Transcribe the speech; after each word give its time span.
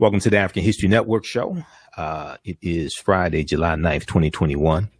Welcome 0.00 0.18
to 0.20 0.30
the 0.30 0.38
African 0.38 0.64
History 0.64 0.88
Network 0.88 1.24
show. 1.24 1.56
Uh, 1.96 2.36
it 2.44 2.58
is 2.60 2.96
Friday, 2.96 3.44
July 3.44 3.76
9th, 3.76 4.06
2021. 4.06 4.90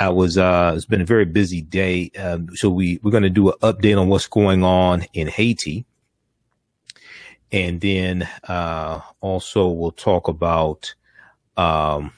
I 0.00 0.08
was, 0.08 0.38
uh, 0.38 0.72
it's 0.74 0.86
been 0.86 1.02
a 1.02 1.04
very 1.04 1.26
busy 1.26 1.60
day. 1.60 2.10
Um, 2.18 2.56
so 2.56 2.70
we, 2.70 3.00
we're 3.02 3.10
going 3.10 3.22
to 3.22 3.28
do 3.28 3.50
an 3.50 3.58
update 3.60 4.00
on 4.00 4.08
what's 4.08 4.28
going 4.28 4.64
on 4.64 5.04
in 5.12 5.28
Haiti. 5.28 5.84
And 7.52 7.82
then, 7.82 8.26
uh, 8.48 9.00
also 9.20 9.68
we'll 9.68 9.90
talk 9.90 10.28
about, 10.28 10.94
um, 11.58 12.12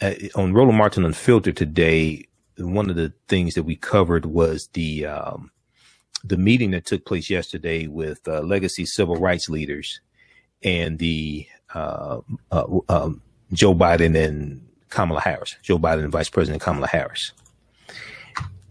uh, 0.00 0.14
on 0.36 0.52
Roland 0.52 0.78
Martin 0.78 1.04
Unfiltered 1.04 1.56
today, 1.56 2.28
one 2.58 2.88
of 2.88 2.94
the 2.94 3.12
things 3.26 3.54
that 3.54 3.64
we 3.64 3.74
covered 3.74 4.26
was 4.26 4.68
the, 4.74 5.06
um, 5.06 5.50
the 6.24 6.38
meeting 6.38 6.70
that 6.72 6.86
took 6.86 7.04
place 7.04 7.28
yesterday 7.28 7.86
with 7.86 8.26
uh, 8.26 8.40
legacy 8.40 8.86
civil 8.86 9.16
rights 9.16 9.48
leaders 9.48 10.00
and 10.62 10.98
the 10.98 11.46
uh, 11.74 12.20
uh, 12.50 12.64
um, 12.88 13.22
Joe 13.52 13.74
Biden 13.74 14.16
and 14.16 14.66
Kamala 14.88 15.20
Harris, 15.20 15.56
Joe 15.62 15.78
Biden 15.78 16.04
and 16.04 16.12
Vice 16.12 16.30
President 16.30 16.62
Kamala 16.62 16.86
Harris. 16.86 17.32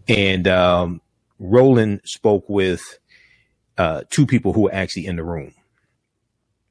And 0.08 0.48
um, 0.48 1.00
Roland 1.38 2.00
spoke 2.04 2.44
with 2.48 2.98
uh, 3.78 4.02
two 4.10 4.26
people 4.26 4.52
who 4.52 4.62
were 4.62 4.74
actually 4.74 5.06
in 5.06 5.16
the 5.16 5.24
room. 5.24 5.54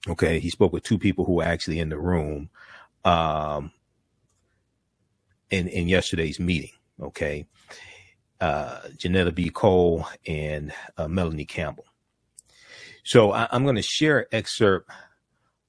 Okay, 0.08 0.40
he 0.40 0.50
spoke 0.50 0.74
with 0.74 0.84
two 0.84 1.00
people 1.00 1.24
who 1.24 1.36
were 1.36 1.46
actually 1.46 1.80
in 1.80 1.90
the 1.90 1.98
room 1.98 2.50
um, 3.06 3.72
in 5.50 5.68
in 5.70 5.88
yesterday's 5.88 6.40
meeting. 6.40 6.72
Okay, 7.02 7.48
uh, 8.44 8.82
Johnnetta 8.98 9.34
B. 9.34 9.50
Cole 9.50 10.06
and 10.28 10.74
uh, 10.98 11.08
Melanie 11.08 11.46
Campbell. 11.46 11.86
So 13.06 13.32
I, 13.32 13.48
am 13.54 13.64
going 13.64 13.78
to 13.78 13.82
share 13.82 14.20
an 14.20 14.26
excerpt 14.34 14.90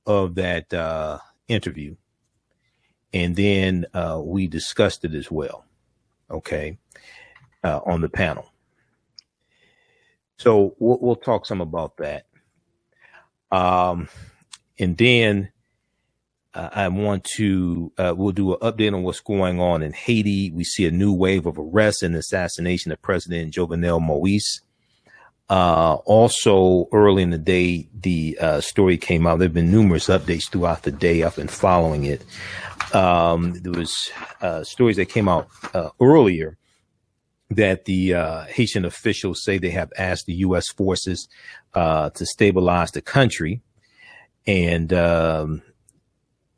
of 0.06 0.34
that 0.34 0.74
uh, 0.74 1.18
interview, 1.46 1.95
and 3.13 3.37
then 3.37 3.87
uh, 3.95 4.21
we 4.21 4.48
discussed 4.48 5.04
it 5.04 5.15
as 5.15 5.30
well. 5.30 5.65
Okay, 6.29 6.76
uh, 7.63 7.79
on 7.87 8.01
the 8.01 8.09
panel. 8.09 8.51
So 10.37 10.74
we'll, 10.80 10.98
we'll, 11.01 11.16
talk 11.16 11.46
some 11.46 11.60
about 11.60 11.96
that, 11.98 12.26
um, 13.52 14.09
and 14.80 14.96
then 14.96 15.52
uh, 16.55 16.69
I 16.73 16.88
want 16.88 17.24
to, 17.37 17.93
uh, 17.99 18.15
we'll 18.16 18.33
do 18.33 18.55
an 18.55 18.60
update 18.60 18.95
on 18.95 19.02
what's 19.02 19.21
going 19.21 19.60
on 19.60 19.83
in 19.83 19.93
Haiti. 19.93 20.52
We 20.52 20.63
see 20.63 20.87
a 20.87 20.91
new 20.91 21.13
wave 21.13 21.47
of 21.47 21.59
arrests 21.59 22.02
and 22.02 22.15
assassination 22.15 22.93
of 22.93 23.02
President 23.02 23.52
Jovenel 23.52 24.01
Moise. 24.01 24.60
Uh, 25.51 25.95
also 26.05 26.88
early 26.93 27.23
in 27.23 27.30
the 27.30 27.38
day, 27.38 27.88
the, 27.93 28.38
uh, 28.41 28.60
story 28.60 28.97
came 28.97 29.27
out. 29.27 29.41
There 29.41 29.47
have 29.47 29.55
been 29.55 29.71
numerous 29.71 30.07
updates 30.07 30.49
throughout 30.49 30.85
the 30.85 30.93
day. 30.93 31.25
I've 31.25 31.37
been 31.37 31.49
following 31.49 32.05
it. 32.05 32.25
Um, 32.95 33.55
there 33.60 33.73
was, 33.73 33.93
uh, 34.41 34.63
stories 34.63 34.97
that 34.97 35.07
came 35.07 35.29
out, 35.29 35.49
uh, 35.75 35.91
earlier 36.01 36.57
that 37.51 37.85
the, 37.85 38.13
Haitian 38.49 38.85
officials 38.85 39.43
say 39.45 39.59
they 39.59 39.71
have 39.71 39.93
asked 39.99 40.27
the 40.27 40.35
U.S. 40.35 40.69
forces, 40.69 41.29
to 41.75 42.13
stabilize 42.15 42.93
the 42.93 43.02
country. 43.02 43.60
And, 44.47 44.93
um, 44.93 45.63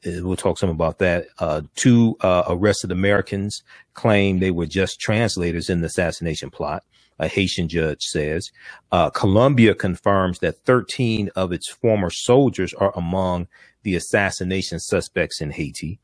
we'll 0.06 0.36
talk 0.36 0.58
some 0.58 0.70
about 0.70 0.98
that. 0.98 1.26
Uh, 1.38 1.62
two 1.74 2.16
uh, 2.20 2.44
arrested 2.48 2.92
Americans 2.92 3.62
claim 3.94 4.38
they 4.38 4.50
were 4.50 4.66
just 4.66 5.00
translators 5.00 5.68
in 5.68 5.80
the 5.80 5.86
assassination 5.86 6.50
plot. 6.50 6.84
A 7.18 7.28
Haitian 7.28 7.68
judge 7.68 8.02
says. 8.02 8.50
Uh, 8.92 9.08
Colombia 9.10 9.74
confirms 9.74 10.38
that 10.40 10.64
13 10.64 11.30
of 11.34 11.50
its 11.50 11.68
former 11.68 12.10
soldiers 12.10 12.74
are 12.74 12.92
among 12.94 13.48
the 13.84 13.94
assassination 13.94 14.78
suspects 14.78 15.40
in 15.40 15.50
Haiti. 15.50 15.98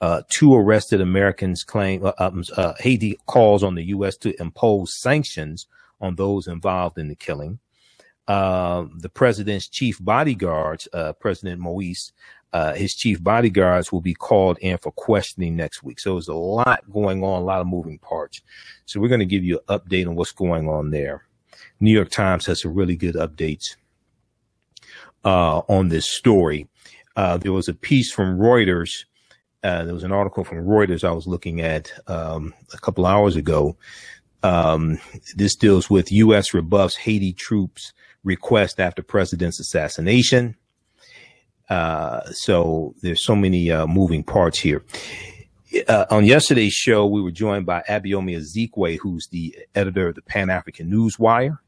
Uh, 0.00 0.22
two 0.28 0.54
arrested 0.54 1.00
Americans 1.00 1.64
claim 1.64 2.04
uh, 2.04 2.12
um, 2.18 2.44
Haiti 2.78 3.18
calls 3.26 3.62
on 3.62 3.74
the 3.74 3.84
U.S. 3.86 4.16
to 4.18 4.40
impose 4.40 5.00
sanctions 5.00 5.66
on 6.00 6.16
those 6.16 6.46
involved 6.46 6.98
in 6.98 7.08
the 7.08 7.16
killing. 7.16 7.58
the 8.26 9.10
president's 9.12 9.68
chief 9.68 9.98
bodyguards, 10.00 10.86
President 11.20 11.60
Moise, 11.60 12.12
uh, 12.52 12.74
his 12.74 12.94
chief 12.94 13.22
bodyguards 13.22 13.90
will 13.90 14.00
be 14.00 14.14
called 14.14 14.58
in 14.58 14.76
for 14.78 14.92
questioning 14.92 15.56
next 15.56 15.82
week. 15.82 15.98
So 15.98 16.14
there's 16.14 16.28
a 16.28 16.34
lot 16.34 16.90
going 16.90 17.24
on, 17.24 17.42
a 17.42 17.44
lot 17.44 17.60
of 17.60 17.66
moving 17.66 17.98
parts. 17.98 18.42
So 18.84 19.00
we're 19.00 19.08
going 19.08 19.20
to 19.20 19.26
give 19.26 19.44
you 19.44 19.60
an 19.68 19.78
update 19.78 20.06
on 20.06 20.16
what's 20.16 20.32
going 20.32 20.68
on 20.68 20.90
there. 20.90 21.24
New 21.80 21.92
York 21.92 22.10
Times 22.10 22.46
has 22.46 22.60
some 22.62 22.74
really 22.74 22.96
good 22.96 23.14
updates 23.14 23.76
uh, 25.24 25.58
on 25.68 25.88
this 25.88 26.10
story. 26.10 26.68
Uh, 27.16 27.38
there 27.38 27.52
was 27.52 27.68
a 27.68 27.74
piece 27.74 28.12
from 28.12 28.38
Reuters. 28.38 29.04
Uh, 29.62 29.84
there 29.84 29.94
was 29.94 30.04
an 30.04 30.12
article 30.12 30.44
from 30.44 30.66
Reuters 30.66 31.04
I 31.04 31.12
was 31.12 31.26
looking 31.26 31.60
at 31.60 31.92
um, 32.06 32.52
a 32.72 32.78
couple 32.78 33.06
hours 33.06 33.36
ago. 33.36 33.76
Um, 34.42 34.98
this 35.36 35.54
deals 35.54 35.88
with 35.88 36.12
U.S. 36.12 36.52
rebuffs 36.52 36.96
Haiti 36.96 37.32
troops 37.32 37.92
request 38.24 38.80
after 38.80 39.02
president's 39.02 39.60
assassination. 39.60 40.56
Uh, 41.72 42.20
so 42.32 42.94
there's 43.00 43.24
so 43.24 43.34
many 43.34 43.70
uh, 43.70 43.86
moving 43.86 44.22
parts 44.22 44.58
here. 44.58 44.84
Uh, 45.88 46.04
on 46.10 46.26
yesterday's 46.26 46.74
show, 46.74 47.06
we 47.06 47.22
were 47.22 47.30
joined 47.30 47.64
by 47.64 47.82
Abayomi 47.88 48.36
Azikiwe, 48.36 48.98
who's 48.98 49.26
the 49.28 49.56
editor 49.74 50.08
of 50.08 50.14
the 50.14 50.20
Pan 50.20 50.50
African 50.50 50.90
News 50.90 51.18
Wire, 51.18 51.62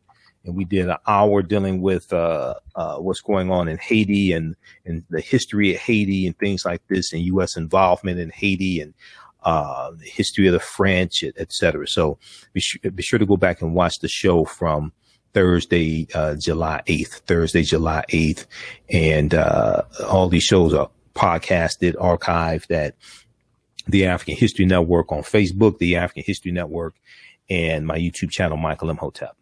and 0.45 0.55
we 0.55 0.67
did 0.67 0.91
an 0.91 0.99
hour 1.07 1.41
dealing 1.41 1.81
with 1.81 2.13
uh, 2.13 2.53
uh, 2.75 2.97
what's 2.99 3.23
going 3.23 3.51
on 3.51 3.67
in 3.67 3.79
Haiti 3.79 4.35
and 4.35 4.57
and 4.85 5.05
the 5.09 5.23
history 5.23 5.75
of 5.75 5.81
Haiti 5.81 6.27
and 6.27 6.39
things 6.39 6.67
like 6.67 6.83
this, 6.89 7.15
and 7.15 7.23
U.S. 7.23 7.57
involvement 7.57 8.21
in 8.21 8.29
Haiti 8.29 8.83
and 8.83 8.93
uh, 9.43 9.93
the 9.93 10.05
history 10.05 10.47
of 10.49 10.53
the 10.53 10.61
French, 10.61 11.25
et, 11.25 11.33
et 11.39 11.51
cetera. 11.51 11.89
So 11.89 12.19
be, 12.53 12.63
be 12.95 13.03
sure 13.03 13.19
to 13.19 13.25
go 13.25 13.39
back 13.39 13.63
and 13.63 13.75
watch 13.75 14.01
the 14.01 14.09
show 14.09 14.45
from 14.45 14.93
Thursday, 15.35 16.07
uh, 16.15 16.37
July 16.37 16.83
8th, 16.87 17.21
Thursday, 17.27 17.63
July 17.63 18.05
8th. 18.09 18.47
And, 18.89 19.35
uh, 19.35 19.83
all 20.09 20.29
these 20.29 20.45
shows 20.45 20.73
are 20.73 20.91
podcasted, 21.15 21.95
archived 21.97 22.71
at 22.71 22.95
the 23.87 24.07
African 24.07 24.37
History 24.37 24.65
Network 24.65 25.13
on 25.13 25.23
Facebook, 25.23 25.79
the 25.79 25.97
African 25.97 26.25
History 26.27 26.53
Network, 26.53 26.95
and 27.51 27.87
my 27.87 27.99
YouTube 27.99 28.31
channel, 28.31 28.57
Michael 28.57 28.91
Imhotep. 28.91 29.37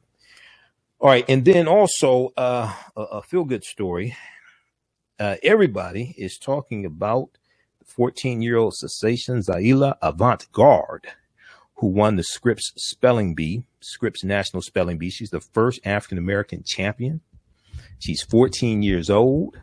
All 0.98 1.08
right. 1.08 1.24
And 1.28 1.44
then 1.44 1.68
also, 1.68 2.32
uh, 2.36 2.72
a, 2.96 3.00
a 3.00 3.22
feel 3.22 3.44
good 3.44 3.64
story. 3.64 4.16
Uh, 5.18 5.36
everybody 5.42 6.14
is 6.18 6.38
talking 6.38 6.84
about 6.84 7.30
14 7.84 8.42
year 8.42 8.56
old 8.56 8.74
cessation 8.74 9.38
Zaila 9.38 9.96
Avant 10.02 10.50
Garde 10.52 11.08
who 11.82 11.88
won 11.88 12.14
the 12.14 12.22
Scripps 12.22 12.72
Spelling 12.76 13.34
Bee, 13.34 13.64
Scripps 13.80 14.22
National 14.22 14.62
Spelling 14.62 14.98
Bee. 14.98 15.10
She's 15.10 15.30
the 15.30 15.40
first 15.40 15.80
African 15.84 16.16
American 16.16 16.62
champion. 16.62 17.22
She's 17.98 18.22
14 18.22 18.84
years 18.84 19.10
old, 19.10 19.58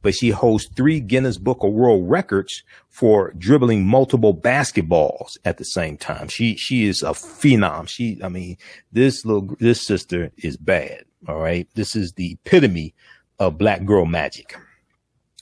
but 0.00 0.14
she 0.14 0.30
holds 0.30 0.68
three 0.68 1.00
Guinness 1.00 1.36
Book 1.36 1.64
of 1.64 1.72
World 1.72 2.08
Records 2.08 2.62
for 2.88 3.32
dribbling 3.36 3.84
multiple 3.84 4.32
basketballs 4.32 5.36
at 5.44 5.58
the 5.58 5.64
same 5.64 5.96
time. 5.96 6.28
She, 6.28 6.54
she 6.54 6.86
is 6.86 7.02
a 7.02 7.10
phenom. 7.10 7.88
She, 7.88 8.20
I 8.22 8.28
mean, 8.28 8.56
this 8.92 9.24
little, 9.24 9.56
this 9.58 9.84
sister 9.84 10.30
is 10.36 10.56
bad. 10.56 11.06
All 11.26 11.40
right. 11.40 11.66
This 11.74 11.96
is 11.96 12.12
the 12.12 12.34
epitome 12.34 12.94
of 13.40 13.58
black 13.58 13.84
girl 13.84 14.06
magic. 14.06 14.56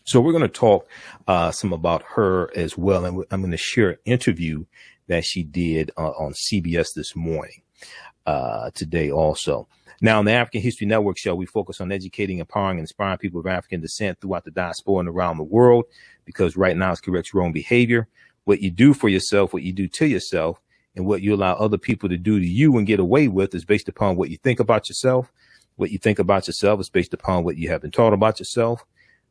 So 0.05 0.21
we're 0.21 0.33
going 0.33 0.43
to 0.43 0.49
talk 0.49 0.89
uh, 1.29 1.51
some 1.51 1.75
about 1.75 2.05
her 2.15 2.51
as 2.57 2.79
well, 2.79 3.05
and 3.05 3.23
I'm 3.31 3.41
going 3.43 3.51
to 3.51 3.59
share 3.59 3.91
an 3.91 3.99
interview 4.07 4.65
that 5.09 5.25
she 5.25 5.43
did 5.43 5.91
uh, 5.97 6.11
on 6.11 6.33
CBS 6.33 6.89
this 6.95 7.15
morning, 7.15 7.63
uh, 8.27 8.71
today 8.75 9.11
also. 9.11 9.69
Now, 10.01 10.19
on 10.19 10.27
the 10.27 10.33
African 10.33 10.61
History 10.61 10.87
Network 10.87 11.17
show, 11.17 11.35
we 11.35 11.47
focus 11.47 11.81
on 11.81 11.91
educating, 11.91 12.39
empowering, 12.39 12.79
and 12.79 12.85
inspiring 12.85 13.19
people 13.19 13.41
of 13.41 13.47
African 13.47 13.81
descent 13.81 14.21
throughout 14.21 14.45
the 14.45 14.51
diaspora 14.51 14.99
and 14.99 15.09
around 15.09 15.39
the 15.39 15.45
world, 15.45 15.87
because 16.25 16.57
right 16.57 16.77
now 16.77 16.93
it 16.93 17.03
corrects 17.03 17.33
wrong 17.33 17.53
behavior. 17.53 18.09
What 18.45 18.61
you 18.61 18.71
do 18.71 18.93
for 18.93 19.09
yourself, 19.09 19.53
what 19.53 19.63
you 19.63 19.73
do 19.73 19.89
to 19.89 20.07
yourself, 20.07 20.61
and 20.95 21.07
what 21.07 21.23
you 21.23 21.35
allow 21.35 21.55
other 21.55 21.79
people 21.79 22.09
to 22.09 22.17
do 22.17 22.39
to 22.39 22.47
you 22.47 22.77
and 22.77 22.87
get 22.87 23.01
away 23.01 23.29
with 23.29 23.55
is 23.55 23.65
based 23.65 23.89
upon 23.89 24.17
what 24.17 24.31
you 24.31 24.37
think 24.39 24.61
about 24.61 24.89
yourself. 24.89 25.33
What 25.77 25.91
you 25.91 25.99
think 25.99 26.19
about 26.19 26.47
yourself 26.47 26.81
is 26.81 26.89
based 26.89 27.13
upon 27.13 27.45
what 27.45 27.59
you 27.59 27.69
have 27.69 27.83
been 27.83 27.91
taught 27.91 28.15
about 28.15 28.39
yourself. 28.39 28.85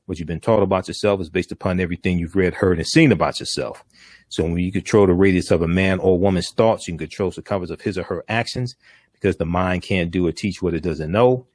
What 0.06 0.20
you've 0.20 0.28
been 0.28 0.40
taught 0.40 0.62
about 0.62 0.88
yourself 0.88 1.20
is 1.22 1.30
based 1.32 1.52
upon 1.52 1.80
everything 1.80 2.20
you've 2.20 2.36
read, 2.36 2.54
heard, 2.54 2.78
and 2.78 2.88
seen 2.88 3.12
about 3.12 3.40
yourself. 3.40 3.84
So 4.30 4.44
when 4.44 4.58
you 4.58 4.72
control 4.72 5.08
the 5.08 5.14
radius 5.14 5.52
of 5.52 5.62
a 5.62 5.68
man 5.68 6.00
or 6.00 6.18
woman's 6.18 6.52
thoughts, 6.52 6.88
you 6.88 6.94
can 6.94 7.00
control 7.00 7.32
the 7.32 7.42
covers 7.42 7.70
of 7.70 7.82
his 7.82 7.98
or 7.98 8.04
her 8.04 8.24
actions 8.28 8.76
because 9.14 9.38
the 9.38 9.46
mind 9.46 9.84
can't 9.84 10.12
do 10.12 10.28
or 10.28 10.32
teach 10.32 10.62
what 10.62 10.74
it 10.74 10.82
doesn't 10.82 11.12
know. 11.12 11.48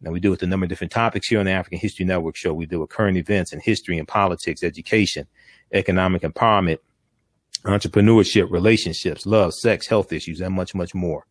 Now 0.00 0.10
we 0.10 0.20
deal 0.20 0.30
with 0.30 0.42
a 0.42 0.46
number 0.46 0.64
of 0.64 0.70
different 0.70 0.92
topics 0.92 1.28
here 1.28 1.40
on 1.40 1.46
the 1.46 1.52
African 1.52 1.78
History 1.78 2.06
Network 2.06 2.36
show. 2.36 2.54
We 2.54 2.66
deal 2.66 2.80
with 2.80 2.90
current 2.90 3.18
events 3.18 3.52
and 3.52 3.62
history 3.62 3.98
and 3.98 4.08
politics, 4.08 4.62
education, 4.62 5.26
economic 5.72 6.22
empowerment, 6.22 6.78
entrepreneurship, 7.64 8.50
relationships, 8.50 9.26
love, 9.26 9.52
sex, 9.54 9.86
health 9.86 10.12
issues, 10.12 10.40
and 10.40 10.54
much, 10.54 10.74
much 10.74 10.94
more. 10.94 11.26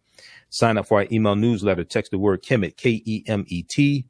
Sign 0.50 0.78
up 0.78 0.88
for 0.88 1.00
our 1.00 1.08
email 1.12 1.36
newsletter. 1.36 1.84
Text 1.84 2.12
the 2.12 2.20
word 2.20 2.44
Kemet, 2.44 2.78
K-E-M-E-T 2.78 4.06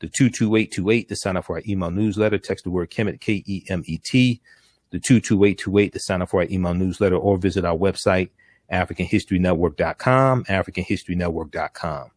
The 0.00 0.08
22828 0.08 1.08
to 1.08 1.16
sign 1.16 1.36
up 1.36 1.44
for 1.44 1.56
our 1.56 1.62
email 1.68 1.90
newsletter. 1.90 2.38
Text 2.38 2.64
the 2.64 2.70
word 2.70 2.90
Kemet, 2.90 3.20
K-E-M-E-T. 3.20 4.40
The 4.90 5.00
22828 5.00 5.92
to 5.92 5.98
sign 5.98 6.22
up 6.22 6.30
for 6.30 6.40
our 6.40 6.46
email 6.50 6.74
newsletter 6.74 7.16
or 7.16 7.36
visit 7.36 7.64
our 7.64 7.76
website, 7.76 8.30
AfricanHistoryNetwork.com, 8.72 10.44
AfricanHistoryNetwork.com. 10.44 12.10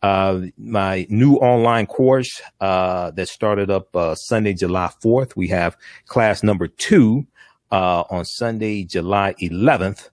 Uh, 0.00 0.42
my 0.56 1.06
new 1.10 1.34
online 1.36 1.86
course 1.86 2.40
uh, 2.60 3.10
that 3.12 3.28
started 3.28 3.70
up 3.70 3.94
uh, 3.96 4.14
Sunday, 4.14 4.54
July 4.54 4.90
4th. 5.02 5.34
We 5.34 5.48
have 5.48 5.76
class 6.06 6.42
number 6.42 6.68
two 6.68 7.26
uh, 7.72 8.04
on 8.08 8.24
Sunday, 8.24 8.84
July 8.84 9.34
11th, 9.42 10.10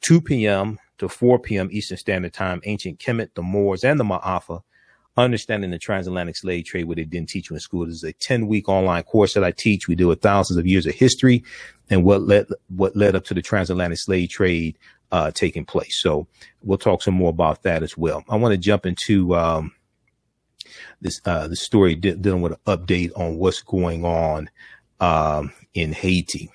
2 0.00 0.20
p.m. 0.22 0.78
to 0.98 1.08
4 1.08 1.38
p.m. 1.38 1.68
Eastern 1.70 1.98
Standard 1.98 2.32
Time. 2.32 2.60
Ancient 2.64 2.98
Kemet, 2.98 3.34
the 3.34 3.42
Moors, 3.42 3.84
and 3.84 4.00
the 4.00 4.04
Ma'afa. 4.04 4.62
Understanding 5.18 5.70
the 5.70 5.78
transatlantic 5.78 6.36
slave 6.36 6.66
trade, 6.66 6.84
what 6.84 6.98
they 6.98 7.04
didn't 7.04 7.30
teach 7.30 7.48
you 7.48 7.56
in 7.56 7.60
school. 7.60 7.86
This 7.86 7.96
is 7.96 8.04
a 8.04 8.12
10 8.12 8.46
week 8.48 8.68
online 8.68 9.02
course 9.02 9.32
that 9.34 9.44
I 9.44 9.50
teach. 9.50 9.88
We 9.88 9.94
deal 9.94 10.08
with 10.08 10.20
thousands 10.20 10.58
of 10.58 10.66
years 10.66 10.86
of 10.86 10.94
history 10.94 11.42
and 11.88 12.04
what 12.04 12.22
led, 12.22 12.46
what 12.68 12.94
led 12.94 13.16
up 13.16 13.24
to 13.26 13.34
the 13.34 13.40
transatlantic 13.40 13.98
slave 13.98 14.28
trade, 14.28 14.76
uh, 15.12 15.30
taking 15.30 15.64
place. 15.64 16.00
So 16.02 16.26
we'll 16.62 16.76
talk 16.76 17.02
some 17.02 17.14
more 17.14 17.30
about 17.30 17.62
that 17.62 17.82
as 17.82 17.96
well. 17.96 18.24
I 18.28 18.36
want 18.36 18.52
to 18.52 18.58
jump 18.58 18.84
into, 18.84 19.34
um, 19.34 19.72
this, 21.00 21.20
uh, 21.24 21.48
the 21.48 21.56
story 21.56 21.94
de- 21.94 22.16
dealing 22.16 22.42
with 22.42 22.52
an 22.52 22.58
update 22.66 23.12
on 23.16 23.38
what's 23.38 23.62
going 23.62 24.04
on, 24.04 24.50
um, 25.00 25.52
in 25.72 25.92
Haiti. 25.92 26.50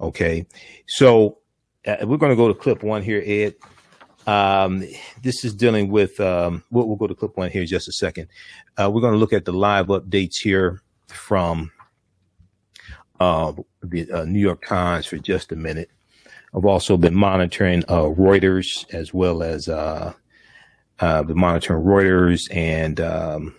Okay. 0.00 0.46
So 0.86 1.38
uh, 1.86 1.96
we're 2.02 2.16
going 2.16 2.30
to 2.30 2.36
go 2.36 2.48
to 2.48 2.54
clip 2.54 2.82
one 2.82 3.02
here, 3.02 3.22
Ed. 3.24 3.54
Um, 4.26 4.84
this 5.22 5.44
is 5.44 5.54
dealing 5.54 5.90
with, 5.90 6.18
um, 6.18 6.64
we'll, 6.70 6.86
we'll, 6.86 6.96
go 6.96 7.06
to 7.06 7.14
clip 7.14 7.36
one 7.36 7.50
here 7.50 7.62
in 7.62 7.68
just 7.68 7.88
a 7.88 7.92
second. 7.92 8.28
Uh, 8.78 8.90
we're 8.90 9.02
going 9.02 9.12
to 9.12 9.18
look 9.18 9.32
at 9.32 9.44
the 9.44 9.52
live 9.52 9.88
updates 9.88 10.36
here 10.42 10.80
from 11.08 11.70
uh, 13.20 13.52
the 13.82 14.10
uh, 14.10 14.24
New 14.24 14.40
York 14.40 14.64
Times 14.66 15.06
for 15.06 15.18
just 15.18 15.52
a 15.52 15.56
minute. 15.56 15.90
I've 16.54 16.64
also 16.64 16.96
been 16.96 17.14
monitoring 17.14 17.84
uh, 17.88 18.02
Reuters 18.04 18.92
as 18.94 19.12
well 19.12 19.42
as 19.42 19.68
uh, 19.68 20.14
uh, 21.00 21.22
been 21.24 21.38
monitoring 21.38 21.84
Reuters 21.84 22.42
and 22.54 23.00
um, 23.00 23.54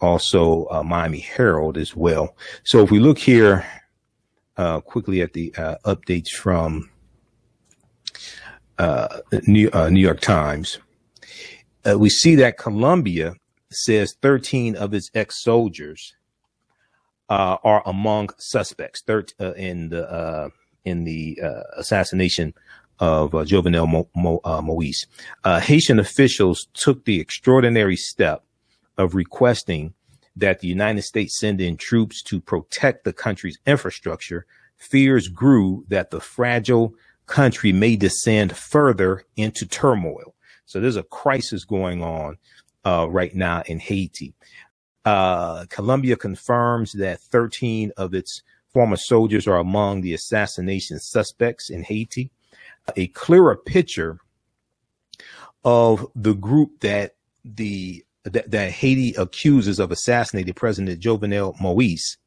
also 0.00 0.66
Miami 0.84 1.20
Herald 1.20 1.76
as 1.76 1.94
well. 1.96 2.36
So 2.64 2.82
if 2.82 2.90
we 2.90 2.98
look 2.98 3.18
here 3.18 3.66
quickly 4.56 5.20
at 5.20 5.32
the 5.32 5.50
updates 5.84 6.30
from 6.30 6.90
uh, 8.78 9.20
New, 9.46 9.70
uh, 9.72 9.88
New, 9.88 10.00
York 10.00 10.20
Times, 10.20 10.78
uh, 11.88 11.98
we 11.98 12.10
see 12.10 12.34
that 12.36 12.58
Colombia 12.58 13.34
says 13.70 14.16
13 14.22 14.76
of 14.76 14.94
its 14.94 15.10
ex 15.14 15.42
soldiers 15.42 16.14
uh, 17.28 17.56
are 17.64 17.82
among 17.86 18.30
suspects 18.38 19.02
thir- 19.02 19.24
uh, 19.40 19.52
in 19.54 19.88
the 19.88 20.10
uh, 20.10 20.48
in 20.84 21.04
the 21.04 21.38
assassination 21.76 22.54
of 23.00 23.32
Jovenel 23.32 23.88
Mo- 23.88 24.08
Mo- 24.14 24.62
Moise. 24.62 25.06
Haitian 25.44 25.98
officials 25.98 26.68
took 26.74 27.04
the 27.04 27.18
extraordinary 27.18 27.96
step 27.96 28.44
of 28.96 29.16
requesting 29.16 29.94
that 30.36 30.60
the 30.60 30.68
United 30.68 31.02
States 31.02 31.38
send 31.38 31.60
in 31.60 31.76
troops 31.76 32.22
to 32.22 32.40
protect 32.40 33.04
the 33.04 33.12
country's 33.12 33.58
infrastructure. 33.66 34.46
Fears 34.76 35.28
grew 35.28 35.84
that 35.88 36.10
the 36.10 36.20
fragile 36.20 36.94
country 37.26 37.72
may 37.72 37.96
descend 37.96 38.56
further 38.56 39.24
into 39.36 39.66
turmoil. 39.66 40.34
So 40.64 40.80
there's 40.80 40.96
a 40.96 41.02
crisis 41.04 41.64
going 41.64 42.02
on 42.02 42.38
uh, 42.84 43.08
right 43.10 43.34
now 43.34 43.62
in 43.66 43.78
Haiti. 43.78 44.34
Uh, 45.04 45.66
Colombia 45.68 46.16
confirms 46.16 46.92
that 46.92 47.20
13 47.20 47.92
of 47.96 48.14
its 48.14 48.42
former 48.72 48.96
soldiers 48.96 49.46
are 49.46 49.58
among 49.58 50.00
the 50.00 50.14
assassination 50.14 50.98
suspects 50.98 51.70
in 51.70 51.82
Haiti. 51.84 52.30
A 52.96 53.06
clearer 53.08 53.56
picture 53.56 54.18
of 55.64 56.06
the 56.14 56.34
group 56.34 56.80
that 56.80 57.14
the 57.44 58.04
that, 58.24 58.50
that 58.50 58.72
Haiti 58.72 59.14
accuses 59.14 59.78
of 59.78 59.92
assassinating 59.92 60.54
President 60.54 61.00
Jovenel 61.00 61.60
Moise 61.60 62.18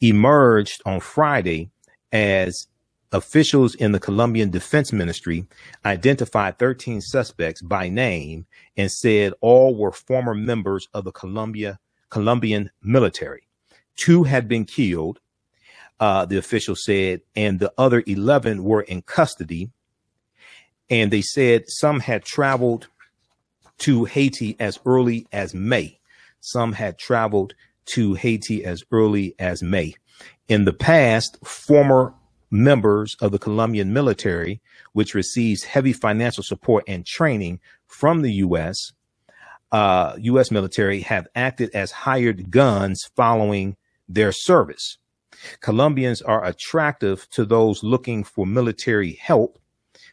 emerged 0.00 0.80
on 0.86 1.00
Friday 1.00 1.70
as 2.12 2.68
officials 3.14 3.76
in 3.76 3.92
the 3.92 4.00
Colombian 4.00 4.50
Defense 4.50 4.92
Ministry 4.92 5.46
identified 5.84 6.58
13 6.58 7.00
suspects 7.00 7.62
by 7.62 7.88
name 7.88 8.46
and 8.76 8.90
said 8.90 9.32
all 9.40 9.76
were 9.76 9.92
former 9.92 10.34
members 10.34 10.88
of 10.92 11.04
the 11.04 11.12
Colombia 11.12 11.78
Colombian 12.10 12.70
military. 12.82 13.46
Two 13.96 14.24
had 14.24 14.48
been 14.48 14.64
killed, 14.64 15.20
uh, 16.00 16.26
the 16.26 16.36
official 16.36 16.74
said, 16.76 17.20
and 17.36 17.60
the 17.60 17.72
other 17.78 18.02
11 18.06 18.64
were 18.64 18.82
in 18.82 19.02
custody. 19.02 19.70
And 20.90 21.10
they 21.10 21.22
said 21.22 21.64
some 21.68 22.00
had 22.00 22.24
traveled 22.24 22.88
to 23.78 24.04
Haiti 24.04 24.56
as 24.58 24.78
early 24.84 25.26
as 25.32 25.54
May. 25.54 25.98
Some 26.40 26.72
had 26.72 26.98
traveled 26.98 27.54
to 27.86 28.14
Haiti 28.14 28.64
as 28.64 28.84
early 28.90 29.34
as 29.38 29.62
May. 29.62 29.94
In 30.48 30.64
the 30.64 30.72
past, 30.72 31.38
former 31.44 32.14
members 32.50 33.16
of 33.20 33.32
the 33.32 33.38
Colombian 33.38 33.92
military, 33.92 34.60
which 34.92 35.14
receives 35.14 35.64
heavy 35.64 35.92
financial 35.92 36.42
support 36.42 36.84
and 36.86 37.04
training 37.04 37.60
from 37.86 38.22
the 38.22 38.32
U.S. 38.34 38.92
Uh, 39.72 40.14
U.S. 40.18 40.50
military 40.50 41.00
have 41.00 41.26
acted 41.34 41.70
as 41.74 41.90
hired 41.90 42.50
guns 42.50 43.10
following 43.16 43.76
their 44.08 44.32
service. 44.32 44.98
Colombians 45.60 46.22
are 46.22 46.44
attractive 46.44 47.28
to 47.30 47.44
those 47.44 47.82
looking 47.82 48.24
for 48.24 48.46
military 48.46 49.14
help 49.14 49.58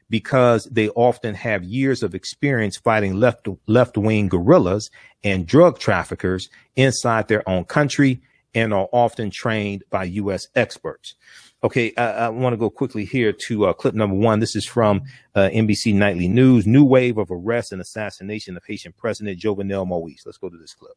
because 0.10 0.66
they 0.66 0.90
often 0.90 1.36
have 1.36 1.64
years 1.64 2.04
of 2.04 2.14
experience 2.14 2.78
fighting 2.78 3.16
left 3.16 3.48
left 3.68 3.98
wing 3.98 4.28
guerrillas 4.28 4.90
and 5.24 5.48
drug 5.48 5.80
traffickers 5.80 6.50
inside 6.76 7.28
their 7.28 7.48
own 7.48 7.64
country 7.64 8.22
and 8.54 8.74
are 8.74 8.90
often 8.92 9.32
trained 9.32 9.84
by 9.90 10.04
U.S. 10.04 10.48
experts. 10.56 11.16
Okay, 11.64 11.94
I, 11.96 12.04
I 12.04 12.30
want 12.30 12.54
to 12.54 12.58
go 12.58 12.72
quickly 12.72 13.06
here 13.06 13.32
to 13.32 13.68
uh, 13.68 13.74
clip 13.74 13.94
number 13.94 14.16
one. 14.16 14.40
This 14.40 14.56
is 14.56 14.66
from 14.66 15.04
uh, 15.36 15.50
NBC 15.54 15.94
Nightly 15.94 16.28
News. 16.28 16.66
New 16.66 16.84
wave 16.84 17.20
of 17.20 17.30
arrests 17.30 17.72
and 17.72 17.80
assassination 17.80 18.58
of 18.58 18.64
Haitian 18.66 18.94
President 18.98 19.40
Jovenel 19.40 19.86
Moise. 19.88 20.24
Let's 20.26 20.40
go 20.40 20.50
to 20.50 20.58
this 20.58 20.74
clip. 20.74 20.94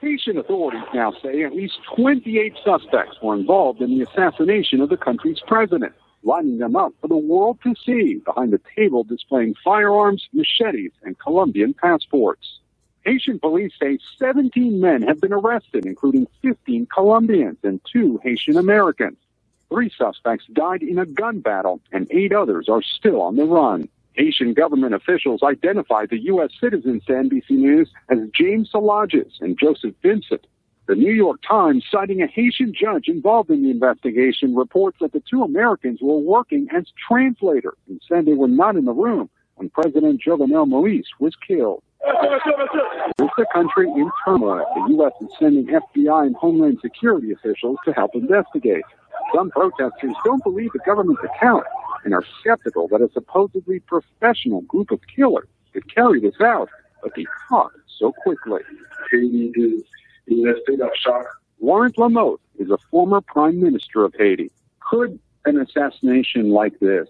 Haitian 0.00 0.38
authorities 0.38 0.82
now 0.94 1.12
say 1.22 1.44
at 1.44 1.54
least 1.54 1.74
28 1.96 2.54
suspects 2.64 3.16
were 3.22 3.34
involved 3.34 3.82
in 3.82 3.96
the 3.96 4.04
assassination 4.10 4.80
of 4.80 4.88
the 4.88 4.96
country's 4.96 5.40
president, 5.46 5.92
lining 6.22 6.58
them 6.58 6.76
up 6.76 6.92
for 7.02 7.08
the 7.08 7.16
world 7.16 7.58
to 7.62 7.74
see 7.84 8.20
behind 8.24 8.54
a 8.54 8.60
table 8.74 9.04
displaying 9.04 9.54
firearms, 9.62 10.26
machetes, 10.32 10.92
and 11.02 11.18
Colombian 11.18 11.74
passports. 11.74 12.61
Haitian 13.04 13.40
police 13.40 13.72
say 13.80 13.98
17 14.18 14.80
men 14.80 15.02
have 15.02 15.20
been 15.20 15.32
arrested, 15.32 15.86
including 15.86 16.26
15 16.42 16.86
Colombians 16.86 17.58
and 17.62 17.80
two 17.90 18.20
Haitian 18.22 18.56
Americans. 18.56 19.16
Three 19.68 19.90
suspects 19.96 20.46
died 20.52 20.82
in 20.82 20.98
a 20.98 21.06
gun 21.06 21.40
battle, 21.40 21.80
and 21.90 22.06
eight 22.10 22.32
others 22.32 22.68
are 22.68 22.82
still 22.82 23.20
on 23.20 23.36
the 23.36 23.44
run. 23.44 23.88
Haitian 24.14 24.52
government 24.52 24.94
officials 24.94 25.42
identified 25.42 26.10
the 26.10 26.22
U.S. 26.24 26.50
citizens 26.60 27.04
to 27.06 27.12
NBC 27.12 27.50
News 27.50 27.90
as 28.10 28.18
James 28.34 28.70
Solages 28.70 29.40
and 29.40 29.58
Joseph 29.58 29.94
Vincent. 30.02 30.46
The 30.86 30.94
New 30.94 31.12
York 31.12 31.40
Times, 31.48 31.86
citing 31.90 32.22
a 32.22 32.26
Haitian 32.26 32.74
judge 32.74 33.08
involved 33.08 33.50
in 33.50 33.62
the 33.62 33.70
investigation, 33.70 34.54
reports 34.54 34.98
that 35.00 35.12
the 35.12 35.22
two 35.30 35.42
Americans 35.42 36.00
were 36.02 36.18
working 36.18 36.68
as 36.70 36.84
translators 37.08 37.78
and 37.88 38.00
said 38.06 38.26
they 38.26 38.34
were 38.34 38.48
not 38.48 38.76
in 38.76 38.84
the 38.84 38.92
room 38.92 39.30
when 39.54 39.70
President 39.70 40.20
Jovenel 40.20 40.68
Moise 40.68 41.08
was 41.18 41.34
killed. 41.36 41.82
With 42.04 43.30
the 43.36 43.46
country 43.52 43.86
in 43.86 44.10
turmoil, 44.24 44.66
the 44.74 44.94
U.S. 44.94 45.12
is 45.20 45.28
sending 45.38 45.66
FBI 45.66 46.26
and 46.26 46.36
Homeland 46.36 46.78
Security 46.80 47.32
officials 47.32 47.76
to 47.84 47.92
help 47.92 48.14
investigate. 48.14 48.84
Some 49.34 49.50
protesters 49.50 50.14
don't 50.24 50.42
believe 50.42 50.70
the 50.72 50.80
government's 50.84 51.22
account 51.22 51.64
and 52.04 52.12
are 52.12 52.24
skeptical 52.40 52.88
that 52.88 53.00
a 53.00 53.08
supposedly 53.12 53.80
professional 53.80 54.62
group 54.62 54.90
of 54.90 55.00
killers 55.14 55.46
could 55.72 55.92
carry 55.94 56.20
this 56.20 56.40
out, 56.40 56.68
but 57.02 57.12
they 57.14 57.24
caught 57.48 57.72
so 57.86 58.12
quickly. 58.12 58.62
Laurent 61.60 61.96
Lamothe 61.96 62.40
is 62.58 62.70
a 62.70 62.78
former 62.90 63.20
prime 63.20 63.60
minister 63.60 64.04
of 64.04 64.12
Haiti. 64.18 64.50
Could 64.80 65.20
an 65.44 65.60
assassination 65.60 66.50
like 66.50 66.78
this 66.80 67.08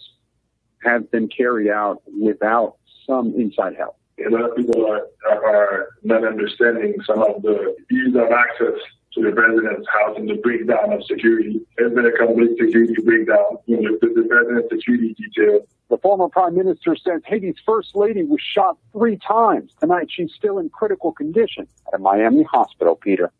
have 0.82 1.10
been 1.10 1.28
carried 1.28 1.70
out 1.70 2.02
without 2.20 2.76
some 3.06 3.34
inside 3.34 3.76
help? 3.76 3.96
A 4.26 4.30
lot 4.30 4.50
of 4.50 4.56
people 4.56 4.86
are, 4.86 5.06
are 5.30 5.88
not 6.02 6.24
understanding 6.24 6.94
some 7.06 7.22
of 7.22 7.42
the 7.42 7.74
ease 7.90 8.14
of 8.14 8.30
access 8.30 8.78
to 9.14 9.22
the 9.22 9.32
president's 9.32 9.86
house 9.88 10.16
and 10.16 10.28
the 10.28 10.36
breakdown 10.36 10.92
of 10.92 11.04
security. 11.04 11.60
There's 11.76 11.92
been 11.94 12.06
a 12.06 12.12
complete 12.12 12.56
security 12.58 12.94
breakdown 13.04 13.58
you 13.66 13.80
know, 13.80 13.98
the 14.00 14.26
president's 14.28 14.68
security 14.70 15.14
detail. 15.14 15.60
The 15.90 15.98
former 15.98 16.28
prime 16.28 16.56
minister 16.56 16.96
says 16.96 17.20
Haiti's 17.26 17.56
first 17.66 17.94
lady 17.94 18.22
was 18.22 18.40
shot 18.40 18.78
three 18.92 19.18
times. 19.18 19.72
Tonight, 19.78 20.08
she's 20.10 20.32
still 20.32 20.58
in 20.58 20.70
critical 20.70 21.12
condition 21.12 21.66
at 21.86 21.94
a 21.94 21.98
Miami 21.98 22.44
hospital, 22.44 22.96
Peter. 22.96 23.30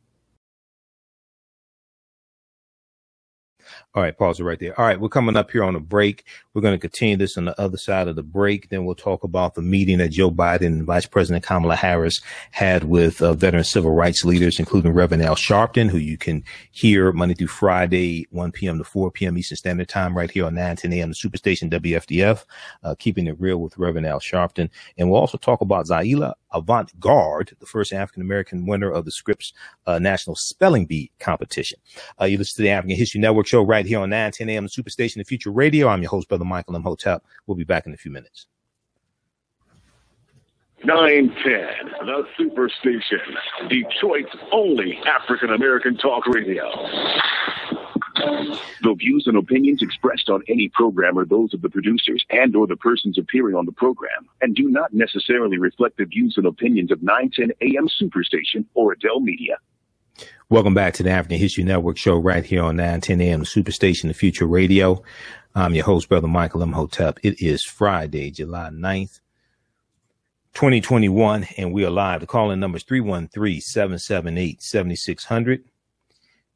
All 3.95 4.03
right, 4.03 4.17
pause 4.17 4.41
it 4.41 4.45
right 4.45 4.59
there. 4.59 4.79
All 4.81 4.87
right, 4.87 4.99
we're 4.99 5.11
coming 5.11 5.37
up 5.37 5.51
here 5.51 5.63
on 5.63 5.77
a 5.77 5.81
break. 5.81 6.25
We're 6.55 6.63
going 6.63 6.73
to 6.73 6.79
continue 6.79 7.19
this 7.19 7.37
on 7.37 7.45
the 7.45 7.61
other 7.61 7.77
side 7.77 8.09
of 8.09 8.17
the 8.17 8.23
break. 8.23 8.71
Then 8.71 8.87
we'll 8.87 8.95
talk 8.95 9.23
about 9.23 9.55
the 9.55 9.61
meeting 9.61 9.99
that 9.99 10.09
Joe 10.09 10.31
Biden 10.31 10.67
and 10.67 10.87
Vice 10.87 11.05
President 11.05 11.45
Kamala 11.45 11.77
Harris 11.77 12.23
had 12.53 12.85
with 12.85 13.21
uh, 13.21 13.35
veteran 13.35 13.65
civil 13.65 13.91
rights 13.91 14.25
leaders, 14.25 14.59
including 14.59 14.93
Reverend 14.93 15.23
Al 15.23 15.35
Sharpton, 15.35 15.91
who 15.91 15.99
you 15.99 16.17
can 16.17 16.43
hear 16.71 17.13
Monday 17.13 17.35
through 17.35 17.49
Friday, 17.49 18.27
1 18.31 18.53
p.m. 18.53 18.79
to 18.79 18.85
4 18.85 19.11
p.m. 19.11 19.37
Eastern 19.37 19.57
Standard 19.57 19.91
Time, 19.91 20.17
right 20.17 20.31
here 20.31 20.47
on 20.47 20.55
9 20.55 20.77
10 20.77 20.91
a.m. 20.95 21.11
the 21.11 21.15
Superstation 21.15 21.71
WFDF, 21.71 22.47
uh, 22.85 22.95
keeping 22.99 23.27
it 23.27 23.39
real 23.39 23.59
with 23.59 23.77
Reverend 23.77 24.07
Al 24.07 24.21
Sharpton. 24.21 24.71
And 24.97 25.11
we'll 25.11 25.21
also 25.21 25.37
talk 25.37 25.61
about 25.61 25.85
Zaila 25.85 26.33
Avant 26.53 26.99
Garde, 27.01 27.57
the 27.61 27.67
first 27.67 27.93
African 27.93 28.23
American 28.23 28.67
winner 28.67 28.91
of 28.91 29.05
the 29.05 29.11
Scripps 29.11 29.53
uh, 29.87 29.99
National 29.99 30.37
Spelling 30.37 30.87
Bee 30.87 31.11
competition. 31.19 31.79
Uh, 32.21 32.27
you 32.27 32.39
listen 32.39 32.57
to 32.57 32.63
the 32.63 32.71
African 32.71 32.97
History 32.97 33.21
Network 33.21 33.47
show 33.47 33.63
right 33.63 33.82
here 33.87 34.01
on 34.01 34.11
9 34.11 34.33
10 34.33 34.49
a.m. 34.49 34.67
Superstation, 34.67 35.17
the 35.17 35.25
Future 35.25 35.51
Radio. 35.51 35.89
I'm 35.89 36.03
your 36.03 36.11
host, 36.11 36.29
Brother 36.29 36.45
Michael 36.45 36.77
Imhotep. 36.77 37.25
We'll 37.47 37.57
be 37.57 37.65
back 37.65 37.87
in 37.87 37.95
a 37.95 37.97
few 37.97 38.11
minutes. 38.11 38.47
910, 40.85 42.07
the 42.07 42.27
Superstation, 42.37 43.69
Detroit's 43.69 44.35
only 44.51 44.99
African 45.07 45.51
American 45.51 45.97
talk 45.97 46.27
radio. 46.27 46.65
The 48.17 48.95
views 48.95 49.25
and 49.27 49.37
opinions 49.37 49.81
expressed 49.81 50.29
on 50.29 50.43
any 50.49 50.69
program 50.69 51.19
are 51.19 51.25
those 51.25 51.55
of 51.55 51.63
the 51.63 51.71
producers 51.71 52.25
and 52.31 52.55
or 52.57 52.67
the 52.67 52.77
persons 52.77 53.17
appearing 53.17 53.55
on 53.55 53.65
the 53.65 53.73
program 53.73 54.29
and 54.41 54.55
do 54.55 54.69
not 54.69 54.93
necessarily 54.93 55.59
reflect 55.59 55.99
the 55.99 56.05
views 56.05 56.35
and 56.37 56.47
opinions 56.47 56.91
of 56.91 57.03
910 57.03 57.53
AM 57.61 57.89
Superstation 57.89 58.65
or 58.75 58.93
Adele 58.93 59.21
Media. 59.21 59.57
Welcome 60.53 60.75
back 60.75 60.93
to 60.95 61.03
the 61.03 61.09
African 61.09 61.39
History 61.39 61.65
Network 61.65 61.97
show 61.97 62.15
right 62.19 62.45
here 62.45 62.63
on 62.63 62.77
910 62.77 63.23
AM 63.23 63.43
Superstation, 63.45 64.09
the 64.09 64.13
Future 64.13 64.45
Radio. 64.45 65.03
I'm 65.55 65.73
your 65.73 65.87
host, 65.87 66.11
Brother 66.11 66.29
Michael 66.29 66.63
Imhotep. 66.63 67.19
It 67.23 67.41
is 67.41 67.65
Friday, 67.65 68.31
July 68.31 68.69
9th, 68.71 69.21
2021, 70.53 71.47
and 71.57 71.73
we 71.73 71.87
are 71.87 71.91
live. 71.91 72.21
The 72.21 72.27
call 72.27 72.51
in 72.51 72.61
number 72.61 72.77
is 72.77 72.83
313 72.83 73.63
778 73.63 74.63
7600. 74.63 75.65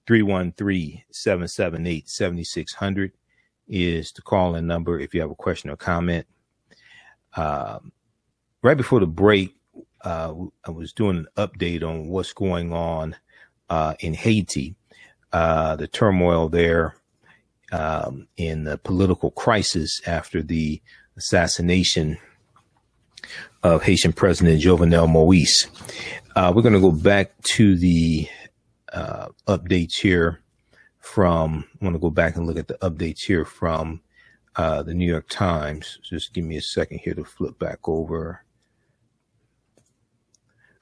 313 0.07 1.03
778 1.11 2.07
7600 2.07 3.13
is 3.67 4.13
the 4.13 4.21
call 4.21 4.57
in 4.57 4.67
number 4.67 5.01
if 5.01 5.15
you 5.15 5.23
have 5.23 5.31
a 5.31 5.35
question 5.35 5.71
or 5.71 5.77
comment. 5.79 6.27
Um, 7.35 7.93
right 8.63 8.77
before 8.77 9.01
the 9.01 9.07
break, 9.07 9.55
uh, 10.03 10.35
I 10.67 10.71
was 10.71 10.93
doing 10.93 11.17
an 11.17 11.29
update 11.39 11.83
on 11.83 12.09
what's 12.09 12.35
going 12.35 12.75
on 12.75 13.15
uh, 13.15 13.17
in 14.01 14.15
Haiti, 14.15 14.77
uh, 15.33 15.77
the 15.77 15.89
turmoil 15.89 16.49
there, 16.49 16.97
um, 17.73 18.29
in 18.37 18.65
the 18.65 18.79
political 18.79 19.31
crisis 19.31 20.01
after 20.07 20.43
the 20.43 20.81
assassination 21.17 22.19
of 23.63 23.83
Haitian 23.83 24.13
President 24.13 24.61
Jovenel 24.61 25.11
Moise. 25.11 25.67
Uh, 26.37 26.53
we're 26.55 26.63
going 26.63 26.75
to 26.75 26.81
go 26.81 26.93
back 26.93 27.33
to 27.43 27.77
the 27.77 28.29
uh, 28.93 29.29
updates 29.49 29.97
here 30.01 30.43
from, 31.01 31.65
I 31.81 31.85
want 31.85 31.97
to 31.97 32.01
go 32.01 32.11
back 32.11 32.37
and 32.37 32.47
look 32.47 32.59
at 32.59 32.69
the 32.69 32.75
updates 32.75 33.25
here 33.27 33.45
from 33.45 34.01
uh, 34.55 34.83
the 34.83 34.95
New 34.95 35.07
York 35.07 35.29
Times. 35.29 35.99
Just 36.03 36.33
give 36.33 36.45
me 36.45 36.57
a 36.57 36.63
second 36.63 37.01
here 37.03 37.15
to 37.15 37.25
flip 37.25 37.59
back 37.59 37.89
over. 37.89 38.45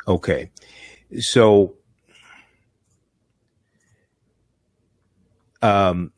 Okay. 0.07 0.51
So, 1.19 1.77
um, 5.65 6.13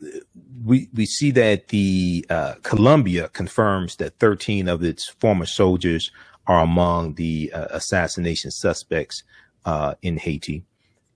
we, 0.65 0.89
we 0.93 1.07
see 1.07 1.31
that 1.31 1.69
the 1.69 2.27
uh, 2.29 2.55
Colombia 2.65 3.29
confirms 3.29 3.95
that 3.97 4.19
13 4.19 4.67
of 4.67 4.83
its 4.83 5.09
former 5.09 5.47
soldiers 5.47 6.11
are 6.49 6.63
among 6.63 7.15
the 7.15 7.53
uh, 7.53 7.69
assassination 7.71 8.51
suspects 8.51 9.23
uh, 9.65 9.95
in 10.03 10.17
Haiti. 10.17 10.65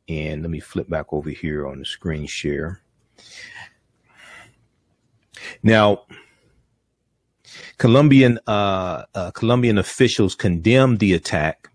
And 0.09 0.43
let 0.43 0.51
me 0.51 0.61
flip 0.61 0.89
back 0.89 1.13
over 1.13 1.31
here 1.31 1.67
on 1.67 1.81
the 1.81 1.85
screen 1.85 2.27
share. 2.27 2.81
Now, 5.63 6.03
Colombian 7.79 8.39
uh, 8.47 9.05
uh, 9.15 9.31
Colombian 9.33 9.79
officials 9.79 10.37
condemned 10.37 11.01
the 11.01 11.15
attack 11.15 11.70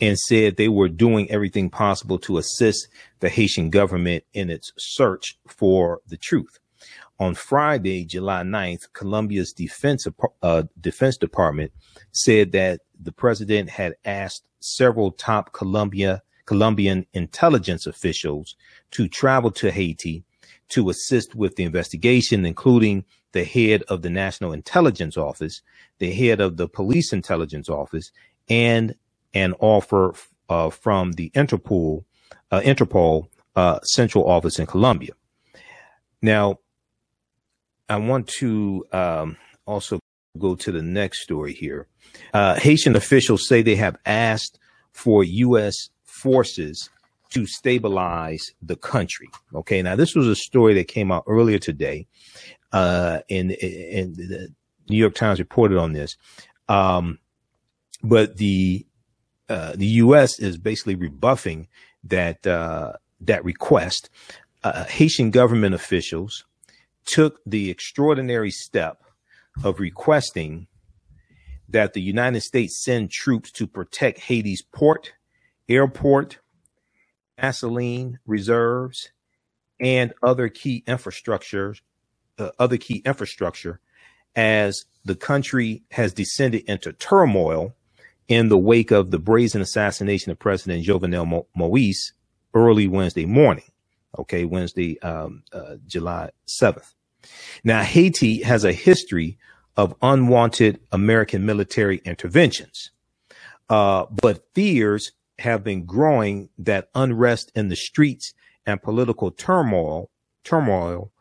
and 0.00 0.18
said 0.18 0.56
they 0.56 0.68
were 0.68 0.88
doing 0.88 1.30
everything 1.30 1.70
possible 1.70 2.18
to 2.18 2.38
assist 2.38 2.88
the 3.20 3.28
Haitian 3.28 3.70
government 3.70 4.24
in 4.34 4.50
its 4.50 4.72
search 4.76 5.38
for 5.46 6.00
the 6.06 6.16
truth. 6.16 6.58
On 7.20 7.34
Friday, 7.34 8.04
July 8.04 8.42
9th, 8.42 8.92
Colombia's 8.92 9.52
defense 9.52 10.06
uh, 10.42 10.64
defense 10.80 11.16
department 11.16 11.72
said 12.10 12.52
that 12.52 12.80
the 13.00 13.12
president 13.12 13.70
had 13.70 13.94
asked 14.04 14.44
several 14.60 15.12
top 15.12 15.52
Colombia 15.52 16.22
Colombian 16.46 17.06
intelligence 17.12 17.86
officials 17.86 18.56
to 18.90 19.08
travel 19.08 19.50
to 19.52 19.70
Haiti 19.70 20.24
to 20.70 20.90
assist 20.90 21.34
with 21.34 21.56
the 21.56 21.62
investigation, 21.62 22.44
including 22.44 23.04
the 23.32 23.44
head 23.44 23.82
of 23.84 24.02
the 24.02 24.10
National 24.10 24.52
Intelligence 24.52 25.16
Office, 25.16 25.62
the 25.98 26.12
head 26.12 26.40
of 26.40 26.56
the 26.56 26.68
Police 26.68 27.12
Intelligence 27.12 27.68
Office, 27.68 28.10
and 28.48 28.94
an 29.34 29.54
offer 29.60 30.14
uh, 30.48 30.70
from 30.70 31.12
the 31.12 31.30
Interpol, 31.30 32.04
uh, 32.50 32.60
Interpol 32.60 33.28
uh, 33.56 33.80
Central 33.80 34.28
Office 34.28 34.58
in 34.58 34.66
Colombia. 34.66 35.12
Now, 36.20 36.58
I 37.88 37.96
want 37.96 38.28
to 38.38 38.86
um, 38.92 39.36
also 39.66 39.98
go 40.38 40.54
to 40.54 40.72
the 40.72 40.82
next 40.82 41.22
story 41.22 41.52
here. 41.52 41.88
Uh, 42.32 42.54
Haitian 42.54 42.96
officials 42.96 43.46
say 43.48 43.62
they 43.62 43.76
have 43.76 43.96
asked 44.06 44.58
for 44.92 45.24
U.S 45.24 45.88
forces 46.22 46.88
to 47.30 47.46
stabilize 47.46 48.52
the 48.60 48.76
country. 48.76 49.28
Okay. 49.54 49.82
Now, 49.82 49.96
this 49.96 50.14
was 50.14 50.28
a 50.28 50.36
story 50.36 50.74
that 50.74 50.86
came 50.86 51.10
out 51.10 51.24
earlier 51.26 51.58
today. 51.58 52.06
Uh, 52.72 53.20
and, 53.28 53.50
and 53.50 54.14
the 54.16 54.48
New 54.88 54.96
York 54.96 55.14
Times 55.14 55.38
reported 55.38 55.78
on 55.78 55.92
this. 55.92 56.16
Um, 56.68 57.18
but 58.02 58.36
the, 58.36 58.86
uh, 59.52 59.72
the 59.76 59.86
U.S. 59.86 60.38
is 60.38 60.56
basically 60.56 60.94
rebuffing 60.94 61.68
that, 62.04 62.46
uh, 62.46 62.94
that 63.20 63.44
request. 63.44 64.08
Uh, 64.64 64.84
Haitian 64.84 65.30
government 65.30 65.74
officials 65.74 66.44
took 67.04 67.40
the 67.44 67.68
extraordinary 67.68 68.50
step 68.50 69.02
of 69.62 69.78
requesting 69.78 70.68
that 71.68 71.92
the 71.92 72.00
United 72.00 72.40
States 72.40 72.82
send 72.82 73.10
troops 73.10 73.50
to 73.52 73.66
protect 73.66 74.20
Haiti's 74.20 74.62
port 74.62 75.12
airport, 75.68 76.38
gasoline 77.38 78.20
reserves, 78.26 79.10
and 79.78 80.14
other 80.22 80.48
key 80.48 80.82
infrastructure, 80.86 81.74
uh, 82.38 82.50
other 82.58 82.78
key 82.78 83.02
infrastructure 83.04 83.80
as 84.34 84.86
the 85.04 85.14
country 85.14 85.82
has 85.90 86.14
descended 86.14 86.62
into 86.66 86.90
turmoil 86.94 87.74
in 88.28 88.48
the 88.48 88.58
wake 88.58 88.90
of 88.90 89.10
the 89.10 89.18
brazen 89.18 89.60
assassination 89.60 90.32
of 90.32 90.38
President 90.38 90.84
Jovenel 90.84 91.26
Mo- 91.26 91.46
Moise 91.54 92.12
early 92.54 92.88
Wednesday 92.88 93.26
morning. 93.26 93.64
Okay, 94.18 94.44
Wednesday, 94.44 95.00
um, 95.00 95.42
uh, 95.52 95.76
July 95.86 96.30
7th. 96.46 96.92
Now, 97.64 97.82
Haiti 97.82 98.42
has 98.42 98.64
a 98.64 98.72
history 98.72 99.38
of 99.76 99.94
unwanted 100.02 100.80
American 100.92 101.46
military 101.46 102.02
interventions, 102.04 102.90
uh, 103.70 104.06
but 104.10 104.44
fears 104.54 105.12
have 105.38 105.64
been 105.64 105.86
growing 105.86 106.50
that 106.58 106.88
unrest 106.94 107.52
in 107.54 107.68
the 107.68 107.76
streets 107.76 108.34
and 108.66 108.82
political 108.82 109.30
turmoil 109.30 110.10
turmoil 110.44 111.12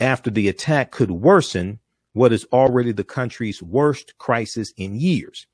after 0.00 0.30
the 0.30 0.48
attack 0.48 0.90
could 0.90 1.10
worsen 1.10 1.78
what 2.12 2.32
is 2.32 2.46
already 2.52 2.92
the 2.92 3.04
country's 3.04 3.62
worst 3.62 4.16
crisis 4.18 4.72
in 4.76 4.98
years. 4.98 5.46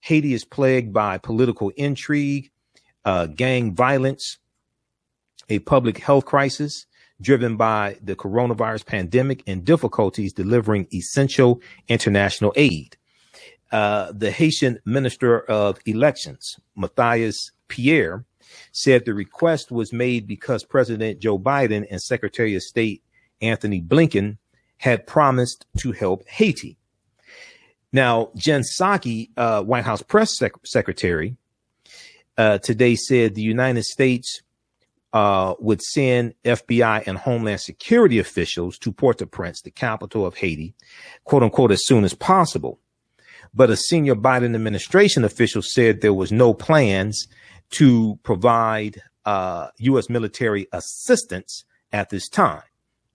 Haiti 0.00 0.32
is 0.32 0.44
plagued 0.44 0.92
by 0.92 1.18
political 1.18 1.70
intrigue, 1.76 2.50
uh, 3.04 3.26
gang 3.26 3.74
violence, 3.74 4.38
a 5.48 5.58
public 5.60 5.98
health 5.98 6.24
crisis 6.24 6.86
driven 7.20 7.56
by 7.56 7.96
the 8.02 8.14
coronavirus 8.14 8.86
pandemic 8.86 9.42
and 9.46 9.64
difficulties 9.64 10.32
delivering 10.32 10.86
essential 10.92 11.60
international 11.88 12.52
aid. 12.56 12.96
Uh, 13.72 14.12
the 14.14 14.30
Haitian 14.30 14.78
Minister 14.84 15.40
of 15.40 15.78
Elections, 15.84 16.58
Matthias 16.76 17.52
Pierre, 17.68 18.24
said 18.72 19.04
the 19.04 19.14
request 19.14 19.70
was 19.70 19.92
made 19.92 20.26
because 20.26 20.64
President 20.64 21.18
Joe 21.18 21.38
Biden 21.38 21.86
and 21.90 22.00
Secretary 22.00 22.54
of 22.54 22.62
State 22.62 23.02
Antony 23.42 23.82
Blinken 23.82 24.38
had 24.78 25.06
promised 25.06 25.66
to 25.78 25.92
help 25.92 26.26
Haiti. 26.28 26.78
Now, 27.92 28.30
Jen 28.36 28.62
Psaki, 28.62 29.30
uh, 29.36 29.62
White 29.62 29.84
House 29.84 30.02
press 30.02 30.36
sec- 30.36 30.64
secretary, 30.64 31.36
uh, 32.36 32.58
today 32.58 32.94
said 32.94 33.34
the 33.34 33.42
United 33.42 33.84
States 33.84 34.42
uh, 35.12 35.54
would 35.58 35.80
send 35.80 36.34
FBI 36.44 37.06
and 37.06 37.16
Homeland 37.18 37.60
Security 37.60 38.18
officials 38.18 38.78
to 38.78 38.92
Port-au-Prince, 38.92 39.62
the 39.62 39.70
capital 39.70 40.26
of 40.26 40.36
Haiti, 40.36 40.74
quote 41.24 41.42
unquote, 41.42 41.72
as 41.72 41.86
soon 41.86 42.04
as 42.04 42.14
possible. 42.14 42.78
But 43.54 43.70
a 43.70 43.76
senior 43.76 44.14
Biden 44.14 44.54
administration 44.54 45.24
official 45.24 45.62
said 45.62 46.00
there 46.00 46.12
was 46.12 46.30
no 46.30 46.52
plans 46.52 47.26
to 47.70 48.18
provide 48.22 49.02
uh, 49.24 49.68
U.S. 49.78 50.10
military 50.10 50.66
assistance 50.72 51.64
at 51.92 52.10
this 52.10 52.28
time. 52.28 52.62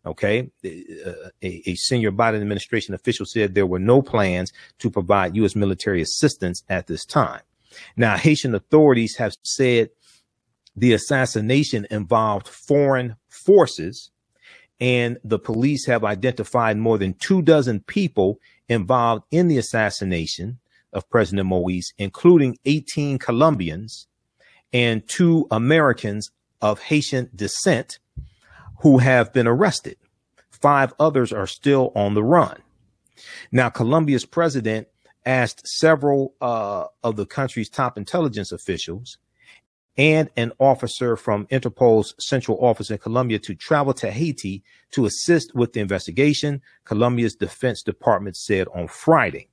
Okay. 0.06 0.52
Uh, 0.66 1.30
a, 1.42 1.70
a, 1.70 1.76
senior 1.76 2.12
Biden 2.12 2.42
administration 2.42 2.94
official 2.94 3.26
said 3.26 3.56
there 3.56 3.66
were 3.66 3.80
no 3.80 4.02
plans 4.02 4.52
to 4.80 4.90
provide 4.90 5.36
U.S. 5.38 5.56
military 5.56 6.02
assistance 6.02 6.62
at 6.68 6.88
this 6.88 7.06
time. 7.06 7.42
Now, 7.96 8.18
Haitian 8.18 8.54
authorities 8.54 9.16
have 9.16 9.34
said 9.44 9.90
the 10.76 10.94
assassination 10.94 11.88
involved 11.90 12.48
foreign 12.48 13.16
forces, 13.30 14.12
and 14.80 15.18
the 15.24 15.40
police 15.40 15.86
have 15.86 16.04
identified 16.04 16.78
more 16.78 16.98
than 16.98 17.14
two 17.14 17.42
dozen 17.42 17.80
people 17.82 18.40
involved 18.68 19.24
in 19.32 19.48
the 19.48 19.58
assassination 19.58 20.60
of 20.92 21.10
President 21.10 21.48
Moise, 21.48 21.94
including 21.98 22.58
18 22.66 23.20
Colombians 23.20 24.08
and 24.74 25.08
two 25.08 25.48
Americans 25.50 26.32
of 26.62 26.82
Haitian 26.82 27.30
descent 27.36 28.00
who 28.84 28.98
have 28.98 29.34
been 29.34 29.48
arrested. 29.48 29.98
Five 30.52 30.94
others 31.00 31.32
are 31.32 31.48
still 31.48 31.92
on 31.96 32.14
the 32.14 32.24
run. 32.24 32.62
Now, 33.52 33.70
Colombia's 33.70 34.26
president 34.26 34.88
asked 35.26 35.66
several 35.66 36.36
uh, 36.42 36.86
of 37.02 37.16
the 37.16 37.26
country's 37.26 37.70
top 37.70 37.98
intelligence 37.98 38.52
officials 38.52 39.18
and 39.98 40.30
an 40.36 40.52
officer 40.60 41.16
from 41.16 41.48
Interpol's 41.50 42.14
central 42.20 42.58
office 42.60 42.92
in 42.92 42.98
Colombia 42.98 43.40
to 43.40 43.56
travel 43.56 43.94
to 43.94 44.12
Haiti 44.12 44.64
to 44.92 45.06
assist 45.06 45.56
with 45.56 45.72
the 45.72 45.80
investigation, 45.80 46.62
Colombia's 46.84 47.36
defense 47.36 47.84
department 47.84 48.36
said 48.36 48.68
on 48.76 48.88
Friday. 48.88 49.48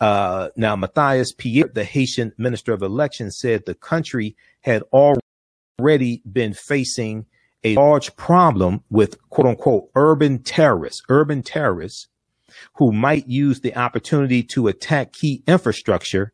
Uh, 0.00 0.50
now, 0.54 0.76
Matthias 0.76 1.32
Pierre, 1.32 1.70
the 1.72 1.84
Haitian 1.84 2.32
minister 2.36 2.74
of 2.74 2.82
elections, 2.82 3.38
said 3.38 3.64
the 3.64 3.74
country 3.74 4.36
had 4.60 4.82
already 4.92 6.20
been 6.30 6.52
facing 6.52 7.24
a 7.64 7.74
large 7.74 8.14
problem 8.16 8.82
with 8.90 9.18
quote 9.30 9.46
unquote 9.46 9.90
urban 9.94 10.38
terrorists, 10.38 11.02
urban 11.08 11.42
terrorists 11.42 12.08
who 12.74 12.92
might 12.92 13.26
use 13.26 13.60
the 13.60 13.74
opportunity 13.76 14.42
to 14.42 14.68
attack 14.68 15.12
key 15.12 15.42
infrastructure 15.46 16.32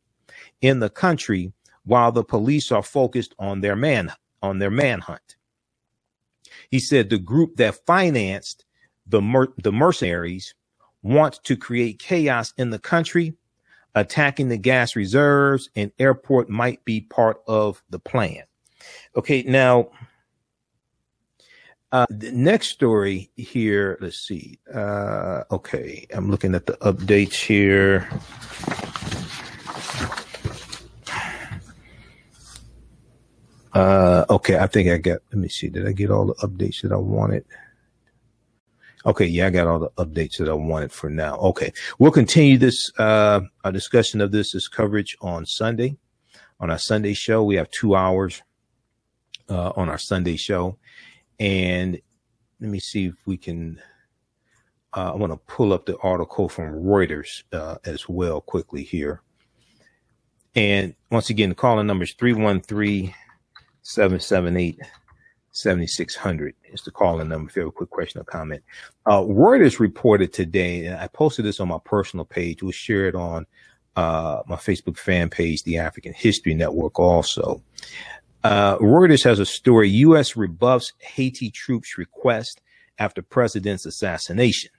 in 0.60 0.80
the 0.80 0.90
country 0.90 1.52
while 1.84 2.12
the 2.12 2.24
police 2.24 2.70
are 2.70 2.82
focused 2.82 3.34
on 3.38 3.60
their 3.60 3.76
man 3.76 4.12
on 4.42 4.58
their 4.58 4.70
manhunt. 4.70 5.36
He 6.70 6.78
said 6.78 7.10
the 7.10 7.18
group 7.18 7.56
that 7.56 7.86
financed 7.86 8.64
the 9.06 9.22
mer- 9.22 9.52
the 9.56 9.72
mercenaries 9.72 10.54
want 11.02 11.42
to 11.44 11.56
create 11.56 11.98
chaos 11.98 12.52
in 12.56 12.70
the 12.70 12.78
country. 12.78 13.34
Attacking 13.92 14.48
the 14.48 14.56
gas 14.56 14.94
reserves 14.94 15.68
and 15.74 15.90
airport 15.98 16.48
might 16.48 16.84
be 16.84 17.00
part 17.00 17.42
of 17.48 17.82
the 17.90 17.98
plan. 17.98 18.44
Okay, 19.16 19.42
now 19.42 19.90
uh, 21.92 22.06
the 22.10 22.30
next 22.32 22.68
story 22.68 23.30
here. 23.36 23.98
Let's 24.00 24.18
see. 24.18 24.58
Uh, 24.72 25.44
okay, 25.50 26.06
I'm 26.12 26.30
looking 26.30 26.54
at 26.54 26.66
the 26.66 26.74
updates 26.74 27.34
here. 27.34 28.08
Uh, 33.72 34.24
okay, 34.28 34.58
I 34.58 34.66
think 34.66 34.90
I 34.90 34.98
got, 34.98 35.20
let 35.32 35.38
me 35.38 35.48
see. 35.48 35.68
Did 35.68 35.86
I 35.86 35.92
get 35.92 36.10
all 36.10 36.26
the 36.26 36.34
updates 36.34 36.82
that 36.82 36.92
I 36.92 36.96
wanted? 36.96 37.44
Okay, 39.06 39.26
yeah, 39.26 39.46
I 39.46 39.50
got 39.50 39.66
all 39.66 39.78
the 39.78 39.90
updates 39.90 40.38
that 40.38 40.48
I 40.48 40.52
wanted 40.52 40.92
for 40.92 41.08
now. 41.08 41.36
Okay, 41.36 41.72
we'll 41.98 42.10
continue 42.10 42.58
this, 42.58 42.90
uh, 42.98 43.40
our 43.64 43.72
discussion 43.72 44.20
of 44.20 44.32
this, 44.32 44.52
this 44.52 44.68
coverage 44.68 45.16
on 45.20 45.46
Sunday. 45.46 45.96
On 46.58 46.70
our 46.70 46.78
Sunday 46.78 47.14
show, 47.14 47.42
we 47.42 47.54
have 47.54 47.70
two 47.70 47.94
hours, 47.94 48.42
uh, 49.48 49.72
on 49.76 49.88
our 49.88 49.98
Sunday 49.98 50.36
show. 50.36 50.76
And 51.40 52.00
let 52.60 52.70
me 52.70 52.78
see 52.78 53.06
if 53.06 53.14
we 53.26 53.36
can, 53.36 53.80
uh, 54.94 55.12
I 55.12 55.16
want 55.16 55.32
to 55.32 55.52
pull 55.52 55.72
up 55.72 55.86
the 55.86 55.98
article 55.98 56.48
from 56.48 56.74
Reuters, 56.74 57.42
uh, 57.52 57.78
as 57.84 58.08
well 58.08 58.40
quickly 58.40 58.84
here. 58.84 59.22
And 60.54 60.94
once 61.10 61.30
again, 61.30 61.48
the 61.48 61.54
calling 61.56 61.88
number 61.88 62.04
is 62.04 62.14
313- 62.14 63.12
778 63.82 64.78
7600 65.52 66.54
is 66.72 66.82
the 66.82 66.92
calling 66.92 67.28
number 67.28 67.50
if 67.50 67.56
you 67.56 67.62
have 67.62 67.70
a 67.70 67.72
quick 67.72 67.90
question 67.90 68.20
or 68.20 68.24
comment. 68.24 68.62
Uh, 69.06 69.22
Reuters 69.22 69.80
reported 69.80 70.32
today, 70.32 70.86
and 70.86 70.96
I 70.96 71.08
posted 71.08 71.44
this 71.44 71.58
on 71.58 71.68
my 71.68 71.78
personal 71.84 72.24
page, 72.24 72.62
we'll 72.62 72.70
share 72.70 73.08
it 73.08 73.16
on 73.16 73.46
uh, 73.96 74.42
my 74.46 74.54
Facebook 74.54 74.96
fan 74.96 75.28
page, 75.28 75.64
the 75.64 75.78
African 75.78 76.12
History 76.12 76.54
Network 76.54 77.00
also. 77.00 77.60
Uh, 78.42 78.78
Reuters 78.78 79.24
has 79.24 79.38
a 79.38 79.46
story, 79.46 79.88
U.S. 79.90 80.36
rebuffs 80.36 80.92
Haiti 80.98 81.50
troops 81.50 81.98
request 81.98 82.60
after 82.98 83.22
president's 83.22 83.86
assassination. 83.86 84.70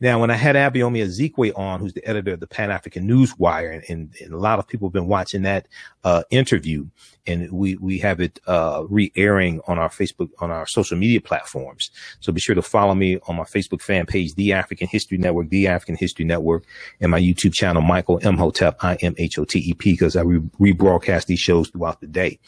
Now, 0.00 0.20
when 0.20 0.30
I 0.30 0.34
had 0.34 0.56
Abayomi 0.56 1.04
Azikiwe 1.04 1.56
on, 1.58 1.80
who's 1.80 1.92
the 1.92 2.06
editor 2.06 2.34
of 2.34 2.40
the 2.40 2.46
Pan 2.46 2.70
African 2.70 3.06
News 3.06 3.38
Wire, 3.38 3.70
and, 3.70 3.84
and, 3.88 4.14
and, 4.20 4.32
a 4.32 4.38
lot 4.38 4.58
of 4.58 4.66
people 4.66 4.88
have 4.88 4.92
been 4.92 5.08
watching 5.08 5.42
that 5.42 5.68
uh, 6.04 6.22
interview, 6.30 6.86
and 7.26 7.50
we 7.52 7.76
we 7.76 7.98
have 7.98 8.20
it 8.20 8.40
uh, 8.46 8.84
re-airing 8.88 9.60
on 9.66 9.78
our 9.78 9.88
Facebook 9.88 10.30
on 10.38 10.50
our 10.50 10.66
social 10.66 10.96
media 10.96 11.20
platforms. 11.20 11.90
So 12.20 12.32
be 12.32 12.40
sure 12.40 12.54
to 12.54 12.62
follow 12.62 12.94
me 12.94 13.18
on 13.28 13.36
my 13.36 13.44
Facebook 13.44 13.82
fan 13.82 14.06
page, 14.06 14.34
The 14.34 14.52
African 14.52 14.88
History 14.88 15.18
Network, 15.18 15.50
The 15.50 15.68
African 15.68 15.96
History 15.96 16.24
Network, 16.24 16.64
and 17.00 17.10
my 17.10 17.20
YouTube 17.20 17.52
channel, 17.52 17.82
Michael 17.82 18.18
Imhotep, 18.18 18.82
I 18.84 18.96
M 18.96 19.14
H 19.18 19.38
O 19.38 19.44
T 19.44 19.58
E 19.58 19.74
P, 19.74 19.92
because 19.92 20.16
I 20.16 20.22
re- 20.22 20.72
rebroadcast 20.72 21.26
these 21.26 21.40
shows 21.40 21.68
throughout 21.68 22.00
the 22.00 22.06
day. 22.06 22.38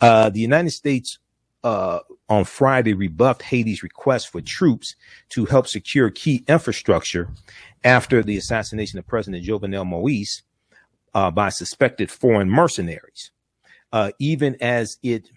Uh, 0.00 0.30
the 0.30 0.40
United 0.40 0.70
States 0.70 1.18
uh, 1.64 2.00
on 2.28 2.44
Friday 2.44 2.94
rebuffed 2.94 3.42
Haiti's 3.42 3.82
request 3.82 4.30
for 4.30 4.40
troops 4.40 4.96
to 5.30 5.44
help 5.46 5.66
secure 5.66 6.10
key 6.10 6.44
infrastructure 6.48 7.28
after 7.84 8.22
the 8.22 8.36
assassination 8.36 8.98
of 8.98 9.06
President 9.06 9.44
Jovenel 9.44 9.86
Moise 9.86 10.42
uh, 11.14 11.30
by 11.30 11.48
suspected 11.48 12.10
foreign 12.10 12.50
mercenaries. 12.50 13.30
Uh, 13.92 14.10
even 14.18 14.56
as 14.60 14.98
it, 15.02 15.28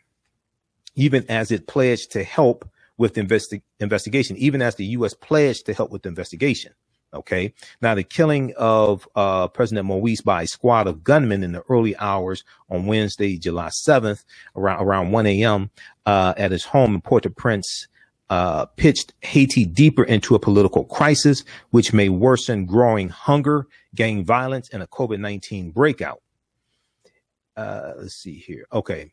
even 0.95 1.25
as 1.29 1.51
it 1.51 1.67
pledged 1.67 2.11
to 2.11 2.23
help 2.23 2.69
with 2.97 3.15
investi- 3.15 3.61
investigation, 3.79 4.37
even 4.37 4.61
as 4.61 4.75
the 4.75 4.85
U.S. 4.85 5.13
pledged 5.13 5.65
to 5.65 5.73
help 5.73 5.91
with 5.91 6.05
investigation. 6.05 6.71
Okay. 7.15 7.53
Now, 7.81 7.95
the 7.95 8.03
killing 8.03 8.53
of 8.57 9.07
uh, 9.15 9.47
President 9.47 9.87
Moise 9.87 10.21
by 10.21 10.43
a 10.43 10.47
squad 10.47 10.87
of 10.87 11.03
gunmen 11.03 11.43
in 11.43 11.53
the 11.53 11.63
early 11.69 11.95
hours 11.97 12.43
on 12.69 12.85
Wednesday, 12.85 13.37
July 13.37 13.69
7th, 13.69 14.25
around, 14.55 14.83
around 14.83 15.11
1 15.11 15.25
a.m., 15.27 15.71
uh, 16.05 16.33
at 16.37 16.51
his 16.51 16.65
home 16.65 16.95
in 16.95 17.01
Port-au-Prince, 17.01 17.87
uh, 18.29 18.65
pitched 18.65 19.13
Haiti 19.21 19.65
deeper 19.65 20.03
into 20.03 20.35
a 20.35 20.39
political 20.39 20.83
crisis, 20.83 21.43
which 21.69 21.93
may 21.93 22.09
worsen 22.09 22.65
growing 22.65 23.09
hunger, 23.09 23.67
gang 23.93 24.23
violence, 24.23 24.69
and 24.69 24.83
a 24.83 24.87
COVID-19 24.87 25.73
breakout. 25.73 26.21
Uh, 27.55 27.93
let's 27.97 28.15
see 28.15 28.37
here. 28.37 28.65
Okay. 28.73 29.11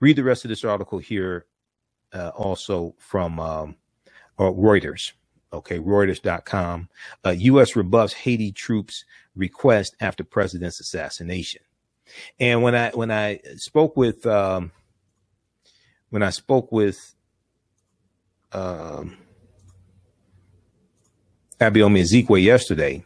Read 0.00 0.16
the 0.16 0.24
rest 0.24 0.44
of 0.44 0.48
this 0.48 0.64
article 0.64 0.98
here, 0.98 1.46
uh, 2.12 2.30
also 2.34 2.94
from 2.98 3.38
um, 3.40 3.76
uh, 4.38 4.44
Reuters. 4.44 5.12
Okay, 5.52 5.78
Reuters.com. 5.78 6.88
Uh, 7.24 7.30
U.S. 7.30 7.76
rebuffs 7.76 8.14
Haiti 8.14 8.52
troops 8.52 9.04
request 9.36 9.94
after 10.00 10.24
president's 10.24 10.80
assassination. 10.80 11.62
And 12.40 12.62
when 12.62 12.74
I 12.74 12.90
when 12.90 13.10
I 13.10 13.40
spoke 13.56 13.96
with 13.96 14.26
um, 14.26 14.72
when 16.10 16.22
I 16.22 16.30
spoke 16.30 16.72
with 16.72 17.14
um, 18.52 19.16
Azikiwe 21.58 22.42
yesterday, 22.42 23.04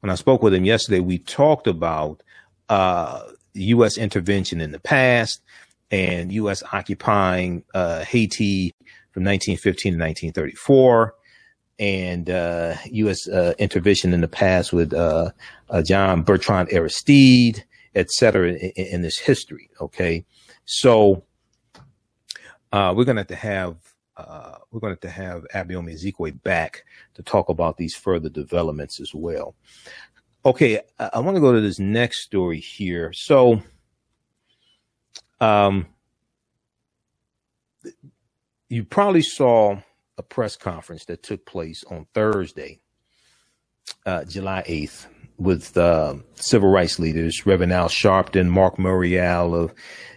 when 0.00 0.10
I 0.10 0.14
spoke 0.14 0.42
with 0.42 0.54
him 0.54 0.64
yesterday, 0.64 1.00
we 1.00 1.18
talked 1.18 1.66
about 1.66 2.22
uh, 2.68 3.22
U.S. 3.54 3.98
intervention 3.98 4.60
in 4.60 4.72
the 4.72 4.80
past 4.80 5.42
and 5.90 6.32
U.S. 6.32 6.62
occupying 6.72 7.64
uh, 7.74 8.02
Haiti 8.04 8.74
from 9.12 9.24
1915 9.24 9.92
to 9.92 9.98
1934 9.98 11.14
and 11.82 12.30
uh, 12.30 12.76
U.S. 12.92 13.26
Uh, 13.26 13.54
intervention 13.58 14.14
in 14.14 14.20
the 14.20 14.28
past 14.28 14.72
with 14.72 14.94
uh, 14.94 15.32
uh, 15.68 15.82
John 15.82 16.22
Bertrand 16.22 16.68
Aristide 16.72 17.64
et 17.94 18.10
cetera, 18.10 18.52
in, 18.52 18.70
in 18.76 19.02
this 19.02 19.18
history. 19.18 19.68
Okay. 19.80 20.24
So, 20.64 21.24
uh, 22.72 22.94
we're 22.96 23.04
going 23.04 23.16
to 23.16 23.20
have 23.22 23.26
to 23.28 23.34
have, 23.34 23.76
uh, 24.16 24.58
we're 24.70 24.80
to 24.80 24.88
have 24.90 25.00
to 25.00 25.10
have 25.10 25.46
Abayomi 25.54 25.94
Azikiwe 25.94 26.42
back 26.42 26.84
to 27.14 27.22
talk 27.22 27.48
about 27.48 27.76
these 27.76 27.96
further 27.96 28.28
developments 28.28 29.00
as 29.00 29.12
well. 29.12 29.56
Okay. 30.44 30.80
I, 31.00 31.10
I 31.14 31.18
want 31.18 31.36
to 31.36 31.40
go 31.40 31.52
to 31.52 31.60
this 31.60 31.80
next 31.80 32.22
story 32.22 32.60
here. 32.60 33.12
So, 33.12 33.60
um, 35.40 35.86
you 38.68 38.84
probably 38.84 39.22
saw 39.22 39.82
a 40.18 40.22
press 40.22 40.56
conference 40.56 41.04
that 41.06 41.22
took 41.22 41.46
place 41.46 41.84
on 41.90 42.06
Thursday, 42.14 42.80
uh, 44.06 44.24
July 44.24 44.62
8th, 44.66 45.06
with 45.38 45.76
uh, 45.76 46.14
civil 46.34 46.70
rights 46.70 46.98
leaders, 46.98 47.46
Reverend 47.46 47.72
Al 47.72 47.88
Sharpton, 47.88 48.48
Marc 48.48 48.76
Morial 48.76 49.54
of 49.54 49.74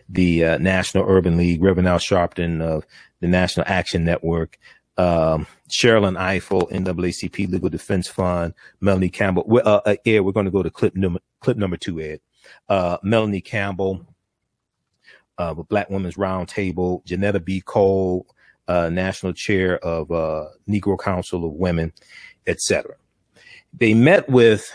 the 0.10 0.44
uh, 0.44 0.58
National 0.58 1.06
Urban 1.10 1.38
League, 1.38 1.64
Reverend 1.64 1.88
Al 1.88 2.00
Sharpton 2.00 2.62
of 2.62 2.86
the 3.22 3.28
National 3.28 3.66
Action 3.68 4.04
Network, 4.04 4.58
um, 4.98 5.48
Sherrilyn 5.70 6.18
Ifill, 6.18 6.72
NAACP 6.72 7.50
Legal 7.50 7.70
Defense 7.70 8.08
Fund, 8.08 8.54
Melanie 8.80 9.10
Campbell. 9.10 9.46
Uh, 9.50 9.82
uh, 9.86 9.96
Ed, 10.06 10.22
we're 10.22 10.32
going 10.32 10.46
to 10.46 10.52
go 10.52 10.64
to 10.64 10.70
clip 10.70 10.96
number 10.96 11.20
clip 11.40 11.58
number 11.58 11.78
two, 11.78 12.00
Ed. 12.00 12.22
Uh, 12.70 12.98
Melanie 13.04 13.42
Campbell, 13.42 14.06
uh, 15.38 15.54
Black 15.54 15.90
Women's 15.90 16.16
Roundtable, 16.16 17.06
Johnnetta 17.06 17.44
B. 17.44 17.62
Cole, 17.62 18.28
uh, 18.68 18.90
national 18.90 19.34
chair 19.34 19.78
of 19.80 20.12
uh, 20.12 20.46
Negro 20.68 21.00
Council 21.00 21.46
of 21.46 21.54
Women, 21.54 21.94
etc. 22.48 22.96
They 23.74 23.94
met 23.94 24.30
with 24.30 24.72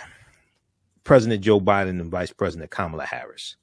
President 1.05 1.42
Joe 1.42 1.61
Biden 1.61 2.00
and 2.00 2.11
Vice 2.11 2.33
President 2.33 2.70
Kamala 2.70 3.05
Harris 3.05 3.57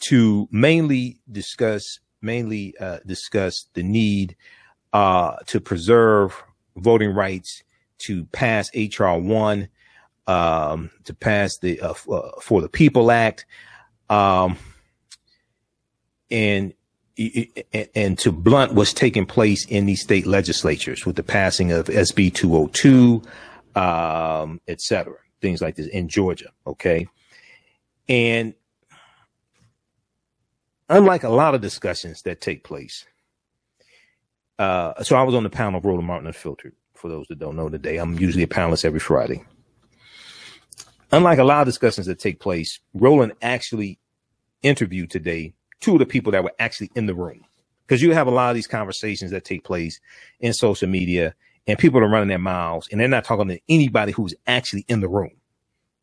to 0.00 0.48
mainly 0.50 1.20
discuss 1.30 2.00
mainly 2.20 2.74
uh, 2.80 2.98
discuss 3.06 3.66
the 3.74 3.82
need 3.82 4.36
uh, 4.92 5.36
to 5.46 5.60
preserve 5.60 6.42
voting 6.76 7.14
rights, 7.14 7.62
to 7.98 8.24
pass 8.26 8.70
HR 8.74 9.12
one, 9.12 9.68
um, 10.26 10.90
to 11.04 11.14
pass 11.14 11.58
the 11.58 11.80
uh, 11.80 11.94
uh, 12.10 12.30
for 12.40 12.60
the 12.60 12.68
People 12.68 13.10
Act, 13.10 13.46
um, 14.08 14.56
and 16.30 16.74
and 17.94 18.18
to 18.18 18.30
blunt 18.30 18.74
what's 18.74 18.92
taking 18.92 19.26
place 19.26 19.66
in 19.66 19.86
these 19.86 20.00
state 20.00 20.26
legislatures 20.26 21.04
with 21.04 21.16
the 21.16 21.22
passing 21.22 21.72
of 21.72 21.86
SB 21.86 22.32
202, 22.32 23.22
um, 23.74 24.60
et 24.68 24.80
cetera, 24.80 25.16
things 25.40 25.60
like 25.60 25.74
this 25.74 25.88
in 25.88 26.08
Georgia. 26.08 26.50
Okay. 26.66 27.08
And 28.08 28.54
unlike 30.88 31.24
a 31.24 31.28
lot 31.28 31.54
of 31.54 31.60
discussions 31.60 32.22
that 32.22 32.40
take 32.40 32.62
place, 32.62 33.04
uh, 34.58 35.02
so 35.02 35.16
I 35.16 35.22
was 35.22 35.34
on 35.34 35.42
the 35.42 35.50
panel 35.50 35.78
of 35.78 35.84
Roland 35.84 36.06
Martin 36.06 36.26
Unfiltered. 36.26 36.74
For 36.94 37.08
those 37.08 37.26
that 37.28 37.38
don't 37.38 37.54
know 37.54 37.68
today, 37.68 37.96
I'm 37.96 38.18
usually 38.18 38.42
a 38.42 38.48
panelist 38.48 38.84
every 38.84 38.98
Friday. 38.98 39.44
Unlike 41.12 41.38
a 41.38 41.44
lot 41.44 41.60
of 41.60 41.66
discussions 41.66 42.06
that 42.06 42.18
take 42.18 42.40
place, 42.40 42.80
Roland 42.92 43.32
actually 43.40 44.00
interviewed 44.62 45.10
today 45.10 45.54
of 45.86 45.98
the 45.98 46.06
people 46.06 46.32
that 46.32 46.44
were 46.44 46.52
actually 46.58 46.90
in 46.94 47.06
the 47.06 47.14
room. 47.14 47.44
Because 47.86 48.02
you 48.02 48.12
have 48.12 48.26
a 48.26 48.30
lot 48.30 48.50
of 48.50 48.54
these 48.54 48.66
conversations 48.66 49.30
that 49.30 49.44
take 49.44 49.64
place 49.64 50.00
in 50.40 50.52
social 50.52 50.88
media 50.88 51.34
and 51.66 51.78
people 51.78 52.00
are 52.00 52.08
running 52.08 52.28
their 52.28 52.38
mouths 52.38 52.88
and 52.90 53.00
they're 53.00 53.08
not 53.08 53.24
talking 53.24 53.48
to 53.48 53.60
anybody 53.68 54.12
who's 54.12 54.34
actually 54.46 54.84
in 54.88 55.00
the 55.00 55.08
room. 55.08 55.30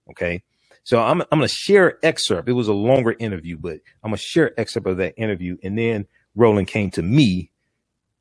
Okay. 0.09 0.43
So 0.83 1.01
I'm, 1.01 1.21
I'm 1.21 1.39
going 1.39 1.41
to 1.41 1.47
share 1.47 1.99
excerpt. 2.03 2.47
It 2.47 2.53
was 2.53 2.67
a 2.67 2.73
longer 2.73 3.15
interview, 3.19 3.57
but 3.57 3.79
I'm 4.03 4.11
going 4.11 4.17
to 4.17 4.23
share 4.23 4.59
excerpt 4.59 4.87
of 4.87 4.97
that 4.97 5.15
interview. 5.17 5.57
And 5.63 5.77
then 5.77 6.05
Roland 6.35 6.67
came 6.67 6.91
to 6.91 7.01
me 7.01 7.51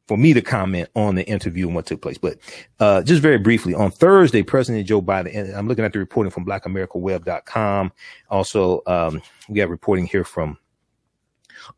for 0.07 0.17
me 0.17 0.35
to 0.35 0.43
comment 0.43 0.89
on 0.95 1.15
the 1.15 1.27
interview 1.27 1.67
and 1.67 1.75
what 1.75 1.87
took 1.87 2.03
place. 2.03 2.19
But 2.19 2.39
uh, 2.81 3.03
just 3.03 3.23
very 3.23 3.39
briefly, 3.39 3.75
on 3.75 3.91
Thursday, 3.91 4.43
President 4.43 4.87
Joe 4.87 5.01
Biden, 5.01 5.55
I'm 5.57 5.69
looking 5.69 5.85
at 5.85 5.93
the 5.93 5.99
reporting 5.99 6.31
from 6.31 6.45
blackamericaweb.com. 6.45 7.93
Also, 8.31 8.83
um, 8.87 9.23
we 9.49 9.61
have 9.61 9.71
reporting 9.71 10.07
here 10.07 10.25
from 10.25 10.59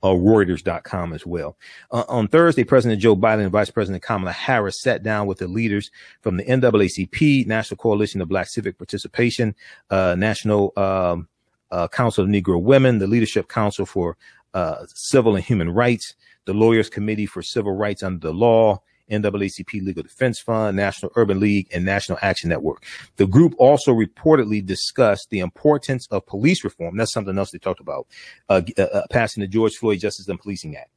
uh, 0.02 0.08
Reuters.com 0.08 1.12
as 1.12 1.26
well. 1.26 1.56
Uh, 1.90 2.04
on 2.08 2.28
Thursday, 2.28 2.64
President 2.64 3.00
Joe 3.00 3.16
Biden 3.16 3.42
and 3.42 3.52
Vice 3.52 3.70
President 3.70 4.02
Kamala 4.02 4.32
Harris 4.32 4.80
sat 4.80 5.02
down 5.02 5.26
with 5.26 5.38
the 5.38 5.48
leaders 5.48 5.90
from 6.20 6.36
the 6.36 6.44
NAACP, 6.44 7.46
National 7.46 7.76
Coalition 7.76 8.20
of 8.20 8.28
Black 8.28 8.48
Civic 8.48 8.78
Participation, 8.78 9.54
uh, 9.90 10.14
National 10.18 10.72
um, 10.76 11.28
uh, 11.70 11.88
Council 11.88 12.24
of 12.24 12.30
Negro 12.30 12.60
Women, 12.60 12.98
the 12.98 13.06
Leadership 13.06 13.48
Council 13.48 13.86
for 13.86 14.16
uh, 14.54 14.86
Civil 14.88 15.36
and 15.36 15.44
Human 15.44 15.70
Rights, 15.70 16.14
the 16.44 16.54
Lawyers 16.54 16.88
Committee 16.88 17.26
for 17.26 17.42
Civil 17.42 17.72
Rights 17.72 18.02
Under 18.02 18.28
the 18.28 18.32
Law, 18.32 18.80
NAACP 19.10 19.84
Legal 19.84 20.02
Defense 20.02 20.40
Fund, 20.40 20.76
National 20.76 21.12
Urban 21.16 21.40
League, 21.40 21.68
and 21.72 21.84
National 21.84 22.18
Action 22.22 22.50
Network. 22.50 22.84
The 23.16 23.26
group 23.26 23.54
also 23.58 23.92
reportedly 23.92 24.64
discussed 24.64 25.30
the 25.30 25.40
importance 25.40 26.06
of 26.08 26.26
police 26.26 26.64
reform. 26.64 26.96
That's 26.96 27.12
something 27.12 27.38
else 27.38 27.50
they 27.50 27.58
talked 27.58 27.80
about, 27.80 28.06
uh, 28.48 28.62
uh, 28.78 28.82
uh, 28.82 29.02
passing 29.10 29.40
the 29.40 29.46
George 29.46 29.76
Floyd 29.76 30.00
Justice 30.00 30.28
and 30.28 30.40
Policing 30.40 30.76
Act. 30.76 30.90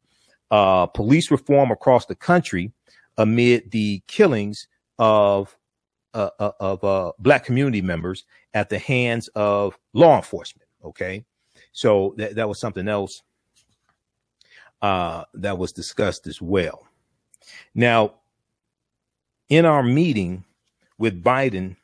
Uh, 0.52 0.88
police 0.88 1.30
reform 1.30 1.72
across 1.72 2.06
the 2.08 2.16
country 2.16 2.72
amid 3.18 3.70
the 3.72 4.02
killings 4.08 4.68
of 4.98 5.56
uh, 6.16 6.30
uh, 6.40 6.52
of 6.60 7.14
black 7.20 7.46
community 7.46 7.84
members 7.84 8.26
at 8.56 8.70
the 8.70 8.80
hands 8.80 9.28
of 9.36 9.78
law 9.94 10.16
enforcement. 10.16 10.68
Okay, 10.84 11.24
so 11.72 12.16
that 12.18 12.36
that 12.36 12.50
was 12.50 12.60
something 12.60 12.88
else 12.88 13.22
that 14.82 15.58
was 15.60 15.72
discussed 15.72 16.26
as 16.26 16.42
well. 16.42 16.89
Now, 17.74 18.16
in 19.50 19.66
our 19.66 19.84
meeting 19.84 20.46
with 20.98 21.24
Biden 21.24 21.76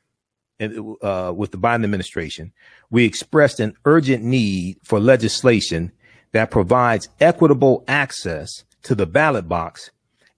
and 0.60 0.95
uh, 1.01 1.34
with 1.36 1.51
the 1.51 1.58
Biden 1.58 1.84
administration, 1.84 2.54
we 2.89 3.06
expressed 3.06 3.60
an 3.60 3.75
urgent 3.86 4.23
need 4.23 4.78
for 4.84 4.99
legislation 4.99 5.91
that 6.32 6.51
provides 6.51 7.10
equitable 7.19 7.84
access 7.88 8.63
to 8.84 8.95
the 8.95 9.06
ballot 9.06 9.47
box 9.47 9.91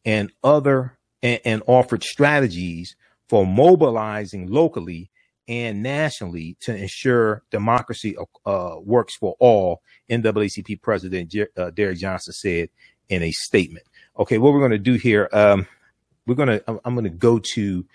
and 0.06 0.32
other 0.44 0.98
and, 1.22 1.40
and 1.44 1.64
offered 1.68 2.04
strategies 2.04 2.96
for 3.28 3.46
mobilizing 3.46 4.48
locally 4.48 5.10
and 5.48 5.82
nationally 5.82 6.58
to 6.60 6.76
ensure 6.76 7.44
democracy 7.52 8.16
uh, 8.46 8.76
works 8.82 9.16
for 9.16 9.36
all. 9.40 9.82
NAACP 10.10 10.82
President 10.82 11.32
Jer- 11.32 11.50
uh, 11.58 11.72
Derrick 11.72 11.98
Johnson 12.00 12.34
said 12.34 12.70
in 13.10 13.24
a 13.24 13.32
statement. 13.32 13.86
Okay, 14.20 14.40
what 14.40 14.54
we're 14.54 14.60
going 14.60 14.72
to 14.72 14.80
do 14.80 14.94
here, 14.94 15.30
um, 15.32 15.68
we're 16.26 16.36
going 16.36 16.50
to, 16.50 16.64
I'm 16.84 16.96
going 16.96 17.04
to 17.04 17.10
go 17.10 17.38
to 17.38 17.86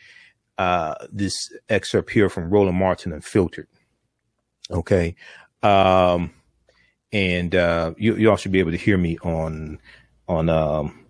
uh, 0.56 0.94
this 1.10 1.52
excerpt 1.68 2.10
here 2.10 2.28
from 2.28 2.50
Roland 2.50 2.78
Martin 2.78 3.12
Unfiltered. 3.12 3.66
Okay. 4.70 5.16
Um, 5.62 6.32
and 7.12 7.54
uh, 7.54 7.94
you, 7.98 8.16
you 8.16 8.30
all 8.30 8.36
should 8.36 8.52
be 8.52 8.60
able 8.60 8.70
to 8.70 8.76
hear 8.76 8.96
me 8.96 9.18
on, 9.18 9.80
on, 10.28 10.48
um, 10.48 11.04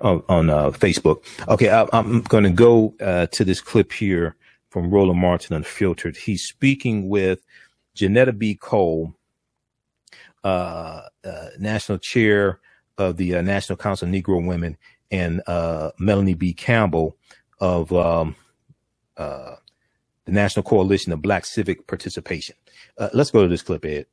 on, 0.00 0.22
on 0.28 0.50
uh, 0.50 0.70
Facebook. 0.70 1.24
Okay, 1.48 1.70
I, 1.70 1.86
am 1.92 2.22
going 2.22 2.44
to 2.44 2.50
go 2.50 2.94
uh, 3.00 3.26
to 3.26 3.44
this 3.44 3.60
clip 3.60 3.92
here 3.92 4.36
from 4.70 4.90
Roland 4.90 5.20
Martin 5.20 5.54
Unfiltered. 5.54 6.16
He's 6.16 6.42
speaking 6.42 7.08
with 7.08 7.44
Johnnetta 7.96 8.36
B. 8.36 8.56
Cole, 8.56 9.14
uh, 10.42 11.02
uh, 11.24 11.46
National 11.58 11.98
Chair 11.98 12.58
of 12.98 13.16
the 13.16 13.36
uh, 13.36 13.42
National 13.42 13.76
Council 13.76 14.08
of 14.08 14.14
Negro 14.14 14.44
Women 14.46 14.76
and 15.10 15.42
uh, 15.46 15.90
Melanie 15.98 16.34
B. 16.34 16.52
Campbell 16.52 17.16
of 17.60 17.92
um, 17.92 18.34
uh, 19.16 19.56
the 20.24 20.32
National 20.32 20.62
Coalition 20.62 21.12
of 21.12 21.22
Black 21.22 21.44
Civic 21.44 21.86
Participation. 21.86 22.56
Uh, 22.98 23.08
let's 23.12 23.30
go 23.30 23.42
to 23.42 23.48
this 23.48 23.62
clip, 23.62 23.84
Ed. 23.84 24.06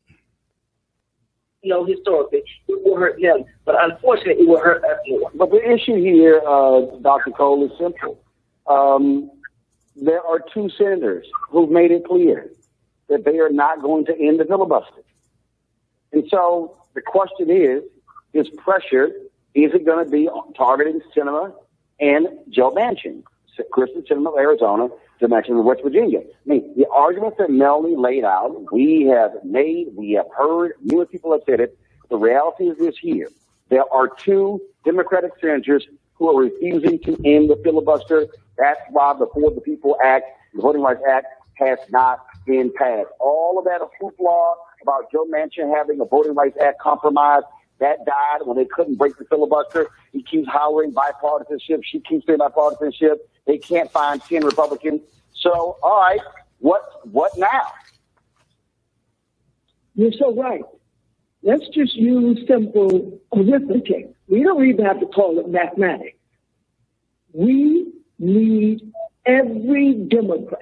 You 1.62 1.72
know, 1.72 1.86
historically, 1.86 2.44
it 2.68 2.84
will 2.84 2.98
hurt 2.98 3.22
them, 3.22 3.44
but 3.66 3.76
unfortunately, 3.80 4.44
it 4.44 4.48
will 4.48 4.62
hurt 4.62 4.84
us 4.84 4.98
more. 5.08 5.32
But 5.36 5.52
the 5.52 5.62
issue 5.70 5.96
here, 5.96 6.42
uh, 6.48 6.82
Dr. 7.02 7.32
Cole, 7.32 7.66
is 7.66 7.72
simple. 7.78 8.24
Um, 8.68 9.30
there 9.96 10.26
are 10.26 10.40
two 10.54 10.70
senators 10.78 11.26
who've 11.50 11.70
made 11.70 11.92
it 11.92 12.06
clear 12.06 12.50
that 13.10 13.26
they 13.26 13.40
are 13.40 13.50
not 13.50 13.82
going 13.82 14.06
to 14.06 14.14
end 14.18 14.40
the 14.40 14.46
filibuster. 14.46 15.04
And 16.14 16.24
so 16.30 16.78
the 16.94 17.02
question 17.02 17.50
is, 17.50 17.84
is 18.34 18.50
pressure, 18.58 19.12
is 19.56 19.74
it 19.74 19.86
going 19.86 20.06
to 20.06 20.12
be 20.12 20.30
targeting 20.56 21.02
Sinema 21.16 21.54
and 22.00 22.28
Joe 22.50 22.72
Manchin, 22.72 23.24
Kyrsten 23.74 24.08
Sinema 24.08 24.34
of 24.34 24.38
Arizona, 24.38 24.90
Joe 25.20 25.28
Manchin 25.28 25.58
of 25.58 25.66
West 25.66 25.82
Virginia? 25.84 26.20
I 26.20 26.24
mean, 26.46 26.74
the 26.78 26.88
arguments 26.90 27.38
that 27.40 27.50
Melanie 27.50 27.96
laid 27.96 28.24
out, 28.24 28.72
we 28.72 29.04
have 29.08 29.32
made, 29.44 29.88
we 29.96 30.12
have 30.12 30.28
heard, 30.36 30.74
numerous 30.82 31.10
people 31.12 31.32
have 31.32 31.42
said 31.46 31.60
it. 31.60 31.78
The 32.10 32.18
reality 32.18 32.70
is 32.70 32.78
this 32.78 32.98
here. 32.98 33.30
There 33.70 33.84
are 33.94 34.08
two 34.08 34.62
Democratic 34.86 35.32
senators 35.40 35.88
who 36.14 36.30
are 36.30 36.42
refusing 36.42 37.00
to 37.00 37.12
end 37.26 37.50
the 37.50 37.60
filibuster. 37.64 38.28
That's 38.58 38.80
why 38.90 39.14
the 39.14 39.28
For 39.34 39.52
the 39.52 39.62
People 39.62 39.98
Act, 40.04 40.26
the 40.54 40.62
Voting 40.62 40.82
Rights 40.82 41.02
Act, 41.10 41.28
has 41.56 41.78
not 41.90 42.26
been 42.46 42.72
passed. 42.74 43.10
All 43.20 43.60
of 43.60 43.66
that 43.66 43.82
hoopla 44.02 44.56
about 44.82 45.12
Joe 45.12 45.26
Manchin 45.26 45.74
having 45.76 46.00
a 46.02 46.06
Voting 46.06 46.34
Rights 46.34 46.58
Act 46.60 46.80
compromise. 46.80 47.44
That 47.80 48.06
died 48.06 48.46
when 48.46 48.58
they 48.58 48.66
couldn't 48.66 48.96
break 48.96 49.18
the 49.18 49.26
filibuster. 49.26 49.88
He 50.12 50.22
keeps 50.24 50.48
hollering 50.48 50.94
bipartisanship. 50.94 51.82
She 51.84 52.00
keeps 52.02 52.26
saying 52.26 52.40
bipartisanship. 52.40 53.18
They 53.48 53.58
can't 53.58 53.92
find 53.92 54.22
10 54.22 54.44
Republicans. 54.44 55.02
So, 55.34 55.78
all 55.82 56.02
right, 56.02 56.20
what, 56.60 57.08
what 57.10 57.38
now? 57.38 57.72
You're 59.96 60.12
so 60.14 60.34
right. 60.36 60.64
Let's 61.42 61.68
just 61.70 61.96
use 61.96 62.46
simple 62.48 63.20
arithmetic. 63.36 64.14
We 64.28 64.44
don't 64.44 64.66
even 64.66 64.86
have 64.86 65.00
to 65.00 65.06
call 65.08 65.40
it 65.40 65.48
mathematics. 65.48 66.18
We 67.32 67.94
need 68.18 68.92
every 69.26 69.94
Democrat. 69.94 70.60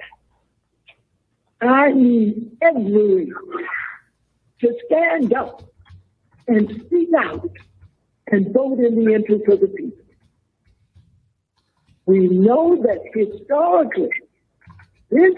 I 1.60 1.92
need 1.92 2.56
every 2.62 3.32
to 4.60 4.78
stand 4.86 5.34
up 5.34 5.62
and 6.48 6.82
speak 6.86 7.10
out 7.16 7.50
and 8.30 8.52
vote 8.52 8.78
in 8.80 9.04
the 9.04 9.14
interest 9.14 9.44
of 9.48 9.60
the 9.60 9.68
people. 9.68 10.04
We 12.06 12.26
know 12.28 12.82
that 12.82 13.00
historically, 13.14 14.10
this 15.10 15.34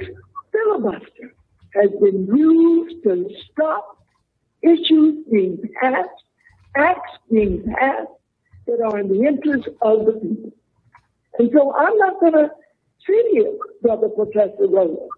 filibuster 0.52 1.34
has 1.74 1.90
been 2.00 2.26
used 2.26 3.02
to 3.04 3.28
stop 3.50 3.98
issues 4.62 5.24
being 5.30 5.58
passed, 5.80 6.08
acts 6.76 7.10
being 7.30 7.64
passed 7.64 8.08
that 8.66 8.80
are 8.80 8.98
in 8.98 9.08
the 9.08 9.24
interest 9.26 9.68
of 9.82 10.06
the 10.06 10.12
people. 10.12 10.52
And 11.38 11.50
so 11.52 11.74
I'm 11.74 11.96
not 11.98 12.20
going 12.20 12.34
to 12.34 12.50
sit 13.06 13.26
here, 13.32 13.52
Brother 13.82 14.08
Professor 14.08 14.68
Roland, 14.68 15.10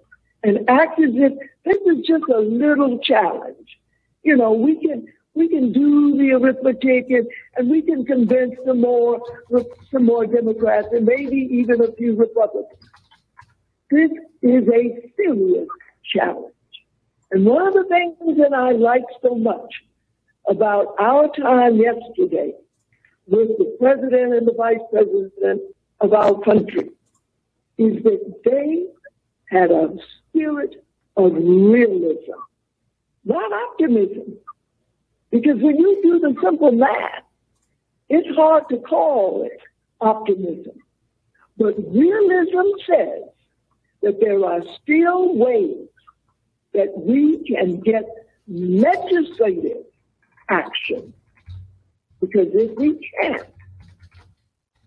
and 0.44 0.68
act 0.68 1.00
as 1.00 1.10
if 1.14 1.32
this 1.64 1.78
is 1.86 2.06
just 2.06 2.24
a 2.34 2.38
little 2.38 2.98
challenge. 2.98 3.78
You 4.22 4.36
know, 4.36 4.52
we 4.52 4.80
can 4.80 5.06
we 5.34 5.48
can 5.48 5.72
do 5.72 6.16
the 6.16 6.32
arithmetic 6.32 7.06
and, 7.10 7.26
and 7.56 7.70
we 7.70 7.82
can 7.82 8.04
convince 8.04 8.54
some 8.66 8.80
more 8.80 9.20
some 9.90 10.04
more 10.04 10.26
Democrats 10.26 10.88
and 10.92 11.06
maybe 11.06 11.48
even 11.50 11.82
a 11.82 11.92
few 11.92 12.14
Republicans. 12.16 12.90
This 13.90 14.10
is 14.42 14.68
a 14.68 15.10
serious 15.16 15.68
challenge. 16.04 16.54
And 17.30 17.46
one 17.46 17.66
of 17.66 17.74
the 17.74 17.84
things 17.84 18.16
that 18.38 18.52
I 18.52 18.72
like 18.72 19.04
so 19.22 19.34
much 19.34 19.72
about 20.48 20.94
our 20.98 21.28
time 21.34 21.76
yesterday 21.76 22.52
with 23.26 23.48
the 23.58 23.76
president 23.78 24.34
and 24.34 24.46
the 24.46 24.54
vice 24.54 24.78
president 24.90 25.62
of 26.00 26.12
our 26.12 26.38
country 26.40 26.90
is 27.78 28.02
that 28.02 28.34
they 28.44 28.86
had 29.48 29.70
a 29.70 29.94
spirit 30.28 30.84
of 31.16 31.32
realism, 31.34 32.38
not 33.24 33.52
optimism. 33.52 34.38
Because 35.32 35.60
when 35.62 35.78
you 35.78 36.00
do 36.02 36.20
the 36.20 36.36
simple 36.42 36.70
math, 36.70 37.24
it's 38.10 38.36
hard 38.36 38.68
to 38.68 38.76
call 38.76 39.48
it 39.50 39.58
optimism. 40.00 40.76
But 41.56 41.74
realism 41.90 42.68
says 42.86 43.22
that 44.02 44.20
there 44.20 44.44
are 44.44 44.60
still 44.82 45.34
ways 45.34 45.88
that 46.74 46.92
we 46.96 47.42
can 47.44 47.80
get 47.80 48.04
legislative 48.46 49.84
action. 50.50 51.14
Because 52.20 52.48
if 52.52 52.76
we 52.76 53.10
can't, 53.20 53.46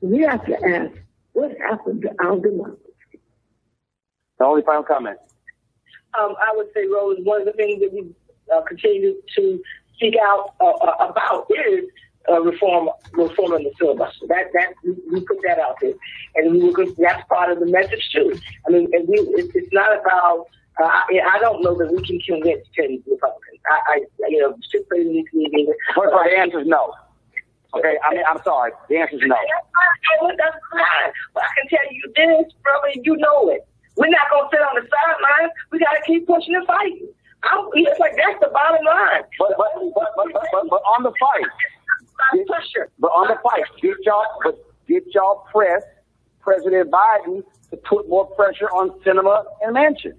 we 0.02 0.22
have 0.22 0.46
to 0.46 0.64
ask 0.64 0.92
what 1.34 1.52
happened 1.58 2.04
to 2.04 2.10
our 2.24 2.38
democracy. 2.38 2.80
The 4.38 4.46
only 4.46 4.62
final 4.62 4.84
comment. 4.84 5.18
Um, 6.20 6.36
I 6.40 6.54
would 6.56 6.68
say, 6.74 6.86
Rose, 6.86 7.18
one 7.24 7.42
of 7.42 7.48
the 7.48 7.54
things 7.54 7.82
that 7.82 7.92
we 7.92 8.14
uh, 8.56 8.62
continue 8.62 9.16
to 9.38 9.62
speak 9.96 10.16
out 10.22 10.54
uh, 10.60 10.70
uh 10.70 11.08
about 11.10 11.48
is 11.50 11.90
uh, 12.30 12.42
reform, 12.42 12.90
reforming 13.14 13.64
the 13.64 13.72
filibuster. 13.78 14.26
That 14.28 14.52
that 14.54 14.74
we, 14.84 14.96
we, 15.12 15.22
put 15.22 15.38
that 15.48 15.60
out 15.60 15.78
there, 15.82 15.94
and 16.36 16.54
we 16.54 16.70
were, 16.70 16.86
that's 16.98 17.24
part 17.28 17.52
of 17.52 17.60
the 17.60 17.68
message 17.68 18.10
too. 18.12 18.38
I 18.68 18.72
mean, 18.72 18.90
and 18.94 19.08
we, 19.08 19.20
it, 19.20 19.52
it's 19.54 19.74
not 19.74 19.92
about. 20.00 20.48
Uh, 20.78 20.88
I, 20.88 21.22
I 21.36 21.40
don't 21.40 21.64
know 21.64 21.78
that 21.78 21.92
we 21.92 22.04
can 22.04 22.20
convince 22.20 22.68
ten 22.76 23.02
Republicans. 23.08 23.60
I, 23.68 23.80
I 23.88 24.28
you 24.28 24.42
know, 24.42 24.58
put 24.90 25.00
in 25.00 25.14
these 25.14 25.26
meetings. 25.34 25.70
But 25.96 26.10
the 26.12 26.38
answer 26.38 26.60
is 26.60 26.68
no. 26.68 26.94
Okay, 27.76 27.96
I 28.04 28.14
mean, 28.14 28.24
I'm 28.28 28.42
sorry. 28.44 28.72
The 28.90 28.98
answer 28.98 29.16
is 29.16 29.22
no. 29.26 29.36
That's 30.38 30.58
fine. 30.72 31.12
But 31.34 31.44
I 31.44 31.50
can 31.60 31.70
tell 31.70 31.92
you 31.92 32.02
this, 32.16 32.54
brother, 32.64 32.92
you 33.04 33.18
know 33.18 33.50
it. 33.50 33.68
We're 33.98 34.10
not 34.10 34.30
going 34.30 34.50
to 34.50 34.56
sit 34.56 34.62
on 34.62 34.76
the 34.76 34.88
sidelines. 34.88 35.52
We 35.72 35.80
got 35.80 35.92
to 35.92 36.02
keep 36.06 36.28
pushing 36.28 36.56
and 36.56 36.68
fighting. 36.68 37.08
I'm, 37.46 37.70
it's 37.74 38.00
like 38.00 38.16
that's 38.18 38.40
the 38.42 38.50
bottom 38.52 38.86
line. 38.86 39.24
But 39.40 39.54
but 39.58 39.72
but 39.96 40.10
but, 40.16 40.28
but, 40.34 40.48
but, 40.52 40.70
but 40.70 40.82
on 40.98 41.04
the 41.04 41.14
fight, 41.20 41.46
get, 42.34 42.48
but 43.00 43.10
on 43.10 43.28
the 43.28 43.38
fight, 43.44 43.64
get 43.82 43.98
y'all 44.04 44.26
but 44.44 44.58
get 44.88 45.04
y'all 45.14 45.46
press 45.52 45.84
President 46.42 46.92
Biden 46.92 47.44
to 47.72 47.78
put 47.78 48.08
more 48.10 48.26
pressure 48.36 48.70
on 48.70 48.92
Sinema 49.02 49.46
and 49.62 49.76
Manchin. 49.76 50.14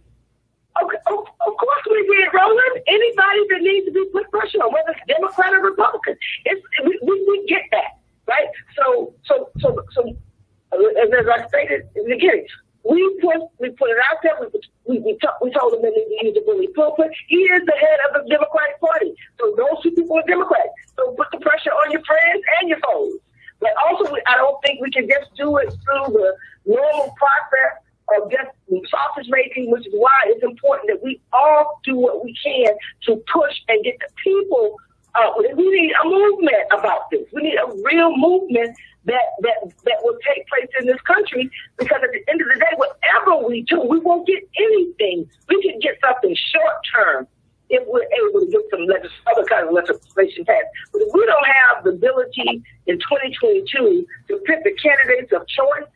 Okay, 0.82 0.98
of, 1.06 1.18
of 1.18 1.52
course 1.56 1.84
we 1.90 2.02
did, 2.04 2.28
Roland. 2.34 2.82
Anybody 2.86 3.40
that 3.50 3.60
needs 3.62 3.86
to 3.86 3.92
be 3.92 4.04
put 4.12 4.30
pressure 4.30 4.58
on, 4.58 4.72
whether 4.72 4.90
it's 4.90 5.00
Democrat 5.08 5.54
or 5.54 5.62
Republican, 5.62 6.16
it's 6.44 6.60
we, 6.84 6.98
we, 7.02 7.24
we 7.28 7.46
get 7.48 7.62
that, 7.72 7.98
right? 8.28 8.48
So 8.76 9.14
so 9.24 9.50
so 9.58 9.82
so 9.92 10.16
as 10.72 11.26
I 11.26 11.46
stated 11.48 11.88
in 11.96 12.04
the 12.04 12.14
beginning, 12.16 12.46
we 12.84 13.18
put 13.22 13.40
we 13.58 13.70
put 13.70 13.90
it 13.90 13.96
out 14.10 14.18
there. 14.22 14.32
We 14.40 14.48
we 14.88 14.98
we, 15.00 15.12
t- 15.18 15.38
we 15.42 15.50
told 15.50 15.74
him 15.74 15.82
that 15.82 15.92
he 15.94 16.04
needed 16.16 16.38
to 16.40 16.44
really 16.46 16.68
pulpit. 16.68 17.10
He 17.28 17.36
is 17.36 17.62
the 17.66 17.76
head 17.78 17.98
of 18.08 18.22
the 18.22 18.28
Democratic 18.28 18.80
Party, 18.80 19.14
so 19.38 19.54
those 19.56 19.82
two 19.82 19.90
people 19.92 20.18
are 20.18 20.26
Democrats. 20.26 20.70
So 20.96 21.12
put 21.12 21.28
the 21.32 21.38
pressure 21.38 21.70
on 21.70 21.90
your 21.90 22.02
friends 22.04 22.42
and 22.60 22.68
your 22.68 22.78
foes. 22.80 23.18
But 23.60 23.70
also, 23.88 24.14
I 24.26 24.36
don't 24.36 24.60
think 24.62 24.80
we 24.80 24.90
can 24.90 25.08
just 25.08 25.34
do 25.36 25.56
it 25.58 25.70
through 25.70 26.12
the 26.12 26.36
normal 26.66 27.14
process 27.16 27.80
of 28.16 28.30
just 28.30 28.50
sausage 28.90 29.28
making, 29.28 29.70
which 29.70 29.86
is 29.86 29.94
why 29.96 30.10
it's 30.26 30.42
important 30.42 30.90
that 30.90 31.02
we 31.02 31.20
all 31.32 31.80
do 31.84 31.96
what 31.96 32.24
we 32.24 32.36
can 32.42 32.72
to 33.06 33.16
push 33.32 33.54
and 33.68 33.82
get 33.84 33.98
the 33.98 34.08
people. 34.22 34.76
Uh, 35.16 35.32
we 35.56 35.70
need 35.70 35.92
a 35.92 36.04
movement 36.04 36.66
about 36.72 37.10
this. 37.10 37.22
We 37.32 37.42
need 37.42 37.56
a 37.56 37.66
real 37.84 38.16
movement 38.16 38.76
that 39.04 39.22
that 39.40 39.72
that 39.84 39.98
will 40.02 40.18
take 40.26 40.46
place 40.48 40.68
in 40.80 40.86
this 40.86 41.00
country. 41.02 41.50
Because 41.78 42.00
at 42.02 42.10
the 42.12 42.22
end 42.30 42.42
of 42.42 42.48
the 42.48 42.60
day, 42.60 42.74
whatever 42.76 43.46
we 43.46 43.62
do, 43.62 43.80
we 43.80 43.98
won't 43.98 44.26
get 44.26 44.42
anything. 44.58 45.28
We 45.48 45.62
can 45.62 45.78
get 45.80 45.98
something 46.04 46.36
short 46.52 46.76
term 46.94 47.26
if 47.68 47.82
we're 47.86 48.06
able 48.06 48.40
to 48.40 48.50
get 48.50 48.62
some 48.70 48.86
legis- 48.86 49.10
other 49.32 49.44
kind 49.44 49.66
of 49.66 49.74
legislation 49.74 50.44
passed. 50.44 50.66
But 50.92 51.02
if 51.02 51.08
we 51.14 51.26
don't 51.26 51.46
have 51.46 51.84
the 51.84 51.90
ability 51.90 52.62
in 52.86 52.98
2022 52.98 54.06
to 54.28 54.36
pick 54.46 54.62
the 54.62 54.74
candidates 54.74 55.32
of 55.32 55.46
choice, 55.48 55.90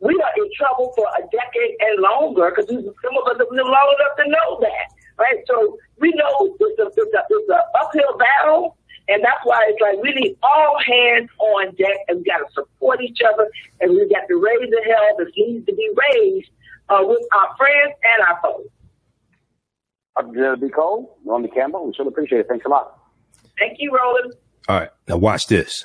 we 0.00 0.14
are 0.18 0.32
in 0.36 0.50
trouble 0.56 0.92
for 0.96 1.06
a 1.18 1.22
decade 1.30 1.76
and 1.80 2.02
longer 2.02 2.50
because 2.50 2.66
some 2.68 3.14
of 3.16 3.24
us 3.28 3.38
have 3.38 3.50
lived 3.50 3.68
long 3.68 3.96
enough 3.98 4.16
to 4.18 4.26
know 4.28 4.58
that, 4.60 4.86
right? 5.18 5.38
So 5.46 5.78
we 5.98 6.12
know 6.12 6.56
it's 6.60 6.78
a, 6.78 6.86
it's 6.86 6.96
a, 6.98 7.22
it's 7.30 7.50
a 7.50 7.78
uphill 7.80 8.18
battle 8.18 8.76
and 9.08 9.22
that's 9.22 9.44
why 9.44 9.66
it's 9.68 9.80
like 9.80 10.02
we 10.02 10.12
need 10.20 10.36
all 10.42 10.78
hands 10.84 11.28
on 11.38 11.74
deck 11.74 11.96
and 12.08 12.18
we 12.18 12.24
got 12.24 12.38
to 12.38 12.46
support 12.52 13.00
each 13.02 13.20
other 13.26 13.48
and 13.80 13.90
we 13.92 14.08
got 14.08 14.26
to 14.28 14.36
raise 14.36 14.70
the 14.70 14.82
hell 14.86 15.16
that 15.18 15.26
needs 15.36 15.66
to 15.66 15.74
be 15.74 15.90
raised 16.12 16.50
uh, 16.88 17.02
with 17.02 17.22
our 17.34 17.56
friends 17.56 17.94
and 18.14 18.28
our 18.28 18.40
foes. 18.42 18.66
I'm 20.16 20.60
B. 20.60 20.68
Cole, 20.68 21.18
Norman 21.24 21.50
Campbell. 21.52 21.86
We 21.86 21.94
sure 21.94 22.06
appreciate 22.06 22.40
it. 22.40 22.46
Thanks 22.48 22.66
a 22.66 22.68
lot. 22.68 22.98
Thank 23.58 23.78
you, 23.78 23.96
Roland. 23.96 24.34
All 24.68 24.80
right. 24.80 24.90
Now 25.08 25.16
watch 25.16 25.46
this. 25.46 25.84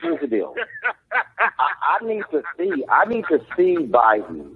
Here's 0.00 0.20
the 0.20 0.26
deal. 0.26 0.54
I, 1.38 1.98
I 2.00 2.04
need 2.04 2.22
to 2.30 2.42
see. 2.58 2.84
I 2.90 3.04
need 3.04 3.24
to 3.28 3.38
see 3.56 3.76
Biden 3.76 4.54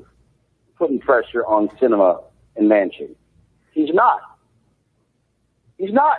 putting 0.78 0.98
pressure 0.98 1.44
on 1.46 1.68
Sinema 1.80 2.22
and 2.56 2.70
Manchin. 2.70 3.14
He's 3.72 3.92
not. 3.92 4.20
He's 5.78 5.92
not. 5.92 6.18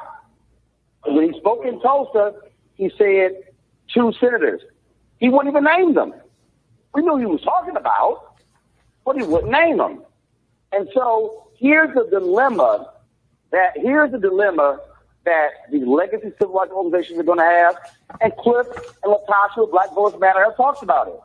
When 1.06 1.32
he 1.32 1.40
spoke 1.40 1.66
in 1.66 1.80
Tulsa, 1.82 2.34
he 2.76 2.92
said 2.98 3.32
two 3.94 4.14
senators. 4.20 4.62
He 5.20 5.30
wouldn't 5.30 5.54
even 5.54 5.64
name 5.64 5.96
them. 5.96 6.14
We 6.94 7.02
knew 7.02 7.18
he 7.18 7.26
was 7.26 7.42
talking 7.42 7.76
about, 7.76 8.36
but 9.06 9.16
he 9.16 9.24
wouldn't 9.24 9.52
name 9.52 9.78
them. 9.78 10.04
And 10.72 10.88
so 10.94 11.48
here's 11.58 11.94
the 11.96 12.08
dilemma 12.10 12.92
that 13.52 13.72
here's 13.76 14.12
the 14.12 14.20
dilemma 14.20 14.80
that 15.26 15.50
the 15.72 15.80
legacy 15.80 16.32
civil 16.40 16.56
rights 16.56 16.72
organizations 16.72 17.20
are 17.20 17.24
going 17.24 17.38
to 17.38 17.44
have, 17.44 17.76
and 18.22 18.34
Cliff 18.38 18.68
and 19.04 19.14
Latasha 19.14 19.70
Black 19.72 19.94
Votes 19.94 20.18
Matter 20.20 20.44
have 20.44 20.56
talked 20.56 20.84
about 20.84 21.08
it. 21.08 21.20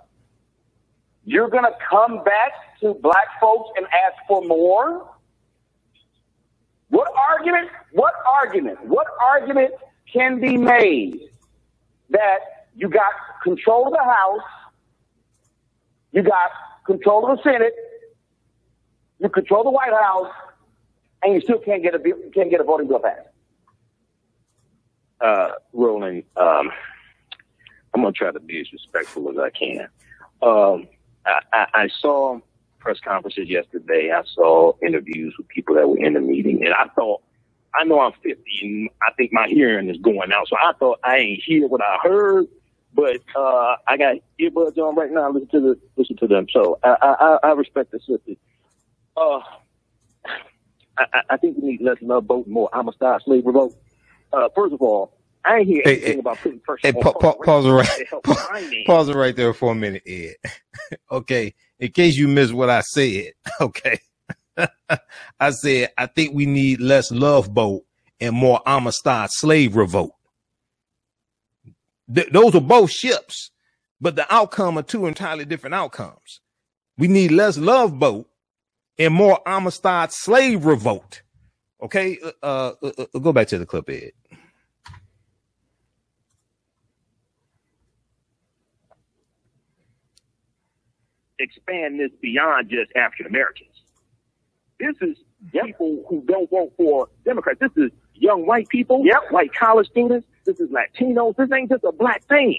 You're 1.25 1.49
going 1.49 1.65
to 1.65 1.75
come 1.89 2.25
back 2.25 2.53
to 2.81 2.95
black 2.95 3.41
folks 3.41 3.71
and 3.77 3.87
ask 3.87 4.17
for 4.27 4.43
more? 4.43 5.09
What 6.89 7.11
argument, 7.31 7.71
what 7.93 8.13
argument, 8.41 8.85
what 8.85 9.07
argument 9.21 9.73
can 10.13 10.41
be 10.41 10.57
made 10.57 11.21
that 12.11 12.67
you 12.75 12.89
got 12.89 13.13
control 13.43 13.87
of 13.87 13.93
the 13.93 14.03
House, 14.03 14.41
you 16.11 16.23
got 16.23 16.51
control 16.85 17.31
of 17.31 17.39
the 17.39 17.43
Senate, 17.43 17.75
you 19.19 19.29
control 19.29 19.65
the 19.65 19.71
White 19.71 19.93
House, 19.93 20.33
and 21.23 21.35
you 21.35 21.41
still 21.41 21.59
can't 21.59 21.83
get 21.83 21.95
a 21.95 21.99
can't 22.35 22.51
get 22.51 22.61
a 22.61 22.65
voting 22.65 22.89
bill 22.89 22.99
passed. 22.99 23.29
Uh, 25.21 25.53
Roland, 25.73 26.25
um, 26.37 26.71
I'm 27.95 28.03
gonna 28.03 28.13
try 28.13 28.33
to 28.33 28.41
be 28.41 28.61
as 28.61 28.73
respectful 28.73 29.31
as 29.31 29.39
I 29.39 29.51
can. 29.51 29.89
Um, 30.43 30.89
I, 31.27 31.41
I, 31.53 31.67
I 31.75 31.89
saw 32.01 32.41
press 32.81 32.99
conferences 33.01 33.49
yesterday. 33.49 34.13
I 34.13 34.23
saw 34.35 34.75
interviews 34.83 35.35
with 35.39 35.49
people 35.49 35.75
that 35.77 35.89
were 35.89 35.99
in 35.99 36.15
the 36.15 36.21
meeting, 36.21 36.65
and 36.65 36.75
I 36.75 36.87
thought, 36.95 37.23
I 37.75 37.85
know 37.85 38.01
I'm 38.01 38.13
50, 38.23 38.43
and 38.63 38.91
I 39.07 39.13
think 39.15 39.33
my 39.33 39.49
hearing 39.49 39.89
is 39.91 39.99
going 39.99 40.33
out, 40.33 40.49
so 40.49 40.57
I 40.57 40.73
thought 40.79 41.01
I 41.05 41.19
ain't 41.19 41.43
hear 41.45 41.69
what 41.69 41.83
I 41.83 41.99
heard, 42.03 42.47
but 42.95 43.19
uh, 43.37 43.77
I 43.89 43.97
got 43.99 44.17
earbuds 44.41 44.79
on 44.79 44.97
right 44.97 45.11
now. 45.11 45.31
Listen 45.31 45.49
to 45.51 45.61
the 45.61 45.81
listen 45.97 46.17
to 46.19 46.27
them. 46.29 46.47
So 46.53 46.79
I 46.85 46.97
I, 47.03 47.39
I 47.49 47.53
respect 47.53 47.93
the 47.93 48.01
sister. 48.01 48.35
Uh, 49.17 49.41
I, 50.99 51.23
I 51.31 51.37
think 51.39 51.59
we 51.59 51.71
need 51.71 51.83
less 51.83 51.99
love 52.03 52.25
vote, 52.27 52.47
more 52.49 52.71
Amistad 52.75 53.23
slave 53.25 53.47
revolt. 53.47 53.77
Uh, 54.33 54.49
first 54.55 54.75
of 54.75 54.83
all, 54.83 55.15
I 55.45 55.59
ain't 55.59 55.67
hear 55.67 55.83
Hey, 55.85 55.93
anything 55.95 56.13
hey, 56.15 56.19
about 56.21 56.39
putting 56.43 56.61
pressure 56.61 56.81
Hey, 56.85 56.93
pa- 56.93 57.13
pa- 57.13 57.33
pause 57.35 57.67
it 57.67 57.71
right. 57.71 57.87
to 57.87 58.05
help 58.07 58.25
pa- 58.25 58.61
Pause 58.87 59.09
it 59.11 59.17
right 59.17 59.37
there 59.37 59.53
for 59.55 59.73
a 59.73 59.75
minute, 59.75 60.03
Ed. 60.07 60.37
okay, 61.13 61.55
in 61.81 61.91
case 61.93 62.17
you 62.17 62.29
missed 62.29 62.53
what 62.55 62.71
I 62.71 62.81
said. 62.83 63.33
Okay, 63.61 64.01
I 65.41 65.51
said 65.51 65.91
I 65.99 66.07
think 66.07 66.35
we 66.35 66.47
need 66.47 66.81
less 66.81 67.11
love 67.11 67.53
boat 67.55 67.85
and 68.21 68.35
more 68.37 68.61
Amistad 68.67 69.31
slave 69.33 69.77
revolt. 69.77 70.15
Th- 72.13 72.29
those 72.31 72.55
are 72.55 72.61
both 72.61 72.91
ships, 72.91 73.51
but 74.01 74.17
the 74.17 74.33
outcome 74.33 74.79
are 74.79 74.83
two 74.83 75.07
entirely 75.07 75.45
different 75.45 75.75
outcomes. 75.75 76.41
We 76.99 77.09
need 77.09 77.33
less 77.33 77.59
love 77.59 77.99
boat 77.99 78.29
and 78.99 79.15
more 79.15 79.41
Amistad 79.47 80.13
slave 80.13 80.65
revolt. 80.67 81.23
Okay, 81.83 82.19
uh, 82.23 82.73
uh, 82.83 82.91
uh, 82.99 83.19
go 83.21 83.33
back 83.33 83.49
to 83.49 83.59
the 83.59 83.67
clip, 83.67 83.91
Ed. 83.91 84.13
Expand 91.43 92.01
this 92.01 92.11
beyond 92.21 92.71
just 92.71 92.93
African 92.97 93.27
Americans. 93.27 93.69
This 94.79 94.97
is 95.01 95.17
people 95.53 96.05
who 96.09 96.23
don't 96.27 96.49
vote 96.51 96.73
for 96.77 97.09
Democrats. 97.25 97.61
This 97.61 97.71
is 97.77 97.91
young 98.15 98.47
white 98.47 98.69
people, 98.69 99.03
Yep. 99.05 99.31
white 99.31 99.53
college 99.55 99.89
students. 99.89 100.27
This 100.45 100.61
is 100.61 100.71
Latinos. 100.71 101.37
This 101.37 101.51
ain't 101.53 101.71
just 101.71 101.85
a 101.85 101.93
black 101.93 102.25
thing. 102.25 102.57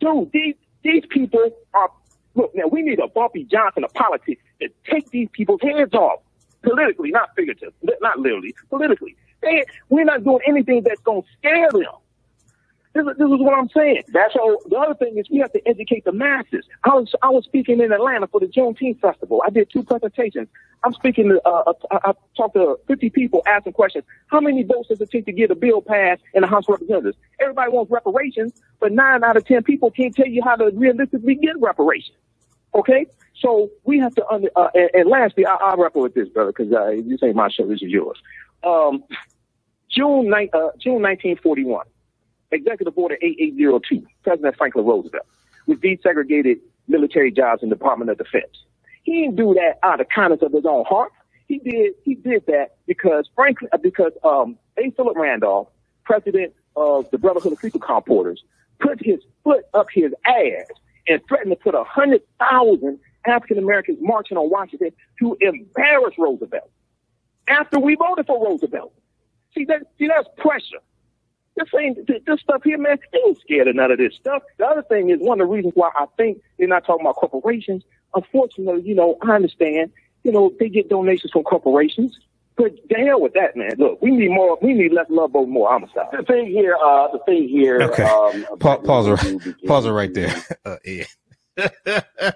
Dude, 0.00 0.30
these, 0.32 0.54
these 0.82 1.04
people 1.10 1.50
are, 1.74 1.90
look, 2.34 2.52
now 2.54 2.66
we 2.66 2.82
need 2.82 2.98
a 2.98 3.08
Bumpy 3.08 3.44
Johnson 3.44 3.84
of 3.84 3.92
politics 3.94 4.42
to 4.60 4.68
take 4.90 5.08
these 5.10 5.28
people's 5.32 5.60
heads 5.62 5.94
off. 5.94 6.20
Politically, 6.62 7.10
not 7.10 7.30
figuratively, 7.34 7.72
not 8.02 8.18
literally, 8.18 8.54
politically. 8.68 9.16
They, 9.42 9.64
we're 9.88 10.04
not 10.04 10.24
doing 10.24 10.40
anything 10.46 10.82
that's 10.84 11.00
going 11.00 11.22
to 11.22 11.28
scare 11.38 11.70
them. 11.72 11.84
This 12.92 13.02
is, 13.02 13.16
this 13.18 13.26
is 13.26 13.38
what 13.38 13.56
I'm 13.56 13.68
saying. 13.68 14.02
That's 14.08 14.34
all. 14.34 14.58
The 14.68 14.76
other 14.76 14.94
thing 14.94 15.16
is 15.16 15.26
we 15.30 15.38
have 15.38 15.52
to 15.52 15.60
educate 15.68 16.04
the 16.04 16.12
masses. 16.12 16.64
I 16.82 16.90
was 16.90 17.14
I 17.22 17.28
was 17.28 17.44
speaking 17.44 17.80
in 17.80 17.92
Atlanta 17.92 18.26
for 18.26 18.40
the 18.40 18.46
Juneteenth 18.46 19.00
festival. 19.00 19.42
I 19.46 19.50
did 19.50 19.70
two 19.72 19.84
presentations. 19.84 20.48
I'm 20.82 20.92
speaking 20.94 21.28
to 21.28 21.40
uh, 21.48 21.62
uh, 21.68 21.72
I 21.92 22.10
I 22.10 22.12
talked 22.36 22.54
to 22.54 22.78
50 22.88 23.10
people 23.10 23.42
asking 23.46 23.74
questions. 23.74 24.04
How 24.26 24.40
many 24.40 24.64
votes 24.64 24.88
does 24.88 25.00
it 25.00 25.10
take 25.10 25.26
to 25.26 25.32
get 25.32 25.52
a 25.52 25.54
bill 25.54 25.82
passed 25.82 26.22
in 26.34 26.40
the 26.40 26.48
House 26.48 26.64
of 26.64 26.72
Representatives? 26.72 27.16
Everybody 27.40 27.70
wants 27.70 27.92
reparations, 27.92 28.54
but 28.80 28.90
nine 28.90 29.22
out 29.22 29.36
of 29.36 29.44
ten 29.44 29.62
people 29.62 29.92
can't 29.92 30.14
tell 30.16 30.26
you 30.26 30.42
how 30.42 30.56
to 30.56 30.70
realistically 30.74 31.36
get 31.36 31.60
reparations. 31.60 32.16
Okay, 32.74 33.06
so 33.40 33.70
we 33.84 34.00
have 34.00 34.14
to 34.16 34.26
under. 34.28 34.48
Uh, 34.56 34.68
and, 34.74 34.90
and 34.94 35.08
lastly, 35.08 35.46
I, 35.46 35.54
I'll 35.54 35.76
wrap 35.76 35.94
up 35.94 36.02
with 36.02 36.14
this, 36.14 36.28
brother, 36.28 36.52
because 36.56 36.72
uh, 36.72 36.90
this 37.06 37.22
ain't 37.22 37.36
my 37.36 37.50
show. 37.50 37.66
This 37.68 37.82
is 37.82 37.90
yours. 37.90 38.18
Um, 38.64 39.04
June, 39.90 40.26
ni- 40.26 40.50
uh, 40.52 40.70
June 40.80 41.02
1941. 41.02 41.86
Executive 42.52 42.96
Order 42.96 43.16
8802, 43.22 44.06
President 44.24 44.56
Franklin 44.56 44.86
Roosevelt, 44.86 45.26
with 45.66 45.80
desegregated 45.80 46.60
military 46.88 47.30
jobs 47.32 47.62
in 47.62 47.68
the 47.70 47.76
Department 47.76 48.10
of 48.10 48.18
Defense. 48.18 48.64
He 49.04 49.22
didn't 49.22 49.36
do 49.36 49.54
that 49.54 49.78
out 49.84 50.00
of 50.00 50.08
kindness 50.08 50.40
of 50.42 50.52
his 50.52 50.66
own 50.66 50.84
heart. 50.86 51.12
He 51.48 51.58
did 51.58 51.94
he 52.04 52.14
did 52.14 52.46
that 52.46 52.76
because 52.86 53.28
Franklin 53.34 53.70
uh, 53.72 53.78
because 53.78 54.12
um 54.24 54.58
A. 54.78 54.90
Philip 54.92 55.16
Randolph, 55.16 55.68
president 56.04 56.54
of 56.76 57.10
the 57.10 57.18
Brotherhood 57.18 57.52
of 57.54 57.58
Sleeping 57.60 57.80
Car 57.80 58.02
Porters, 58.02 58.42
put 58.80 59.04
his 59.04 59.20
foot 59.44 59.64
up 59.74 59.86
his 59.92 60.12
ass 60.26 60.66
and 61.08 61.20
threatened 61.28 61.52
to 61.52 61.56
put 61.56 61.74
a 61.74 61.84
hundred 61.84 62.22
thousand 62.38 63.00
African 63.26 63.58
Americans 63.58 63.98
marching 64.00 64.38
on 64.38 64.50
Washington 64.50 64.90
to 65.20 65.36
embarrass 65.40 66.14
Roosevelt. 66.18 66.70
After 67.48 67.80
we 67.80 67.96
voted 67.96 68.26
for 68.26 68.44
Roosevelt. 68.44 68.94
See 69.56 69.64
that 69.66 69.82
see 69.98 70.08
that's 70.08 70.28
pressure. 70.38 70.80
This 71.60 71.68
ain't 71.78 72.06
th- 72.06 72.24
this 72.26 72.40
stuff 72.40 72.62
here, 72.64 72.78
man. 72.78 72.98
They 73.12 73.18
ain't 73.26 73.40
scared 73.40 73.68
of 73.68 73.76
none 73.76 73.90
of 73.90 73.98
this 73.98 74.14
stuff. 74.14 74.42
The 74.58 74.66
other 74.66 74.82
thing 74.82 75.10
is 75.10 75.18
one 75.20 75.40
of 75.40 75.46
the 75.46 75.52
reasons 75.52 75.74
why 75.76 75.90
I 75.94 76.06
think 76.16 76.40
they're 76.58 76.66
not 76.68 76.86
talking 76.86 77.04
about 77.04 77.16
corporations. 77.16 77.84
Unfortunately, 78.14 78.82
you 78.82 78.94
know, 78.94 79.18
I 79.22 79.32
understand. 79.32 79.92
You 80.24 80.32
know, 80.32 80.52
they 80.58 80.68
get 80.68 80.88
donations 80.88 81.32
from 81.32 81.42
corporations, 81.44 82.18
but 82.56 82.72
the 82.88 82.96
hell 82.96 83.20
with 83.20 83.34
that, 83.34 83.56
man. 83.56 83.72
Look, 83.78 84.00
we 84.02 84.10
need 84.10 84.30
more. 84.30 84.58
We 84.62 84.72
need 84.72 84.92
less 84.92 85.06
love, 85.10 85.32
but 85.32 85.48
more 85.48 85.72
Amistad. 85.72 86.06
The 86.12 86.22
thing 86.22 86.46
here, 86.46 86.76
uh, 86.76 87.08
the 87.12 87.18
thing 87.26 87.48
here. 87.48 87.82
Okay. 87.82 88.02
Um, 88.04 88.58
Pa- 88.58 88.78
pause 88.78 89.08
what 89.08 89.24
it, 89.24 89.44
we 89.44 89.66
pause 89.66 89.86
it 89.86 89.90
right 89.90 90.12
there. 90.12 90.34
Uh, 90.64 90.76
Ed. 90.86 92.34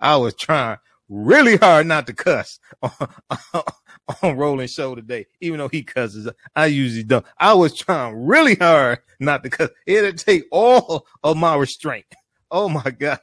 I 0.00 0.16
was 0.16 0.34
trying 0.34 0.78
really 1.08 1.56
hard 1.56 1.86
not 1.86 2.06
to 2.06 2.12
cuss 2.12 2.58
on, 2.82 2.90
on 4.22 4.36
Roland 4.36 4.70
show 4.70 4.94
today, 4.94 5.26
even 5.40 5.58
though 5.58 5.68
he 5.68 5.82
cusses. 5.82 6.28
I 6.54 6.66
usually 6.66 7.04
don't. 7.04 7.24
I 7.38 7.54
was 7.54 7.76
trying 7.76 8.14
really 8.26 8.54
hard 8.54 9.00
not 9.18 9.42
to 9.44 9.50
cuss. 9.50 9.70
It'll 9.86 10.12
take 10.12 10.44
all 10.50 11.06
of 11.22 11.36
my 11.36 11.54
restraint. 11.56 12.06
Oh 12.50 12.68
my 12.68 12.90
God. 12.98 13.20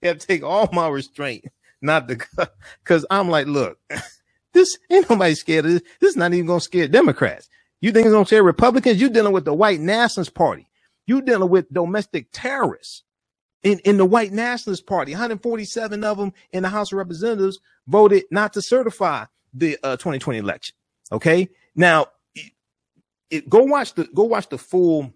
It'll 0.00 0.18
take 0.18 0.42
all 0.42 0.68
my 0.72 0.88
restraint 0.88 1.44
not 1.80 2.08
to 2.08 2.16
cuss. 2.16 2.48
Cause 2.84 3.06
I'm 3.10 3.28
like, 3.28 3.46
look, 3.46 3.78
this 4.52 4.76
ain't 4.90 5.08
nobody 5.08 5.34
scared 5.34 5.66
of 5.66 5.72
this. 5.72 5.82
This 6.00 6.10
is 6.10 6.16
not 6.16 6.32
even 6.34 6.46
going 6.46 6.60
to 6.60 6.64
scare 6.64 6.88
Democrats. 6.88 7.48
You 7.80 7.92
think 7.92 8.06
it's 8.06 8.12
going 8.12 8.24
to 8.24 8.28
scare 8.28 8.42
Republicans? 8.42 9.00
You're 9.00 9.10
dealing 9.10 9.32
with 9.32 9.44
the 9.44 9.54
white 9.54 9.80
nationalist 9.80 10.34
party. 10.34 10.68
You 11.06 11.22
dealing 11.22 11.50
with 11.50 11.72
domestic 11.72 12.28
terrorists 12.32 13.02
in, 13.62 13.80
in 13.80 13.96
the 13.96 14.04
white 14.04 14.32
nationalist 14.32 14.86
party. 14.86 15.12
147 15.12 16.04
of 16.04 16.18
them 16.18 16.32
in 16.52 16.62
the 16.62 16.68
House 16.68 16.92
of 16.92 16.98
Representatives 16.98 17.58
voted 17.86 18.24
not 18.30 18.52
to 18.52 18.62
certify 18.62 19.24
the 19.52 19.78
uh, 19.82 19.96
2020 19.96 20.38
election. 20.38 20.74
Okay. 21.10 21.48
Now 21.74 22.06
it, 22.34 22.52
it- 23.30 23.48
go 23.48 23.64
watch 23.64 23.94
the, 23.94 24.04
go 24.14 24.24
watch 24.24 24.48
the 24.48 24.58
full 24.58 25.12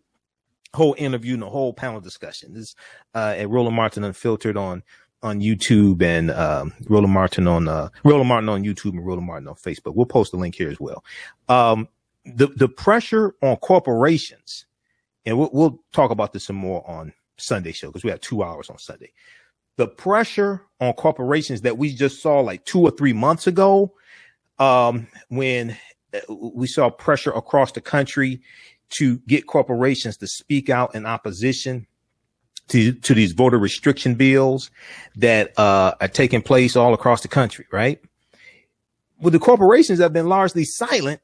whole 0.75 0.95
interview 0.99 1.35
and 1.35 1.43
the 1.43 1.49
whole 1.51 1.73
panel 1.73 2.01
discussion. 2.01 2.53
This, 2.55 2.75
uh, 3.15 3.35
at 3.37 3.49
Roland 3.49 3.77
Martin 3.77 4.05
Unfiltered 4.05 4.57
on, 4.57 4.83
on 5.23 5.41
YouTube 5.41 6.03
and, 6.03 6.31
um, 6.31 6.75
Roland 6.89 7.15
Martin 7.15 7.49
on, 7.49 7.67
uh, 7.69 7.89
Roland 8.05 8.29
Martin 8.29 8.49
on 8.51 8.63
YouTube 8.63 8.91
and 8.93 9.07
Roland 9.07 9.27
Martin 9.27 9.49
on 9.49 9.55
Facebook. 9.55 9.95
We'll 9.95 10.07
post 10.07 10.33
the 10.33 10.39
link 10.39 10.55
here 10.55 10.69
as 10.69 10.79
well. 10.79 11.03
Um, 11.49 11.89
the, 12.27 12.49
the 12.49 12.69
pressure 12.69 13.35
on 13.43 13.57
corporations, 13.57 14.67
and 15.25 15.39
we'll, 15.39 15.51
we'll 15.53 15.83
talk 15.93 16.11
about 16.11 16.33
this 16.33 16.45
some 16.45 16.57
more 16.57 16.89
on 16.89 17.13
Sunday 17.39 17.73
show 17.73 17.89
because 17.89 18.05
we 18.05 18.11
have 18.11 18.21
two 18.21 18.43
hours 18.43 18.69
on 18.69 18.79
Sunday. 18.79 19.13
The 19.77 19.87
pressure 19.89 20.63
on 20.81 20.93
corporations 20.95 21.63
that 21.63 21.79
we 21.79 21.95
just 21.95 22.21
saw 22.21 22.41
like 22.41 22.65
two 22.65 22.81
or 22.81 22.91
three 22.91 23.13
months 23.13 23.47
ago, 23.47 23.93
um, 24.59 25.07
when 25.29 25.77
uh, 26.15 26.35
we 26.35 26.67
saw 26.67 26.91
pressure 26.91 27.33
across 27.33 27.73
the 27.73 27.81
country 27.81 28.41
to 28.89 29.19
get 29.27 29.47
corporations 29.47 30.17
to 30.19 30.27
speak 30.27 30.71
out 30.71 30.95
in 30.95 31.07
opposition 31.07 31.87
to, 32.69 32.93
to 32.93 33.15
these 33.15 33.33
voter 33.33 33.59
restriction 33.59 34.15
bills 34.15 34.71
that 35.17 35.59
uh, 35.59 35.95
are 36.01 36.09
taking 36.09 36.43
place 36.43 36.77
all 36.77 36.95
across 36.95 37.23
the 37.23 37.29
country, 37.29 37.67
right? 37.71 38.01
Well, 39.21 39.31
the 39.31 39.39
corporations 39.39 40.01
have 40.01 40.13
been 40.13 40.29
largely 40.29 40.65
silent 40.65 41.21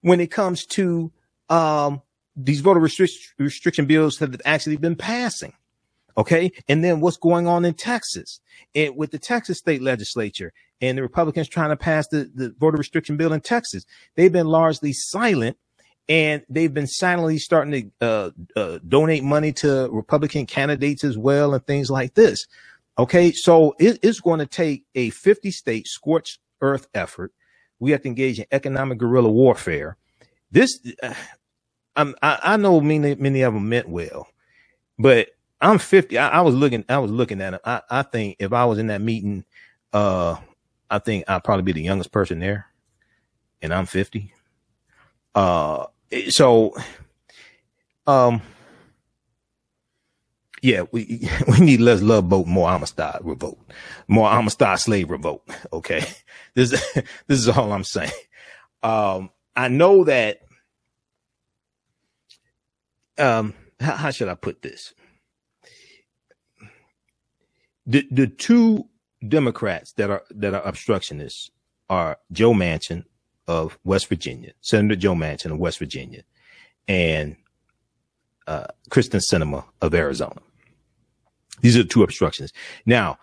when 0.00 0.20
it 0.20 0.30
comes 0.30 0.66
to 0.66 1.12
um, 1.48 2.02
these 2.36 2.60
voter 2.60 2.80
restric- 2.80 3.32
restriction 3.38 3.86
bills 3.86 4.18
that 4.18 4.32
have 4.32 4.42
actually 4.44 4.76
been 4.76 4.96
passing. 4.96 5.52
Okay. 6.18 6.50
And 6.68 6.82
then 6.82 7.00
what's 7.00 7.18
going 7.18 7.46
on 7.46 7.64
in 7.64 7.74
Texas 7.74 8.40
and 8.74 8.96
with 8.96 9.10
the 9.10 9.18
Texas 9.18 9.58
state 9.58 9.82
legislature 9.82 10.52
and 10.80 10.98
the 10.98 11.02
Republicans 11.02 11.48
trying 11.48 11.70
to 11.70 11.76
pass 11.76 12.08
the, 12.08 12.30
the 12.34 12.54
voter 12.58 12.76
restriction 12.76 13.16
bill 13.16 13.32
in 13.32 13.40
Texas. 13.40 13.84
They've 14.14 14.32
been 14.32 14.46
largely 14.46 14.92
silent 14.92 15.56
and 16.08 16.42
they've 16.48 16.72
been 16.72 16.86
silently 16.86 17.38
starting 17.38 17.92
to 18.00 18.06
uh, 18.06 18.30
uh, 18.54 18.78
donate 18.86 19.24
money 19.24 19.52
to 19.54 19.88
Republican 19.90 20.46
candidates 20.46 21.02
as 21.02 21.18
well 21.18 21.54
and 21.54 21.66
things 21.66 21.90
like 21.90 22.14
this. 22.14 22.46
Okay. 22.98 23.32
So 23.32 23.74
it, 23.78 23.98
it's 24.02 24.20
going 24.20 24.38
to 24.40 24.46
take 24.46 24.84
a 24.94 25.10
50 25.10 25.50
state 25.50 25.86
scorched 25.86 26.38
earth 26.60 26.86
effort. 26.94 27.32
We 27.78 27.90
have 27.90 28.02
to 28.02 28.08
engage 28.08 28.38
in 28.38 28.46
economic 28.52 28.98
guerrilla 28.98 29.30
warfare. 29.30 29.96
This, 30.50 30.78
uh, 31.02 31.14
I'm, 31.96 32.14
I, 32.22 32.38
I 32.42 32.56
know 32.56 32.80
many, 32.80 33.14
many 33.16 33.42
of 33.42 33.54
them 33.54 33.68
meant 33.68 33.88
well, 33.88 34.28
but 34.98 35.28
I'm 35.60 35.78
50. 35.78 36.16
I, 36.16 36.28
I 36.28 36.40
was 36.42 36.54
looking, 36.54 36.84
I 36.88 36.98
was 36.98 37.10
looking 37.10 37.40
at 37.40 37.54
it. 37.54 37.60
I, 37.64 37.82
I 37.90 38.02
think 38.02 38.36
if 38.38 38.52
I 38.52 38.64
was 38.64 38.78
in 38.78 38.86
that 38.86 39.00
meeting, 39.00 39.44
uh, 39.92 40.36
I 40.90 40.98
think 41.00 41.24
I'd 41.28 41.44
probably 41.44 41.62
be 41.64 41.72
the 41.72 41.82
youngest 41.82 42.12
person 42.12 42.38
there. 42.40 42.66
and 43.62 43.74
I'm 43.74 43.86
50. 43.86 44.32
Uh, 45.34 45.86
so, 46.28 46.74
um, 48.06 48.42
yeah, 50.62 50.82
we 50.92 51.28
we 51.48 51.60
need 51.60 51.80
less 51.80 52.02
love 52.02 52.28
boat, 52.28 52.46
more 52.46 52.68
Amistad 52.70 53.20
revolt, 53.22 53.58
more 54.08 54.28
Amistad 54.30 54.78
slave 54.78 55.10
revolt. 55.10 55.48
Okay, 55.72 56.04
this 56.54 56.70
this 57.26 57.38
is 57.38 57.48
all 57.48 57.72
I'm 57.72 57.84
saying. 57.84 58.12
Um, 58.82 59.30
I 59.54 59.68
know 59.68 60.04
that. 60.04 60.40
Um, 63.18 63.54
how, 63.80 63.96
how 63.96 64.10
should 64.10 64.28
I 64.28 64.34
put 64.34 64.62
this? 64.62 64.94
The 67.86 68.06
the 68.10 68.26
two 68.26 68.88
Democrats 69.28 69.92
that 69.92 70.10
are 70.10 70.22
that 70.30 70.54
are 70.54 70.62
obstructionists 70.62 71.50
are 71.88 72.18
Joe 72.32 72.52
Manchin 72.52 73.04
of 73.46 73.78
West 73.84 74.08
Virginia, 74.08 74.52
Senator 74.60 74.96
Joe 74.96 75.14
Manchin 75.14 75.52
of 75.52 75.58
West 75.58 75.78
Virginia, 75.78 76.22
and 76.88 77.36
uh, 78.46 78.66
Kyrsten 78.90 79.20
Sinema 79.20 79.64
of 79.80 79.94
Arizona. 79.94 80.40
These 81.60 81.76
are 81.76 81.82
the 81.82 81.88
two 81.88 82.02
obstructions. 82.02 82.52
Now, 82.84 83.18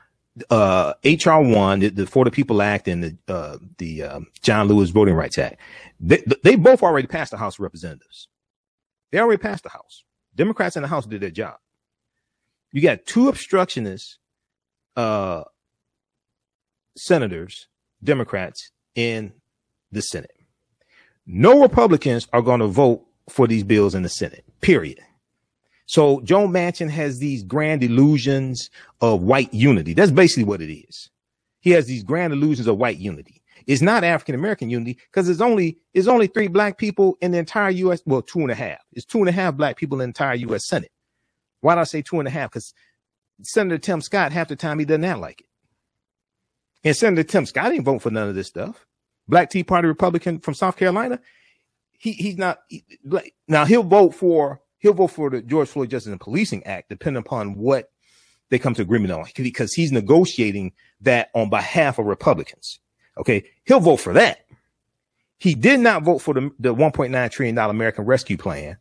uh, 0.50 0.94
HR 1.04 1.40
one, 1.40 1.80
the, 1.80 1.90
the, 1.90 2.08
For 2.08 2.26
the 2.26 2.32
People 2.32 2.62
Act 2.62 2.88
and 2.88 3.04
the, 3.04 3.18
uh, 3.28 3.58
the, 3.78 4.04
um, 4.04 4.28
John 4.42 4.68
Lewis 4.68 4.90
Voting 4.90 5.14
Rights 5.14 5.38
Act, 5.38 5.60
they, 6.00 6.24
they 6.44 6.56
both 6.56 6.82
already 6.82 7.08
passed 7.08 7.32
the 7.32 7.38
House 7.38 7.56
of 7.56 7.62
Representatives. 7.62 8.28
They 9.12 9.20
already 9.20 9.42
passed 9.42 9.64
the 9.64 9.70
House. 9.70 10.04
Democrats 10.36 10.76
in 10.76 10.82
the 10.82 10.88
House 10.88 11.06
did 11.06 11.22
their 11.22 11.30
job. 11.30 11.58
You 12.72 12.82
got 12.82 13.06
two 13.06 13.30
obstructionists, 13.30 14.18
uh, 14.96 15.44
senators, 16.96 17.68
Democrats 18.04 18.72
in 18.96 19.34
the 19.92 20.02
Senate. 20.02 20.36
No 21.26 21.62
Republicans 21.62 22.28
are 22.34 22.42
going 22.42 22.60
to 22.60 22.68
vote 22.68 23.06
for 23.30 23.48
these 23.48 23.64
bills 23.64 23.96
in 23.96 24.04
the 24.04 24.10
Senate, 24.10 24.44
period. 24.62 25.00
So 25.86 26.22
Joe 26.22 26.48
Manchin 26.48 26.90
has 26.90 27.20
these 27.20 27.44
grand 27.44 27.84
illusions 27.84 28.70
of 29.02 29.22
white 29.22 29.54
unity. 29.54 29.94
That's 29.94 30.12
basically 30.12 30.46
what 30.46 30.62
it 30.62 30.74
is. 30.74 31.10
He 31.60 31.72
has 31.72 31.86
these 31.86 32.04
grand 32.04 32.34
illusions 32.34 32.68
of 32.68 32.78
white 32.78 32.98
unity. 32.98 33.42
It's 33.68 33.82
not 33.82 34.04
African 34.04 34.36
American 34.36 34.70
unity 34.70 34.98
because 35.10 35.26
there's 35.26 35.42
only 35.42 35.78
there's 35.94 36.10
only 36.10 36.28
three 36.28 36.48
black 36.48 36.78
people 36.78 37.18
in 37.22 37.32
the 37.32 37.38
entire 37.38 37.70
U.S. 37.70 38.02
Well, 38.06 38.22
two 38.22 38.42
and 38.42 38.52
a 38.52 38.56
half. 38.56 38.80
It's 38.92 39.06
two 39.06 39.20
and 39.20 39.30
a 39.30 39.32
half 39.32 39.56
black 39.56 39.78
people 39.78 39.96
in 39.96 40.00
the 40.00 40.06
entire 40.06 40.36
U.S. 40.36 40.68
Senate. 40.68 40.92
Why 41.62 41.76
do 41.76 41.82
I 41.82 41.86
say 41.86 42.02
two 42.02 42.20
and 42.20 42.28
a 42.28 42.32
half? 42.32 42.52
Because 42.52 42.74
Senator 43.42 43.78
Tim 43.78 44.02
Scott, 44.02 44.34
half 44.34 44.50
the 44.50 44.58
time 44.58 44.80
he 44.80 44.86
doesn't 44.86 45.06
act 45.06 45.20
like 45.20 45.42
it. 45.42 45.48
And 46.84 46.96
Senator 46.96 47.24
Tim 47.24 47.46
Scott 47.46 47.72
didn't 47.72 47.86
vote 47.86 48.02
for 48.02 48.12
none 48.12 48.30
of 48.30 48.36
this 48.36 48.48
stuff. 48.48 48.86
Black 49.28 49.50
Tea 49.50 49.64
Party 49.64 49.88
Republican 49.88 50.40
from 50.40 50.54
South 50.54 50.76
Carolina. 50.76 51.20
He 51.98 52.12
he's 52.12 52.38
not 52.38 52.60
he, 52.68 52.84
now 53.48 53.66
he'll 53.66 53.84
vote 53.84 54.14
for 54.14 54.62
he'll 54.80 54.94
vote 54.94 55.08
for 55.08 55.30
the 55.30 55.42
George 55.42 55.70
Floyd 55.70 55.90
Justice 55.90 56.12
and 56.12 56.20
Policing 56.20 56.66
Act, 56.66 56.90
depending 56.90 57.22
upon 57.22 57.56
what 57.56 57.90
they 58.50 58.60
come 58.60 58.74
to 58.76 58.82
agreement 58.82 59.14
on, 59.14 59.26
because 59.36 59.74
he's 59.74 59.92
negotiating 59.92 60.74
that 61.02 61.30
on 61.34 61.50
behalf 61.50 61.98
of 61.98 62.06
Republicans. 62.06 62.80
Okay. 63.18 63.46
He'll 63.66 63.80
vote 63.80 63.98
for 63.98 64.14
that. 64.14 64.40
He 65.38 65.56
did 65.56 65.80
not 65.80 66.04
vote 66.04 66.20
for 66.20 66.34
the, 66.34 66.52
the 66.60 66.74
$1.9 66.74 67.32
trillion 67.32 67.58
American 67.58 68.06
Rescue 68.06 68.38
Plan, 68.38 68.78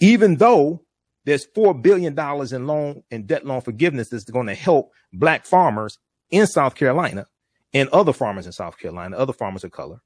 even 0.00 0.36
though 0.36 0.82
there's 1.24 1.46
$4 1.46 1.80
billion 1.80 2.18
in 2.52 2.66
loan 2.66 3.02
and 3.10 3.26
debt 3.26 3.46
loan 3.46 3.60
forgiveness 3.60 4.08
that's 4.08 4.24
going 4.24 4.46
to 4.46 4.54
help 4.54 4.92
black 5.12 5.46
farmers 5.46 5.98
in 6.30 6.46
South 6.46 6.74
Carolina 6.74 7.26
and 7.74 7.88
other 7.90 8.14
farmers 8.14 8.46
in 8.46 8.52
South 8.52 8.78
Carolina, 8.78 9.16
other 9.16 9.34
farmers 9.34 9.64
of 9.64 9.72
color. 9.72 10.00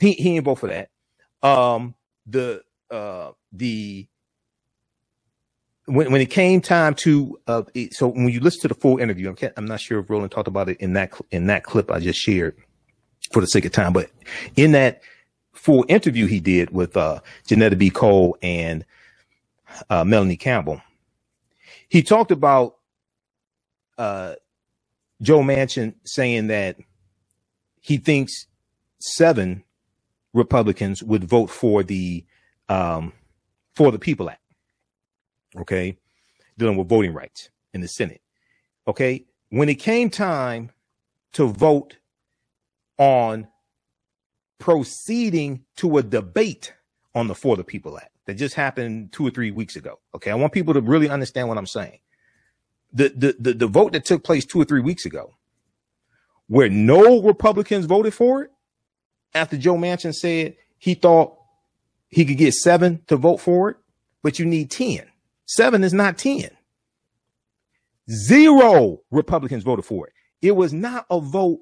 He, 0.00 0.12
he 0.14 0.34
didn't 0.34 0.46
vote 0.46 0.56
for 0.56 0.68
that. 0.68 0.90
Um, 1.42 1.94
the, 2.26 2.62
uh, 2.90 3.32
the 3.52 4.08
when, 5.86 6.12
when 6.12 6.22
it 6.22 6.30
came 6.30 6.62
time 6.62 6.94
to 6.96 7.38
uh, 7.48 7.64
so 7.92 8.08
when 8.08 8.30
you 8.30 8.40
listen 8.40 8.62
to 8.62 8.68
the 8.68 8.74
full 8.76 8.98
interview, 8.98 9.28
I'm, 9.30 9.50
I'm 9.58 9.66
not 9.66 9.80
sure 9.80 10.00
if 10.00 10.10
Roland 10.10 10.32
talked 10.32 10.48
about 10.48 10.70
it 10.70 10.78
in 10.80 10.94
that 10.94 11.12
in 11.32 11.48
that 11.48 11.64
clip 11.64 11.90
I 11.92 12.00
just 12.00 12.20
shared 12.20 12.56
for 13.32 13.40
the 13.40 13.46
sake 13.48 13.64
of 13.64 13.72
time, 13.72 13.92
but 13.92 14.10
in 14.56 14.72
that 14.72 15.02
full 15.54 15.84
interview 15.88 16.26
he 16.26 16.40
did 16.40 16.70
with 16.70 16.96
uh, 16.96 17.20
Johnnetta 17.48 17.78
B. 17.78 17.90
Cole 17.90 18.36
and 18.42 18.84
uh, 19.90 20.04
Melanie 20.04 20.36
Campbell, 20.36 20.82
he 21.88 22.02
talked 22.02 22.32
about 22.32 22.76
uh, 23.98 24.34
Joe 25.22 25.40
Manchin 25.40 25.94
saying 26.04 26.48
that 26.48 26.78
he 27.84 27.98
thinks 27.98 28.46
seven 29.00 29.62
Republicans 30.32 31.02
would 31.02 31.24
vote 31.24 31.50
for 31.50 31.82
the 31.82 32.24
um, 32.68 33.12
for 33.74 33.92
the 33.92 33.98
People 33.98 34.30
Act 34.30 34.40
okay, 35.56 35.96
dealing 36.58 36.76
with 36.76 36.88
voting 36.88 37.12
rights 37.12 37.50
in 37.72 37.80
the 37.80 37.88
Senate. 37.88 38.20
Okay. 38.86 39.24
When 39.50 39.68
it 39.68 39.76
came 39.76 40.10
time 40.10 40.70
to 41.32 41.46
vote 41.46 41.98
on 42.98 43.48
proceeding 44.58 45.64
to 45.76 45.98
a 45.98 46.02
debate 46.02 46.72
on 47.14 47.28
the 47.28 47.34
For 47.34 47.56
the 47.56 47.64
People 47.64 47.98
Act 47.98 48.10
that 48.26 48.34
just 48.34 48.54
happened 48.54 49.12
two 49.12 49.26
or 49.26 49.30
three 49.30 49.50
weeks 49.50 49.76
ago. 49.76 50.00
Okay. 50.14 50.30
I 50.30 50.34
want 50.34 50.52
people 50.52 50.74
to 50.74 50.80
really 50.80 51.08
understand 51.08 51.48
what 51.48 51.58
I'm 51.58 51.66
saying. 51.66 51.98
The, 52.92 53.08
the, 53.08 53.36
the, 53.38 53.52
the 53.54 53.66
vote 53.66 53.92
that 53.92 54.04
took 54.04 54.22
place 54.22 54.44
two 54.44 54.60
or 54.60 54.64
three 54.64 54.80
weeks 54.80 55.04
ago, 55.04 55.34
where 56.48 56.68
no 56.68 57.22
Republicans 57.22 57.86
voted 57.86 58.14
for 58.14 58.42
it 58.42 58.50
after 59.34 59.56
Joe 59.56 59.76
Manchin 59.76 60.14
said 60.14 60.56
he 60.78 60.94
thought 60.94 61.36
he 62.08 62.24
could 62.24 62.38
get 62.38 62.54
seven 62.54 63.02
to 63.08 63.16
vote 63.16 63.38
for 63.38 63.70
it, 63.70 63.76
but 64.22 64.38
you 64.38 64.46
need 64.46 64.70
10. 64.70 65.04
Seven 65.46 65.82
is 65.82 65.92
not 65.92 66.18
10. 66.18 66.50
Zero 68.10 69.00
Republicans 69.10 69.64
voted 69.64 69.84
for 69.84 70.06
it. 70.06 70.12
It 70.42 70.52
was 70.52 70.72
not 70.72 71.06
a 71.10 71.20
vote 71.20 71.60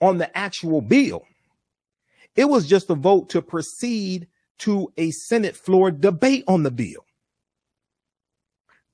on 0.00 0.18
the 0.18 0.36
actual 0.36 0.80
bill. 0.80 1.22
It 2.36 2.46
was 2.46 2.66
just 2.66 2.88
a 2.90 2.94
vote 2.94 3.28
to 3.30 3.42
proceed 3.42 4.28
to 4.58 4.92
a 4.96 5.10
Senate 5.10 5.56
floor 5.56 5.90
debate 5.90 6.44
on 6.46 6.62
the 6.62 6.70
bill. 6.70 7.04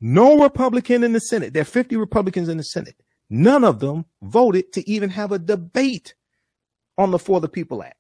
No 0.01 0.43
Republican 0.43 1.05
in 1.05 1.13
the 1.13 1.21
Senate. 1.21 1.53
There 1.53 1.63
are 1.63 1.67
50 1.67 1.97
Republicans 1.97 2.49
in 2.49 2.57
the 2.57 2.65
Senate. 2.65 2.97
None 3.31 3.65
of 3.65 3.81
them 3.81 4.07
voted 4.23 4.73
to 4.73 4.89
even 4.89 5.11
have 5.11 5.33
a 5.33 5.39
debate 5.39 6.15
on 6.97 7.11
the 7.11 7.19
For 7.19 7.41
the 7.41 7.49
People 7.49 7.83
Act. 7.83 7.97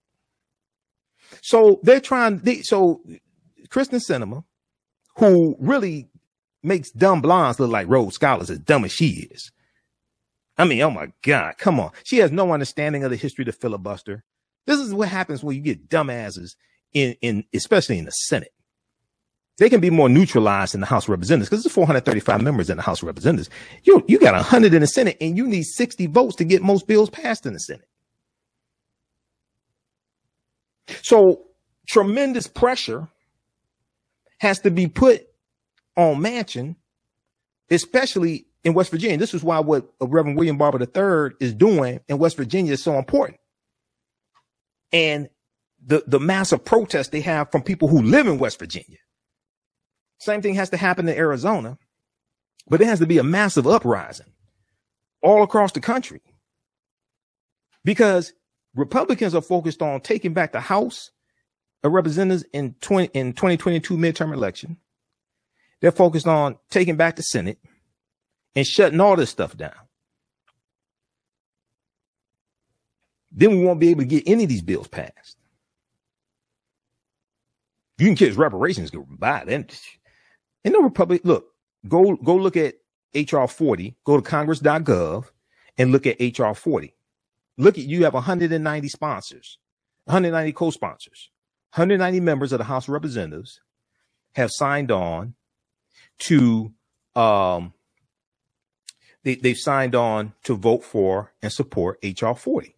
So 1.43 1.81
they're 1.83 2.01
trying, 2.01 2.39
they, 2.39 2.62
so 2.62 3.03
Kyrsten 3.68 4.01
Sinema, 4.01 4.45
who 5.16 5.57
really 5.59 6.09
makes 6.62 6.91
dumb 6.91 7.20
blondes 7.20 7.61
look 7.61 7.70
like 7.70 7.89
Rhodes 7.89 8.14
Scholars 8.14 8.51
as 8.51 8.59
dumb 8.59 8.85
as 8.85 8.93
she 8.93 9.29
is. 9.31 9.53
I 10.57 10.64
mean, 10.64 10.81
oh 10.81 10.91
my 10.91 11.12
God, 11.22 11.57
come 11.59 11.79
on. 11.79 11.93
She 12.05 12.18
has 12.18 12.33
no 12.33 12.53
understanding 12.53 13.05
of 13.05 13.11
the 13.11 13.16
history 13.16 13.43
of 13.43 13.47
the 13.47 13.53
filibuster. 13.53 14.24
This 14.66 14.81
is 14.81 14.93
what 14.93 15.09
happens 15.09 15.43
when 15.43 15.57
you 15.57 15.62
get 15.62 15.89
dumbasses 15.89 16.57
in, 16.93 17.14
in, 17.22 17.45
especially 17.55 17.99
in 17.99 18.07
the 18.07 18.11
Senate. 18.11 18.53
They 19.59 19.69
can 19.69 19.81
be 19.81 19.91
more 19.91 20.09
neutralized 20.09 20.75
in 20.75 20.81
the 20.81 20.87
House 20.87 21.05
of 21.05 21.11
Representatives 21.11 21.51
because 21.51 21.65
there's 21.65 21.75
435 21.75 22.43
members 22.43 22.71
in 22.71 22.77
the 22.77 22.83
House 22.83 23.03
of 23.03 23.09
Representatives. 23.09 23.51
You, 23.83 24.05
you 24.07 24.19
got 24.19 24.35
100 24.35 24.73
in 24.73 24.81
the 24.81 24.87
Senate 24.87 25.17
and 25.21 25.37
you 25.37 25.47
need 25.47 25.65
60 25.65 26.07
votes 26.07 26.37
to 26.37 26.45
get 26.45 26.63
most 26.63 26.87
bills 26.87 27.11
passed 27.11 27.45
in 27.45 27.55
the 27.55 27.59
Senate. 27.59 27.89
So 31.03 31.45
tremendous 31.89 32.47
pressure 32.47 33.09
has 34.39 34.61
to 34.61 34.71
be 34.71 34.87
put 34.87 35.27
on 35.97 36.17
Manchin, 36.23 36.77
especially 37.69 38.47
in 38.63 38.75
West 38.75 38.93
Virginia. 38.93 39.17
This 39.17 39.35
is 39.35 39.43
why 39.43 39.59
what 39.59 39.91
Reverend 40.01 40.39
William 40.39 40.57
Barber 40.57 40.79
III 40.81 41.35
is 41.41 41.53
doing 41.53 41.99
in 42.09 42.19
West 42.19 42.37
Virginia 42.37 42.75
is 42.75 42.83
so 42.83 42.97
important. 42.97 43.41
And 44.93 45.29
the, 45.85 46.05
the 46.07 46.21
massive 46.21 46.65
protest 46.65 47.11
they 47.11 47.21
have 47.23 47.51
from 47.51 47.63
people 47.63 47.89
who 47.89 48.03
live 48.03 48.29
in 48.29 48.39
West 48.39 48.61
Virginia. 48.61 48.99
Same 50.19 50.43
thing 50.43 50.55
has 50.55 50.71
to 50.71 50.77
happen 50.77 51.09
in 51.09 51.16
Arizona, 51.16 51.79
but 52.69 52.81
it 52.81 52.87
has 52.87 52.99
to 52.99 53.07
be 53.07 53.19
a 53.19 53.25
massive 53.25 53.66
uprising 53.66 54.33
all 55.23 55.43
across 55.43 55.73
the 55.73 55.81
country 55.81 56.21
because 57.85 58.33
Republicans 58.75 59.35
are 59.35 59.43
focused 59.43 59.83
on 59.83 60.01
taking 60.01 60.35
back 60.35 60.53
the 60.53 60.61
House 60.61 61.11
of 61.83 61.93
Representatives 61.93 62.45
in 62.53 62.75
20 62.81 63.11
in 63.14 63.33
2022 63.33 63.97
midterm 63.97 64.33
election. 64.33 64.77
They're 65.81 65.93
focused 65.93 66.27
on 66.27 66.59
taking 66.71 66.97
back 66.97 67.16
the 67.16 67.23
Senate 67.23 67.59
and 68.57 68.66
shutting 68.66 69.01
all 69.01 69.16
this 69.16 69.31
stuff 69.31 69.57
down. 69.57 69.73
Then 73.31 73.51
we 73.51 73.64
won't 73.64 73.79
be 73.79 73.91
able 73.91 74.01
to 74.01 74.07
get 74.07 74.25
any 74.27 74.45
of 74.45 74.49
these 74.49 74.62
bills 74.62 74.89
passed. 74.89 75.37
You 77.99 78.07
can 78.07 78.16
kiss 78.16 78.37
reparations 78.37 78.91
go 78.91 79.07
by 79.09 79.45
then. 79.45 79.69
In 80.65 80.73
the 80.73 80.81
Republic, 80.81 81.23
look, 81.25 81.53
go 81.87 82.17
go 82.17 82.37
look 82.37 82.57
at 82.57 82.75
HR 83.15 83.47
40, 83.47 83.97
go 84.05 84.17
to 84.17 84.23
congress.gov 84.23 85.27
and 85.77 85.93
look 85.93 86.07
at 86.07 86.21
HR 86.21 86.53
40. 86.53 86.95
Look 87.57 87.79
at 87.79 87.85
you 87.85 88.05
have 88.05 88.15
190 88.15 88.89
sponsors. 88.89 89.59
190 90.09 90.53
co-sponsors, 90.53 91.29
190 91.75 92.21
members 92.21 92.53
of 92.53 92.59
the 92.59 92.65
House 92.65 92.89
of 92.89 92.95
Representatives 92.95 93.61
have 94.33 94.51
signed 94.51 94.91
on 94.91 95.35
to 96.21 96.73
um 97.15 97.75
they, 99.23 99.35
they've 99.35 99.59
signed 99.59 99.95
on 99.95 100.33
to 100.45 100.57
vote 100.57 100.83
for 100.83 101.35
and 101.43 101.53
support 101.53 101.99
HR 102.03 102.33
40. 102.33 102.75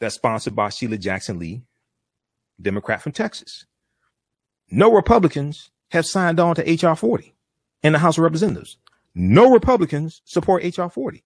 That's 0.00 0.16
sponsored 0.16 0.56
by 0.56 0.70
Sheila 0.70 0.96
Jackson 0.96 1.38
Lee, 1.38 1.62
Democrat 2.60 3.00
from 3.00 3.12
Texas. 3.12 3.64
No 4.72 4.92
Republicans 4.92 5.70
have 5.90 6.06
signed 6.06 6.40
on 6.40 6.54
to 6.56 6.86
HR 6.86 6.94
40 6.94 7.34
in 7.82 7.92
the 7.92 7.98
House 7.98 8.18
of 8.18 8.24
Representatives. 8.24 8.78
No 9.14 9.50
Republicans 9.50 10.22
support 10.24 10.64
HR 10.64 10.88
40. 10.88 11.24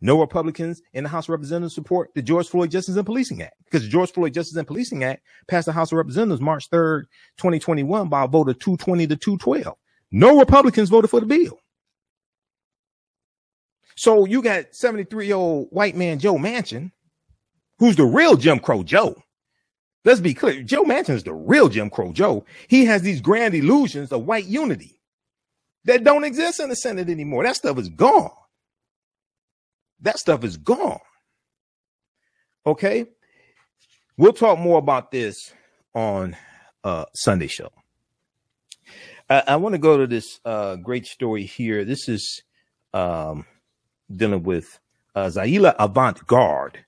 No 0.00 0.20
Republicans 0.20 0.82
in 0.92 1.04
the 1.04 1.08
House 1.08 1.26
of 1.26 1.30
Representatives 1.30 1.74
support 1.74 2.10
the 2.14 2.22
George 2.22 2.48
Floyd 2.48 2.70
Justice 2.70 2.96
and 2.96 3.06
Policing 3.06 3.42
Act 3.42 3.54
because 3.64 3.82
the 3.82 3.88
George 3.88 4.12
Floyd 4.12 4.34
Justice 4.34 4.56
and 4.56 4.66
Policing 4.66 5.02
Act 5.02 5.22
passed 5.48 5.66
the 5.66 5.72
House 5.72 5.92
of 5.92 5.96
Representatives 5.98 6.40
March 6.40 6.68
3rd, 6.70 7.04
2021 7.38 8.08
by 8.08 8.24
a 8.24 8.28
vote 8.28 8.48
of 8.48 8.58
220 8.58 9.06
to 9.06 9.16
212. 9.16 9.74
No 10.10 10.38
Republicans 10.38 10.90
voted 10.90 11.10
for 11.10 11.20
the 11.20 11.26
bill. 11.26 11.58
So 13.96 14.26
you 14.26 14.42
got 14.42 14.74
73 14.74 15.26
year 15.26 15.36
old 15.36 15.68
white 15.70 15.96
man 15.96 16.18
Joe 16.18 16.36
Manchin, 16.36 16.92
who's 17.78 17.96
the 17.96 18.04
real 18.04 18.36
Jim 18.36 18.58
Crow 18.58 18.82
Joe. 18.82 19.16
Let's 20.04 20.20
be 20.20 20.34
clear. 20.34 20.62
Joe 20.62 20.84
Manchin 20.84 21.14
is 21.14 21.24
the 21.24 21.32
real 21.32 21.68
Jim 21.68 21.88
Crow 21.88 22.12
Joe. 22.12 22.44
He 22.68 22.84
has 22.84 23.02
these 23.02 23.20
grand 23.20 23.54
illusions 23.54 24.12
of 24.12 24.26
white 24.26 24.44
unity 24.46 25.00
that 25.84 26.04
don't 26.04 26.24
exist 26.24 26.60
in 26.60 26.68
the 26.68 26.76
Senate 26.76 27.08
anymore. 27.08 27.44
That 27.44 27.56
stuff 27.56 27.78
is 27.78 27.88
gone. 27.88 28.30
That 30.00 30.18
stuff 30.18 30.44
is 30.44 30.56
gone. 30.56 31.00
Okay. 32.66 33.06
We'll 34.16 34.32
talk 34.32 34.58
more 34.58 34.78
about 34.78 35.10
this 35.10 35.52
on 35.94 36.36
uh 36.82 37.06
Sunday 37.14 37.46
show. 37.46 37.70
I, 39.30 39.42
I 39.48 39.56
want 39.56 39.74
to 39.74 39.78
go 39.78 39.96
to 39.96 40.06
this 40.06 40.38
uh 40.44 40.76
great 40.76 41.06
story 41.06 41.44
here. 41.44 41.84
This 41.84 42.08
is 42.08 42.42
um 42.92 43.46
dealing 44.14 44.42
with 44.42 44.78
uh, 45.14 45.26
Zaila 45.26 45.74
Avant 45.78 46.26
Garde, 46.26 46.84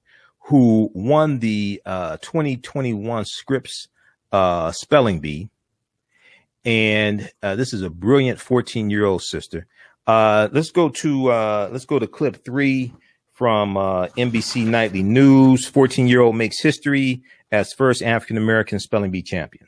who 0.47 0.91
won 0.95 1.41
the 1.41 1.83
uh, 1.85 2.19
2021 2.19 3.25
Scripps 3.25 3.89
uh, 4.31 4.71
Spelling 4.71 5.19
Bee. 5.19 5.49
And 6.65 7.31
uh, 7.43 7.57
this 7.57 7.73
is 7.73 7.83
a 7.83 7.91
brilliant 7.91 8.41
14 8.41 8.89
year 8.89 9.05
old 9.05 9.23
sister. 9.23 9.67
Uh, 10.07 10.49
let's 10.53 10.71
go 10.71 10.89
to 10.89 11.31
uh, 11.31 11.69
let's 11.73 11.85
go 11.85 11.99
to 11.99 12.07
clip 12.07 12.45
three 12.45 12.93
from 13.33 13.75
NBC 13.75 14.65
Nightly 14.67 15.03
News. 15.03 15.67
14 15.67 16.07
year 16.07 16.21
old 16.21 16.37
makes 16.37 16.61
history 16.61 17.23
as 17.51 17.73
first 17.73 18.03
African 18.03 18.37
American 18.37 18.79
spelling 18.79 19.11
bee 19.11 19.23
champion. 19.23 19.67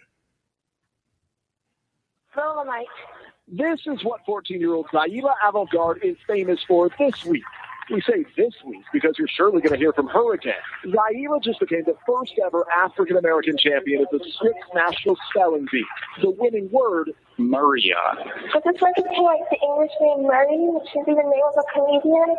This 3.49 3.81
is 3.87 4.05
what 4.05 4.21
14 4.27 4.61
year 4.61 4.75
old 4.75 4.87
Zaila 4.89 5.33
Avant 5.45 5.69
Garde 5.71 6.01
is 6.05 6.17
famous 6.27 6.61
for 6.69 6.89
this 6.99 7.25
week. 7.25 7.43
We 7.91 8.03
say 8.03 8.25
this 8.37 8.53
week 8.67 8.85
because 8.93 9.15
you're 9.19 9.29
surely 9.29 9.61
going 9.63 9.73
to 9.73 9.79
hear 9.79 9.93
from 9.95 10.09
her 10.09 10.35
again. 10.35 10.55
Zaila 10.85 11.43
just 11.43 11.59
became 11.61 11.85
the 11.87 11.97
first 12.07 12.35
ever 12.45 12.67
African 12.71 13.17
American 13.17 13.57
champion 13.57 14.03
of 14.03 14.09
the 14.11 14.19
sixth 14.19 14.75
National 14.75 15.17
Spelling 15.31 15.67
Bee. 15.73 15.85
The 16.21 16.31
winning 16.31 16.69
word, 16.71 17.13
Murraya. 17.39 17.97
I 17.97 18.61
just 18.65 18.83
like 18.83 18.95
to 18.97 19.03
say 19.03 19.21
like 19.23 19.41
the 19.51 19.59
English 19.63 19.93
name 20.01 20.27
Murray, 20.27 20.69
which 20.69 20.89
should 20.93 21.07
be 21.07 21.15
the 21.15 21.23
name 21.23 21.43
of 21.47 21.55
a 21.57 21.65
comedian. 21.73 22.37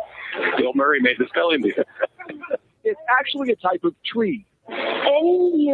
Bill 0.56 0.72
Murray 0.74 1.00
made 1.00 1.18
the 1.18 1.26
spelling 1.26 1.62
bee. 1.62 1.74
it's 2.84 3.00
actually 3.18 3.50
a 3.50 3.56
type 3.56 3.82
of 3.82 3.94
tree. 4.04 4.46
N-U-R-R-A-Y-A. 4.68 5.70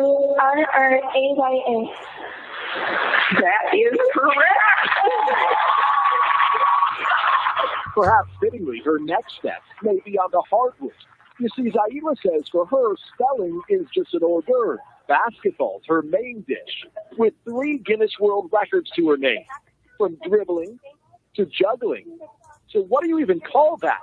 That 3.40 3.74
is 3.74 3.98
correct. 4.14 4.75
Perhaps 7.96 8.28
fittingly, 8.42 8.82
her 8.84 8.98
next 8.98 9.36
step 9.38 9.62
may 9.82 9.98
be 10.04 10.18
on 10.18 10.28
the 10.30 10.42
hardwood. 10.50 10.92
You 11.40 11.48
see, 11.56 11.70
Zaila 11.70 12.14
says 12.22 12.46
for 12.52 12.66
her, 12.66 12.94
spelling 13.14 13.62
is 13.70 13.86
just 13.94 14.12
an 14.12 14.22
hors 14.22 14.42
d'oeuvre. 14.42 14.78
Basketball's 15.08 15.82
her 15.88 16.02
main 16.02 16.44
dish, 16.46 16.84
with 17.16 17.32
three 17.44 17.78
Guinness 17.78 18.12
World 18.20 18.50
Records 18.52 18.90
to 18.96 19.08
her 19.08 19.16
name, 19.16 19.46
from 19.96 20.18
dribbling 20.28 20.78
to 21.36 21.46
juggling. 21.46 22.18
So 22.68 22.82
what 22.82 23.02
do 23.02 23.08
you 23.08 23.18
even 23.20 23.40
call 23.40 23.78
that? 23.78 24.02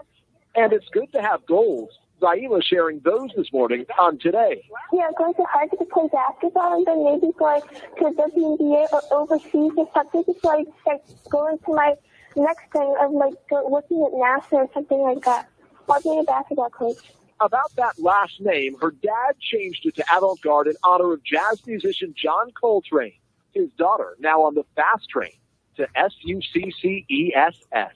And 0.55 0.73
it's 0.73 0.89
good 0.89 1.11
to 1.13 1.21
have 1.21 1.45
goals. 1.45 1.89
Zaila 2.19 2.63
sharing 2.63 2.99
those 3.03 3.29
this 3.35 3.51
morning 3.53 3.85
on 3.99 4.17
Today. 4.17 4.63
Yeah, 4.91 5.09
going 5.17 5.35
to 5.35 5.43
Harvard 5.43 5.77
to 5.77 5.85
play 5.85 6.07
basketball 6.11 6.77
and 6.77 6.85
then 6.87 7.03
maybe 7.03 7.31
going 7.37 7.61
to 7.61 8.13
the 8.15 8.31
WNBA 8.31 8.91
or 8.91 9.01
overseas 9.11 9.73
or 9.77 9.87
something. 9.93 10.23
Just 10.25 10.43
like, 10.43 10.67
like 10.87 11.03
going 11.29 11.59
to 11.59 11.73
my 11.73 11.95
next 12.35 12.71
thing 12.71 12.95
of 12.99 13.11
like 13.11 13.33
working 13.51 14.03
at 14.05 14.11
NASA 14.11 14.53
or 14.53 14.69
something 14.73 14.99
like 14.99 15.23
that. 15.25 15.49
I'll 15.89 16.01
be 16.01 16.17
a 16.17 16.23
basketball 16.23 16.69
coach. 16.69 16.97
About 17.41 17.75
that 17.75 17.99
last 17.99 18.39
name, 18.39 18.77
her 18.79 18.91
dad 18.91 19.35
changed 19.39 19.85
it 19.85 19.95
to 19.95 20.05
Avant 20.15 20.39
Garde 20.41 20.67
in 20.67 20.75
honor 20.83 21.13
of 21.13 21.23
jazz 21.23 21.65
musician 21.65 22.13
John 22.15 22.51
Coltrane. 22.51 23.13
His 23.51 23.69
daughter 23.77 24.15
now 24.19 24.41
on 24.41 24.55
the 24.55 24.63
fast 24.75 25.09
train 25.09 25.33
to 25.75 25.87
S 25.95 26.13
U 26.21 26.41
C 26.53 26.73
C 26.81 27.05
E 27.09 27.33
S 27.35 27.55
S. 27.71 27.91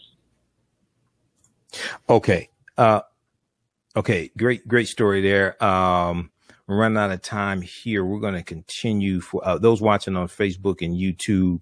Okay. 2.10 2.50
Uh, 2.78 3.02
okay. 3.96 4.32
Great, 4.38 4.68
great 4.68 4.88
story 4.88 5.22
there. 5.22 5.64
Um, 5.64 6.32
we're 6.68 6.78
running 6.78 6.98
out 6.98 7.12
of 7.12 7.22
time 7.22 7.62
here. 7.62 8.04
We're 8.04 8.20
going 8.20 8.34
to 8.34 8.44
continue 8.44 9.22
for 9.22 9.48
uh, 9.48 9.58
those 9.58 9.82
watching 9.82 10.18
on 10.18 10.28
Facebook 10.28 10.86
and 10.86 10.96
YouTube. 10.96 11.62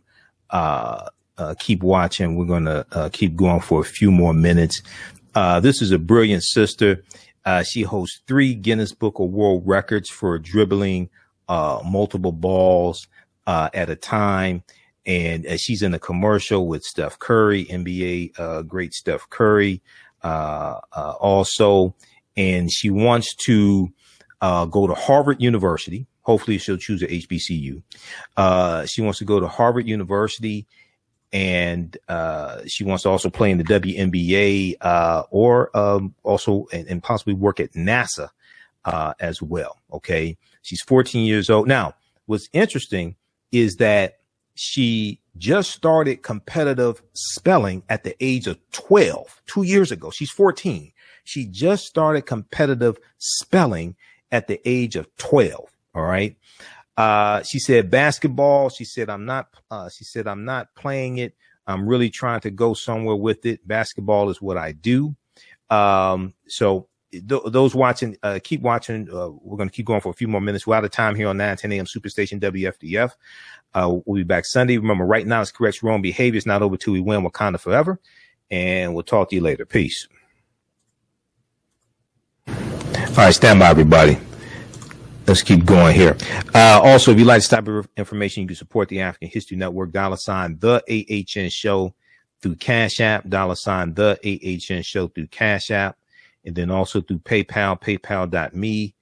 Uh, 0.49 1.09
uh, 1.37 1.55
keep 1.59 1.83
watching. 1.83 2.35
We're 2.35 2.45
going 2.45 2.65
to 2.65 2.85
uh, 2.91 3.09
keep 3.11 3.35
going 3.35 3.61
for 3.61 3.81
a 3.81 3.85
few 3.85 4.11
more 4.11 4.33
minutes. 4.33 4.81
Uh, 5.33 5.59
this 5.59 5.81
is 5.81 5.91
a 5.91 5.99
brilliant 5.99 6.43
sister. 6.43 7.03
Uh, 7.43 7.63
she 7.63 7.83
holds 7.83 8.21
three 8.27 8.55
Guinness 8.55 8.93
Book 8.93 9.19
of 9.19 9.29
World 9.29 9.63
Records 9.65 10.09
for 10.09 10.39
dribbling 10.39 11.09
uh, 11.47 11.81
multiple 11.85 12.31
balls 12.31 13.07
uh, 13.45 13.69
at 13.73 13.89
a 13.89 13.95
time. 13.95 14.63
And 15.05 15.45
she's 15.59 15.83
in 15.83 15.93
a 15.93 15.99
commercial 15.99 16.67
with 16.67 16.83
Steph 16.83 17.19
Curry, 17.19 17.65
NBA 17.65 18.67
great 18.67 18.93
Steph 18.93 19.29
Curry, 19.29 19.83
also. 20.23 21.93
And 22.35 22.71
she 22.71 22.89
wants 22.89 23.35
to 23.45 23.93
go 24.41 24.87
to 24.87 24.95
Harvard 24.95 25.43
University. 25.43 26.07
Hopefully, 26.21 26.57
she'll 26.57 26.77
choose 26.77 27.03
a 27.03 27.07
HBCU. 27.07 27.83
she 28.89 29.01
wants 29.03 29.19
to 29.19 29.25
go 29.25 29.39
to 29.39 29.47
Harvard 29.47 29.87
University 29.87 30.65
and 31.33 31.97
uh, 32.07 32.61
she 32.65 32.83
wants 32.83 33.03
to 33.03 33.09
also 33.09 33.29
play 33.29 33.51
in 33.51 33.57
the 33.57 33.63
WNBA 33.63 34.75
uh, 34.81 35.23
or 35.31 35.75
um, 35.75 36.13
also 36.23 36.67
and, 36.71 36.87
and, 36.87 37.03
possibly 37.03 37.33
work 37.33 37.59
at 37.59 37.73
NASA 37.73 38.29
uh, 38.85 39.13
as 39.19 39.41
well. 39.41 39.79
Okay, 39.91 40.37
she's 40.61 40.81
14 40.81 41.25
years 41.25 41.49
old 41.49 41.67
now. 41.67 41.93
What's 42.25 42.49
interesting 42.53 43.15
is 43.51 43.75
that 43.77 44.19
she 44.55 45.19
just 45.37 45.71
started 45.71 46.23
competitive 46.23 47.01
spelling 47.13 47.83
at 47.89 48.03
the 48.03 48.15
age 48.23 48.47
of 48.47 48.57
12, 48.71 49.41
two 49.45 49.63
years 49.63 49.91
ago. 49.91 50.09
She's 50.09 50.31
14. 50.31 50.91
She 51.25 51.45
just 51.45 51.85
started 51.85 52.21
competitive 52.21 52.97
spelling 53.17 53.95
at 54.31 54.47
the 54.47 54.61
age 54.65 54.95
of 54.95 55.13
12. 55.17 55.69
All 55.93 56.03
right. 56.03 56.35
Uh, 56.97 57.43
she 57.43 57.59
said 57.59 57.91
basketball. 57.91 58.69
She 58.69 58.85
said, 58.85 59.09
I'm 59.09 59.25
not, 59.25 59.47
uh, 59.69 59.89
she 59.89 60.03
said, 60.03 60.27
I'm 60.27 60.45
not 60.45 60.73
playing 60.75 61.17
it. 61.17 61.35
I'm 61.67 61.87
really 61.87 62.09
trying 62.09 62.41
to 62.41 62.51
go 62.51 62.73
somewhere 62.73 63.15
with 63.15 63.45
it. 63.45 63.67
Basketball 63.67 64.29
is 64.29 64.41
what 64.41 64.57
I 64.57 64.71
do. 64.71 65.15
Um, 65.69 66.33
so 66.47 66.87
th- 67.11 67.41
those 67.47 67.73
watching, 67.73 68.17
uh, 68.23 68.39
keep 68.43 68.61
watching. 68.61 69.09
Uh, 69.09 69.29
we're 69.41 69.57
going 69.57 69.69
to 69.69 69.75
keep 69.75 69.87
going 69.87 70.01
for 70.01 70.09
a 70.09 70.13
few 70.13 70.27
more 70.27 70.41
minutes. 70.41 70.67
We're 70.67 70.75
out 70.75 70.85
of 70.85 70.91
time 70.91 71.15
here 71.15 71.27
on 71.27 71.37
9 71.37 71.57
10 71.57 71.71
a.m. 71.71 71.85
Superstation 71.85 72.39
WFDF. 72.39 73.11
Uh, 73.73 73.97
we'll 74.05 74.17
be 74.17 74.23
back 74.23 74.45
Sunday. 74.45 74.77
Remember, 74.77 75.05
right 75.05 75.25
now 75.25 75.41
it's 75.41 75.51
correct 75.51 75.83
wrong 75.83 76.01
behavior. 76.01 76.37
It's 76.37 76.45
not 76.45 76.61
over 76.61 76.77
till 76.77 76.93
we 76.93 77.01
win 77.01 77.23
Wakanda 77.23 77.59
forever. 77.59 77.99
And 78.51 78.93
we'll 78.93 79.03
talk 79.03 79.31
to 79.31 79.35
you 79.35 79.41
later. 79.41 79.65
Peace. 79.65 80.07
All 82.47 83.23
right, 83.23 83.33
stand 83.33 83.59
by, 83.59 83.69
everybody 83.69 84.19
let's 85.27 85.41
keep 85.43 85.65
going 85.65 85.95
here. 85.95 86.17
Uh, 86.53 86.79
also, 86.83 87.11
if 87.11 87.19
you'd 87.19 87.27
like 87.27 87.41
to 87.41 87.77
of 87.77 87.87
information, 87.97 88.41
you 88.41 88.47
can 88.47 88.55
support 88.55 88.89
the 88.89 89.01
African 89.01 89.29
History 89.29 89.57
Network, 89.57 89.91
dollar 89.91 90.17
sign 90.17 90.57
the 90.59 90.83
AHN 90.89 91.49
show 91.49 91.93
through 92.41 92.55
Cash 92.55 92.99
App, 92.99 93.27
dollar 93.27 93.55
sign 93.55 93.93
the 93.93 94.19
AHN 94.23 94.81
show 94.83 95.07
through 95.07 95.27
Cash 95.27 95.71
App, 95.71 95.97
and 96.45 96.55
then 96.55 96.69
also 96.69 97.01
through 97.01 97.19
PayPal, 97.19 97.79
paypal.me 97.81 98.93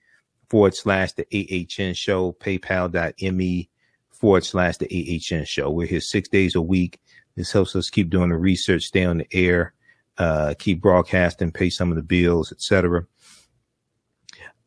forward 0.50 0.76
slash 0.76 1.14
the 1.14 1.26
AHN 1.34 1.94
show, 1.94 2.32
paypal.me 2.34 3.70
forward 4.12 4.46
slash 4.46 4.78
the 4.78 5.22
AHN 5.32 5.46
show. 5.46 5.70
We're 5.72 5.88
here 5.88 6.02
six 6.02 6.30
days 6.30 6.56
a 6.56 6.62
week. 6.62 7.00
This 7.36 7.52
helps 7.52 7.76
us 7.76 7.90
keep 7.90 8.10
doing 8.10 8.30
the 8.30 8.38
research, 8.38 8.84
stay 8.84 9.04
on 9.04 9.18
the 9.18 9.28
air, 9.34 9.74
uh, 10.18 10.54
keep 10.60 10.82
broadcasting, 10.82 11.52
pay 11.52 11.70
some 11.70 11.90
of 11.90 11.96
the 11.96 12.04
bills, 12.04 12.52
etc. 12.52 13.06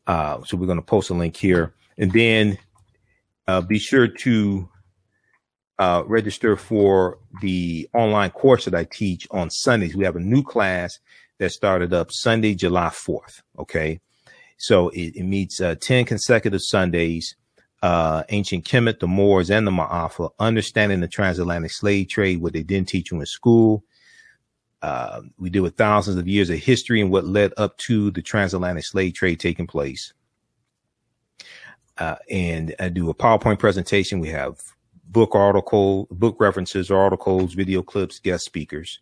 Uh, 0.07 0.41
so 0.45 0.55
we're 0.57 0.65
going 0.65 0.79
to 0.79 0.81
post 0.81 1.09
a 1.09 1.13
link 1.13 1.35
here 1.35 1.73
And 1.97 2.11
then 2.13 2.57
uh, 3.47 3.61
be 3.61 3.77
sure 3.77 4.07
to 4.07 4.69
uh, 5.79 6.03
register 6.07 6.55
for 6.55 7.19
the 7.41 7.87
online 7.93 8.31
course 8.31 8.65
that 8.65 8.73
I 8.73 8.85
teach 8.85 9.27
on 9.31 9.49
Sundays. 9.49 9.95
We 9.95 10.05
have 10.05 10.15
a 10.15 10.21
new 10.21 10.43
class 10.43 10.99
that 11.39 11.51
started 11.51 11.93
up 11.93 12.11
Sunday, 12.11 12.55
July 12.55 12.87
4th. 12.87 13.41
Okay. 13.59 13.99
So 14.57 14.89
it, 14.89 15.15
it 15.15 15.23
meets 15.23 15.61
uh, 15.61 15.75
10 15.79 16.05
consecutive 16.05 16.61
Sundays. 16.61 17.35
Uh, 17.83 18.23
ancient 18.29 18.65
Kemet, 18.65 18.99
the 18.99 19.07
Moors, 19.07 19.51
and 19.51 19.67
the 19.67 19.71
Ma'afa, 19.71 20.31
understanding 20.39 20.99
the 20.99 21.07
transatlantic 21.07 21.71
slave 21.71 22.09
trade, 22.09 22.41
what 22.41 22.53
they 22.53 22.63
didn't 22.63 22.89
teach 22.89 23.11
you 23.11 23.19
in 23.19 23.25
school. 23.27 23.83
Uh, 24.81 25.21
we 25.37 25.49
deal 25.49 25.63
with 25.63 25.75
thousands 25.75 26.17
of 26.17 26.27
years 26.27 26.49
of 26.49 26.59
history 26.59 27.01
and 27.01 27.11
what 27.11 27.25
led 27.25 27.53
up 27.57 27.77
to 27.77 28.11
the 28.11 28.21
transatlantic 28.21 28.85
slave 28.85 29.13
trade 29.13 29.39
taking 29.39 29.67
place. 29.67 30.13
Uh, 31.97 32.15
and 32.29 32.75
I 32.79 32.89
do 32.89 33.09
a 33.09 33.13
PowerPoint 33.15 33.59
presentation. 33.59 34.19
We 34.19 34.29
have 34.29 34.61
book 35.05 35.33
article, 35.33 36.07
book 36.11 36.35
references, 36.39 36.91
articles, 36.91 37.53
video 37.53 37.81
clips, 37.81 38.19
guest 38.19 38.45
speakers. 38.45 38.99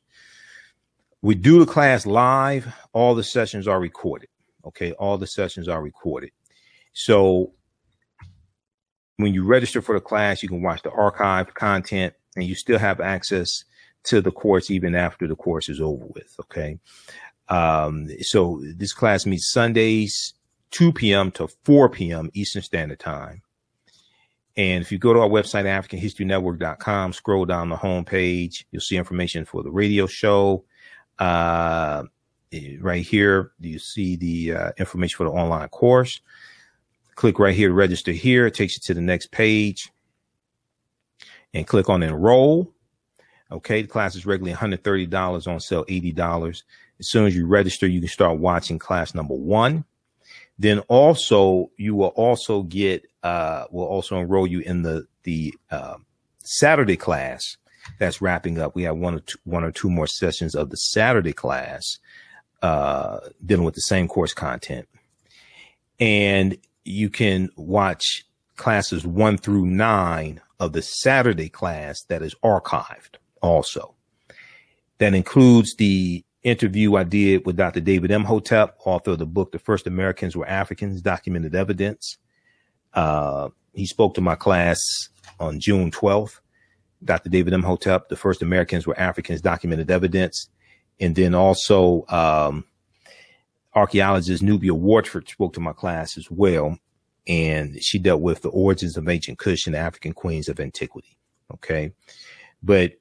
We 1.21 1.35
do 1.35 1.59
the 1.59 1.65
class 1.65 2.05
live. 2.05 2.73
All 2.93 3.15
the 3.15 3.23
sessions 3.23 3.67
are 3.67 3.79
recorded. 3.79 4.29
Okay. 4.65 4.93
All 4.93 5.17
the 5.17 5.27
sessions 5.27 5.67
are 5.67 5.81
recorded. 5.81 6.31
So 6.93 7.51
when 9.17 9.33
you 9.33 9.43
register 9.43 9.81
for 9.81 9.95
the 9.95 10.01
class, 10.01 10.41
you 10.41 10.49
can 10.49 10.61
watch 10.61 10.83
the 10.83 10.89
archived 10.89 11.53
content 11.53 12.13
and 12.35 12.45
you 12.45 12.55
still 12.55 12.79
have 12.79 13.01
access 13.01 13.65
to 14.05 14.21
the 14.21 14.31
course 14.31 14.71
even 14.71 14.95
after 14.95 15.27
the 15.27 15.35
course 15.35 15.69
is 15.69 15.81
over 15.81 16.05
with. 16.05 16.35
Okay. 16.39 16.79
Um, 17.49 18.07
so 18.21 18.61
this 18.75 18.93
class 18.93 19.25
meets 19.25 19.51
Sundays, 19.51 20.33
2 20.71 20.93
p.m. 20.93 21.31
to 21.31 21.47
4 21.63 21.89
p.m. 21.89 22.29
Eastern 22.33 22.61
Standard 22.61 22.99
Time. 22.99 23.41
And 24.57 24.81
if 24.81 24.91
you 24.91 24.97
go 24.97 25.13
to 25.13 25.19
our 25.19 25.29
website, 25.29 25.65
AfricanHistoryNetwork.com, 25.65 27.13
scroll 27.13 27.45
down 27.45 27.69
the 27.69 27.75
home 27.75 28.05
page, 28.05 28.65
you'll 28.71 28.81
see 28.81 28.95
information 28.95 29.43
for 29.43 29.63
the 29.63 29.71
radio 29.71 30.07
show. 30.07 30.63
Uh, 31.19 32.03
right 32.79 33.05
here, 33.05 33.51
you 33.59 33.79
see 33.79 34.15
the 34.15 34.53
uh, 34.53 34.71
information 34.77 35.17
for 35.17 35.25
the 35.25 35.31
online 35.31 35.67
course. 35.69 36.21
Click 37.15 37.37
right 37.37 37.55
here 37.55 37.69
to 37.69 37.73
register 37.73 38.11
here. 38.11 38.47
It 38.47 38.53
takes 38.53 38.75
you 38.75 38.81
to 38.85 38.93
the 38.93 39.01
next 39.01 39.31
page 39.31 39.91
and 41.53 41.67
click 41.67 41.89
on 41.89 42.03
enroll. 42.03 42.74
Okay, 43.51 43.83
the 43.83 43.87
class 43.87 44.15
is 44.15 44.25
regularly 44.25 44.55
$130 44.55 45.47
on 45.47 45.59
sale, 45.59 45.85
$80. 45.85 46.63
As 46.99 47.09
soon 47.09 47.27
as 47.27 47.35
you 47.35 47.45
register, 47.45 47.87
you 47.87 47.99
can 47.99 48.09
start 48.09 48.39
watching 48.39 48.79
class 48.79 49.13
number 49.13 49.35
one. 49.35 49.85
Then 50.57 50.79
also 50.87 51.69
you 51.77 51.95
will 51.95 52.13
also 52.15 52.63
get 52.63 53.05
uh 53.23 53.65
will 53.71 53.85
also 53.85 54.19
enroll 54.19 54.47
you 54.47 54.61
in 54.61 54.83
the 54.83 55.05
the 55.23 55.53
uh, 55.69 55.97
Saturday 56.43 56.95
class 56.95 57.57
that's 57.99 58.21
wrapping 58.21 58.59
up. 58.59 58.73
We 58.73 58.83
have 58.83 58.95
one 58.95 59.15
or 59.15 59.19
two, 59.19 59.37
one 59.43 59.65
or 59.65 59.71
two 59.71 59.89
more 59.89 60.07
sessions 60.07 60.55
of 60.55 60.69
the 60.69 60.77
Saturday 60.77 61.33
class 61.33 61.99
uh 62.61 63.19
dealing 63.45 63.65
with 63.65 63.75
the 63.75 63.81
same 63.81 64.07
course 64.07 64.33
content. 64.33 64.87
And 65.99 66.57
you 66.85 67.09
can 67.09 67.49
watch 67.57 68.23
classes 68.55 69.05
1 69.05 69.37
through 69.39 69.65
9 69.65 70.41
of 70.59 70.71
the 70.71 70.81
Saturday 70.81 71.49
class 71.49 72.03
that 72.03 72.21
is 72.21 72.35
archived 72.43 73.17
also. 73.45 73.95
That 74.97 75.13
includes 75.13 75.75
the 75.75 76.23
interview 76.43 76.95
I 76.95 77.03
did 77.03 77.45
with 77.45 77.57
Dr. 77.57 77.81
David 77.81 78.11
Imhotep, 78.11 78.75
author 78.85 79.11
of 79.11 79.19
the 79.19 79.25
book, 79.25 79.51
The 79.51 79.59
First 79.59 79.87
Americans 79.87 80.35
Were 80.35 80.47
Africans, 80.47 81.01
Documented 81.01 81.55
Evidence. 81.55 82.17
Uh, 82.93 83.49
he 83.73 83.85
spoke 83.85 84.13
to 84.13 84.21
my 84.21 84.35
class 84.35 84.79
on 85.39 85.59
June 85.59 85.91
12th. 85.91 86.39
Dr. 87.03 87.29
David 87.29 87.53
Imhotep, 87.53 88.09
The 88.09 88.15
First 88.15 88.41
Americans 88.41 88.87
Were 88.87 88.97
Africans, 88.99 89.41
Documented 89.41 89.91
Evidence. 89.91 90.49
And 90.99 91.15
then 91.15 91.35
also, 91.35 92.05
um, 92.07 92.65
archaeologist 93.73 94.41
Nubia 94.41 94.71
Wartford 94.71 95.27
spoke 95.27 95.53
to 95.53 95.59
my 95.59 95.73
class 95.73 96.17
as 96.17 96.31
well. 96.31 96.77
And 97.27 97.83
she 97.83 97.99
dealt 97.99 98.21
with 98.21 98.41
the 98.41 98.49
origins 98.49 98.97
of 98.97 99.09
ancient 99.09 99.39
Kush 99.39 99.67
and 99.67 99.75
African 99.75 100.13
queens 100.13 100.47
of 100.47 100.59
antiquity. 100.59 101.17
Okay. 101.53 101.91
But 102.63 102.93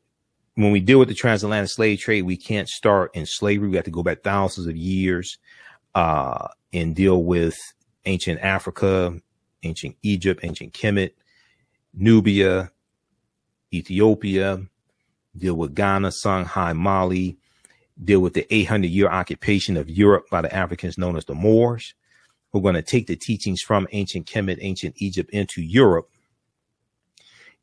when 0.54 0.70
we 0.70 0.80
deal 0.80 0.98
with 0.98 1.08
the 1.08 1.14
transatlantic 1.14 1.70
slave 1.70 1.98
trade, 1.98 2.22
we 2.22 2.36
can't 2.36 2.68
start 2.68 3.10
in 3.14 3.26
slavery. 3.26 3.68
We 3.68 3.76
have 3.76 3.84
to 3.86 3.90
go 3.90 4.02
back 4.02 4.22
thousands 4.22 4.66
of 4.66 4.76
years 4.76 5.38
uh, 5.94 6.48
and 6.72 6.94
deal 6.94 7.24
with 7.24 7.56
ancient 8.04 8.40
Africa, 8.40 9.20
ancient 9.62 9.96
Egypt, 10.02 10.40
ancient 10.44 10.72
Kemet, 10.72 11.12
Nubia, 11.92 12.70
Ethiopia, 13.72 14.62
deal 15.36 15.54
with 15.54 15.74
Ghana, 15.74 16.08
Songhai, 16.08 16.76
Mali, 16.76 17.36
deal 18.02 18.20
with 18.20 18.34
the 18.34 18.46
800 18.54 18.90
year 18.90 19.08
occupation 19.08 19.76
of 19.76 19.90
Europe 19.90 20.26
by 20.30 20.40
the 20.42 20.54
Africans 20.54 20.98
known 20.98 21.16
as 21.16 21.24
the 21.24 21.34
Moors. 21.34 21.94
We're 22.52 22.60
going 22.60 22.74
to 22.76 22.82
take 22.82 23.08
the 23.08 23.16
teachings 23.16 23.60
from 23.60 23.88
ancient 23.90 24.26
Kemet, 24.26 24.58
ancient 24.60 24.94
Egypt 24.98 25.30
into 25.30 25.60
Europe 25.60 26.08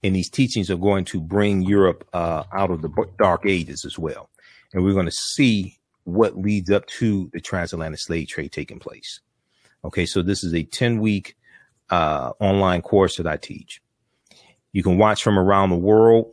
and 0.03 0.15
these 0.15 0.29
teachings 0.29 0.71
are 0.71 0.77
going 0.77 1.05
to 1.05 1.21
bring 1.21 1.61
Europe 1.61 2.07
uh, 2.13 2.43
out 2.53 2.71
of 2.71 2.81
the 2.81 2.89
dark 3.19 3.43
ages 3.45 3.85
as 3.85 3.99
well. 3.99 4.29
And 4.73 4.83
we're 4.83 4.93
going 4.93 5.05
to 5.05 5.11
see 5.11 5.77
what 6.05 6.37
leads 6.37 6.71
up 6.71 6.85
to 6.87 7.29
the 7.33 7.39
transatlantic 7.39 7.99
slave 7.99 8.27
trade 8.27 8.51
taking 8.51 8.79
place. 8.79 9.19
Okay, 9.83 10.05
so 10.05 10.21
this 10.21 10.43
is 10.43 10.53
a 10.53 10.63
10 10.63 10.99
week 10.99 11.35
uh, 11.89 12.31
online 12.39 12.81
course 12.81 13.17
that 13.17 13.27
I 13.27 13.37
teach. 13.37 13.81
You 14.71 14.83
can 14.83 14.97
watch 14.97 15.21
from 15.23 15.37
around 15.37 15.69
the 15.69 15.75
world. 15.75 16.31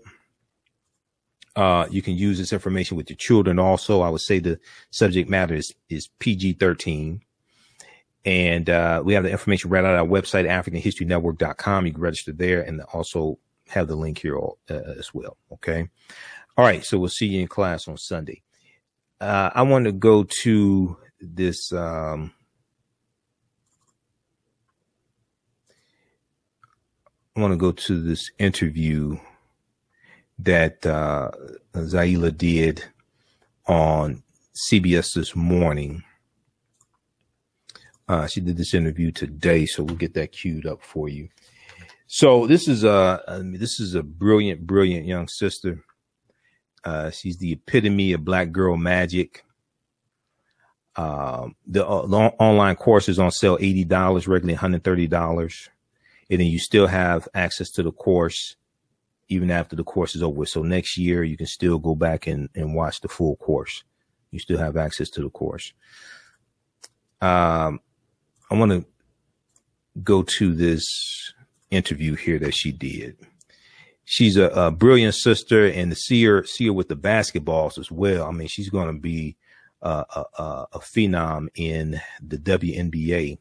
Uh, 1.56 1.86
you 1.90 2.02
can 2.02 2.16
use 2.16 2.38
this 2.38 2.52
information 2.52 2.96
with 2.96 3.10
your 3.10 3.16
children 3.16 3.58
also. 3.58 4.00
I 4.00 4.08
would 4.10 4.20
say 4.20 4.38
the 4.38 4.60
subject 4.90 5.28
matter 5.28 5.54
is, 5.54 5.74
is 5.90 6.08
PG 6.20 6.54
13. 6.54 7.20
And 8.24 8.70
uh, 8.70 9.02
we 9.04 9.14
have 9.14 9.24
the 9.24 9.30
information 9.30 9.70
right 9.70 9.84
on 9.84 9.94
our 9.94 10.06
website, 10.06 10.46
AfricanHistoryNetwork.com. 10.46 11.86
You 11.86 11.92
can 11.92 12.00
register 12.00 12.32
there 12.32 12.62
and 12.62 12.80
also 12.92 13.38
have 13.68 13.88
the 13.88 13.96
link 13.96 14.18
here 14.18 14.36
all, 14.36 14.58
uh, 14.70 14.80
as 14.98 15.12
well. 15.12 15.36
Okay. 15.52 15.88
All 16.56 16.64
right. 16.64 16.84
So 16.84 16.98
we'll 16.98 17.08
see 17.08 17.26
you 17.26 17.40
in 17.42 17.48
class 17.48 17.88
on 17.88 17.96
Sunday. 17.96 18.42
Uh, 19.20 19.50
I 19.54 19.62
want 19.62 19.84
to 19.86 19.92
go 19.92 20.24
to 20.42 20.96
this. 21.20 21.72
Um, 21.72 22.32
I 27.36 27.40
want 27.40 27.52
to 27.52 27.56
go 27.56 27.72
to 27.72 28.02
this 28.02 28.30
interview 28.38 29.16
that 30.40 30.84
uh, 30.84 31.30
Zaila 31.74 32.36
did 32.36 32.84
on 33.66 34.22
CBS 34.70 35.14
this 35.14 35.36
morning. 35.36 36.02
Uh, 38.08 38.26
she 38.26 38.40
did 38.40 38.56
this 38.56 38.74
interview 38.74 39.12
today, 39.12 39.66
so 39.66 39.82
we'll 39.82 39.96
get 39.96 40.14
that 40.14 40.32
queued 40.32 40.66
up 40.66 40.82
for 40.82 41.08
you. 41.08 41.28
So 42.10 42.46
this 42.46 42.68
is 42.68 42.84
a 42.84 43.22
this 43.44 43.78
is 43.78 43.94
a 43.94 44.02
brilliant, 44.02 44.66
brilliant 44.66 45.04
young 45.04 45.28
sister. 45.28 45.84
Uh, 46.82 47.10
she's 47.10 47.36
the 47.36 47.52
epitome 47.52 48.14
of 48.14 48.24
black 48.24 48.50
girl 48.50 48.78
magic. 48.78 49.44
Um, 50.96 51.54
the, 51.66 51.86
uh, 51.86 52.06
online 52.40 52.76
course 52.76 53.10
is 53.10 53.18
on 53.18 53.30
sale 53.30 53.58
eighty 53.60 53.84
dollars, 53.84 54.26
regularly 54.26 54.54
one 54.54 54.60
hundred 54.60 54.84
thirty 54.84 55.06
dollars, 55.06 55.68
and 56.30 56.40
then 56.40 56.46
you 56.46 56.58
still 56.58 56.86
have 56.86 57.28
access 57.34 57.70
to 57.72 57.82
the 57.82 57.92
course 57.92 58.56
even 59.28 59.50
after 59.50 59.76
the 59.76 59.84
course 59.84 60.16
is 60.16 60.22
over. 60.22 60.46
So 60.46 60.62
next 60.62 60.96
year 60.96 61.22
you 61.22 61.36
can 61.36 61.46
still 61.46 61.78
go 61.78 61.94
back 61.94 62.26
and, 62.26 62.48
and 62.54 62.74
watch 62.74 63.02
the 63.02 63.08
full 63.08 63.36
course. 63.36 63.84
You 64.30 64.38
still 64.38 64.56
have 64.56 64.78
access 64.78 65.10
to 65.10 65.20
the 65.20 65.28
course. 65.28 65.74
Um, 67.20 67.80
I 68.50 68.54
want 68.54 68.72
to 68.72 68.86
go 70.02 70.22
to 70.22 70.54
this 70.54 71.34
interview 71.70 72.14
here 72.14 72.38
that 72.38 72.54
she 72.54 72.72
did. 72.72 73.16
She's 74.04 74.36
a, 74.36 74.48
a 74.48 74.70
brilliant 74.70 75.14
sister, 75.14 75.66
and 75.66 75.90
to 75.90 75.96
see 75.96 76.24
her 76.24 76.44
see 76.44 76.66
her 76.66 76.72
with 76.72 76.88
the 76.88 76.96
basketballs 76.96 77.78
as 77.78 77.90
well. 77.90 78.26
I 78.26 78.30
mean, 78.30 78.48
she's 78.48 78.70
going 78.70 78.86
to 78.86 78.98
be 78.98 79.36
uh, 79.82 80.04
a, 80.14 80.42
a, 80.42 80.66
a 80.72 80.78
phenom 80.78 81.48
in 81.54 82.00
the 82.20 82.38
WNBA. 82.38 83.38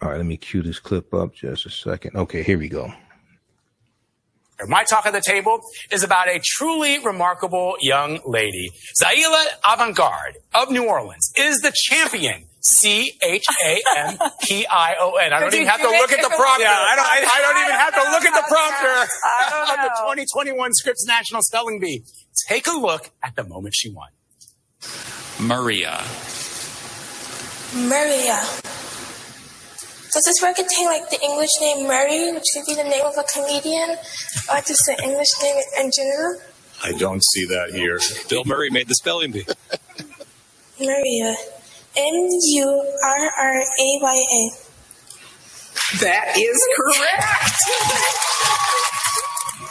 All 0.00 0.08
right, 0.08 0.16
let 0.16 0.26
me 0.26 0.36
cue 0.36 0.62
this 0.62 0.80
clip 0.80 1.14
up 1.14 1.34
just 1.34 1.66
a 1.66 1.70
second. 1.70 2.16
Okay, 2.16 2.42
here 2.42 2.58
we 2.58 2.68
go. 2.68 2.92
My 4.66 4.84
talk 4.84 5.06
at 5.06 5.12
the 5.12 5.20
table 5.20 5.60
is 5.90 6.02
about 6.02 6.28
a 6.28 6.40
truly 6.42 7.04
remarkable 7.04 7.76
young 7.80 8.20
lady. 8.24 8.70
Zaila 9.00 9.44
Avantgarde 9.64 10.36
of 10.54 10.70
New 10.70 10.86
Orleans 10.88 11.32
is 11.36 11.58
the 11.60 11.72
champion 11.74 12.46
C 12.62 13.18
H 13.20 13.44
A 13.64 13.82
M 13.96 14.18
P 14.42 14.64
I 14.66 14.94
O 15.00 15.16
N. 15.16 15.32
I 15.32 15.40
don't 15.40 15.52
even 15.52 15.66
have 15.66 15.80
to 15.80 15.88
look 15.88 16.12
at 16.12 16.22
the 16.22 16.28
prompter. 16.28 16.62
Yeah, 16.62 16.70
I 16.70 16.96
don't, 16.96 17.06
I, 17.06 17.28
I 17.34 17.40
don't 17.42 17.58
even 17.58 17.74
have 17.74 17.94
to 17.94 18.10
look 18.12 18.24
at 18.24 18.34
the 18.34 18.46
prompter 18.48 19.02
of 19.72 19.78
the 19.82 20.22
2021 20.22 20.72
Scripps 20.74 21.04
National 21.06 21.42
Spelling 21.42 21.80
Bee. 21.80 22.04
Take 22.46 22.68
a 22.68 22.72
look 22.78 23.10
at 23.22 23.34
the 23.34 23.42
moment 23.42 23.74
she 23.74 23.90
won. 23.90 24.08
Murraya. 25.38 25.98
Murraya. 27.74 28.62
Does 30.12 30.24
this 30.24 30.40
word 30.40 30.54
contain 30.54 30.86
like 30.86 31.10
the 31.10 31.20
English 31.20 31.50
name 31.60 31.88
Murray, 31.88 32.32
which 32.32 32.44
could 32.54 32.66
be 32.66 32.74
the 32.74 32.84
name 32.84 33.04
of 33.04 33.14
a 33.18 33.24
comedian, 33.24 33.90
or 34.50 34.60
just 34.60 34.82
the 34.86 34.96
English 35.02 35.28
name 35.42 35.56
in 35.80 35.90
general? 35.90 36.38
I 36.84 36.92
don't 36.92 37.24
see 37.24 37.44
that 37.46 37.70
here. 37.72 37.98
Bill 38.28 38.44
Murray 38.44 38.70
made 38.70 38.86
the 38.86 38.94
spelling 38.94 39.32
bee. 39.32 39.46
Murraya. 40.78 41.34
M 41.96 42.28
U 42.30 42.94
R 43.04 43.30
R 43.38 43.60
A 43.60 43.98
Y 44.00 44.24
A. 44.32 44.50
That 46.00 46.32
is 46.38 46.68
correct. 46.76 47.24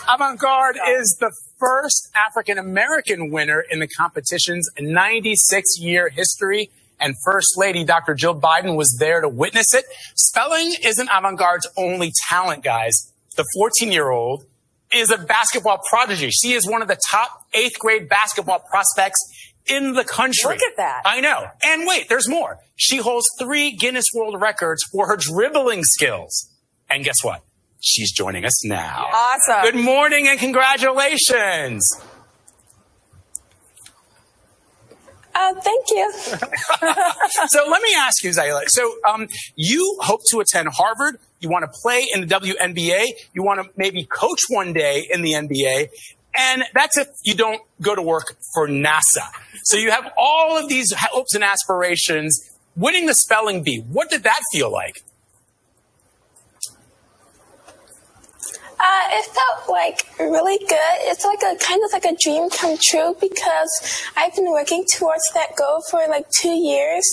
Avant 0.08 0.40
Garde 0.40 0.78
is 0.88 1.18
the 1.20 1.32
first 1.60 2.10
African 2.14 2.60
American 2.60 3.32
winner 3.32 3.64
in 3.72 3.80
the 3.80 3.88
competition's 3.88 4.70
96 4.80 5.80
year 5.80 6.10
history. 6.10 6.70
And 7.00 7.16
First 7.26 7.58
Lady 7.58 7.84
Dr. 7.84 8.14
Jill 8.14 8.40
Biden 8.40 8.76
was 8.76 8.96
there 9.00 9.22
to 9.22 9.28
witness 9.30 9.74
it. 9.74 9.86
Spelling 10.16 10.76
isn't 10.84 11.10
Avant 11.12 11.40
Garde's 11.40 11.68
only 11.76 12.12
talent, 12.30 12.64
guys. 12.64 13.12
The 13.36 13.46
14 13.56 13.92
year 13.92 14.12
old 14.12 14.46
is 14.94 15.10
a 15.10 15.18
basketball 15.18 15.80
prodigy. 15.90 16.30
She 16.30 16.54
is 16.54 16.70
one 16.70 16.84
of 16.84 16.88
the 16.88 17.00
top 17.10 17.46
eighth 17.54 17.80
grade 17.80 18.08
basketball 18.10 18.60
prospects 18.60 19.20
in 19.68 19.94
the 19.94 20.04
country. 20.04 20.54
Look 20.54 20.64
at 20.64 20.78
that. 20.78 21.02
I 21.06 21.22
know. 21.22 21.48
And 21.64 21.88
wait, 21.88 22.10
there's 22.10 22.28
more. 22.28 22.60
She 22.76 22.98
holds 22.98 23.28
three 23.40 23.72
Guinness 23.72 24.06
World 24.14 24.40
Records 24.40 24.84
for 24.92 25.08
her 25.08 25.18
dribbling 25.18 25.84
skills. 25.84 26.50
And 26.90 27.04
guess 27.04 27.24
what? 27.24 27.42
She's 27.80 28.12
joining 28.12 28.46
us 28.46 28.66
now. 28.66 29.08
Awesome. 29.12 29.64
Good 29.64 29.84
morning 29.84 30.28
and 30.28 30.40
congratulations. 30.40 32.00
Uh, 35.34 35.54
thank 35.62 35.86
you. 35.90 36.12
so 37.48 37.66
let 37.70 37.82
me 37.82 37.90
ask 37.96 38.24
you, 38.24 38.32
Zaila. 38.32 38.64
So 38.68 38.96
um, 39.08 39.28
you 39.56 39.98
hope 40.02 40.22
to 40.30 40.40
attend 40.40 40.70
Harvard. 40.70 41.18
You 41.40 41.50
want 41.50 41.66
to 41.66 41.80
play 41.82 42.06
in 42.14 42.22
the 42.22 42.28
WNBA. 42.28 43.08
You 43.34 43.44
want 43.44 43.64
to 43.64 43.70
maybe 43.78 44.04
coach 44.04 44.42
one 44.50 44.74
day 44.74 45.08
in 45.10 45.22
the 45.22 45.32
NBA. 45.32 45.88
And 46.36 46.64
that's 46.74 46.98
if 46.98 47.08
you 47.24 47.36
don't 47.36 47.62
go 47.82 47.96
to 47.96 48.02
work 48.02 48.38
for 48.54 48.68
NASA. 48.68 49.24
So 49.64 49.78
you 49.78 49.92
have 49.92 50.12
all 50.18 50.58
of 50.58 50.70
these 50.70 50.94
hopes 50.94 51.36
and 51.36 51.44
aspirations. 51.44 52.48
Winning 52.76 53.06
the 53.06 53.14
spelling 53.14 53.64
bee, 53.64 53.80
what 53.80 54.10
did 54.10 54.24
that 54.24 54.40
feel 54.52 54.72
like? 54.72 55.04
Uh, 58.82 59.06
it 59.12 59.26
felt 59.26 59.70
like 59.70 60.02
really 60.20 60.58
good. 60.58 60.98
It's 61.06 61.24
like 61.24 61.44
a 61.44 61.56
kind 61.64 61.82
of 61.86 61.94
like 61.94 62.06
a 62.06 62.16
dream 62.20 62.50
come 62.50 62.78
true 62.82 63.16
because 63.22 64.10
I've 64.18 64.36
been 64.36 64.50
working 64.52 64.86
towards 64.98 65.22
that 65.36 65.56
goal 65.56 65.84
for 65.92 66.00
like 66.10 66.26
two 66.42 66.54
years. 66.54 67.06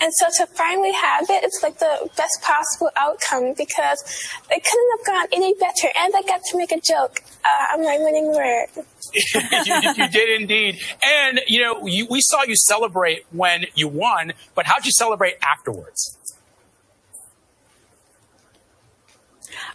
And 0.00 0.12
so 0.14 0.26
to 0.38 0.52
finally 0.54 0.90
have 0.90 1.30
it, 1.30 1.44
it's 1.44 1.60
like 1.62 1.78
the 1.78 2.10
best 2.16 2.42
possible 2.42 2.90
outcome 2.96 3.54
because 3.56 4.02
it 4.50 4.64
couldn't 4.64 4.90
have 4.98 5.06
gone 5.06 5.26
any 5.32 5.54
better. 5.54 5.88
And 5.96 6.12
I 6.16 6.22
got 6.22 6.40
to 6.50 6.58
make 6.58 6.72
a 6.72 6.80
joke 6.80 7.22
uh, 7.44 7.74
on 7.74 7.84
my 7.84 7.98
winning 8.00 8.32
word. 8.32 8.66
you, 9.66 9.92
you, 9.96 10.08
did 10.08 10.40
indeed. 10.40 10.80
And, 11.04 11.40
you 11.46 11.60
know, 11.60 11.86
you, 11.86 12.06
we 12.10 12.20
saw 12.20 12.42
you 12.44 12.56
celebrate 12.56 13.26
when 13.30 13.66
you 13.74 13.86
won, 13.86 14.32
but 14.54 14.66
how'd 14.66 14.84
you 14.86 14.92
celebrate 14.92 15.34
afterwards? 15.42 16.18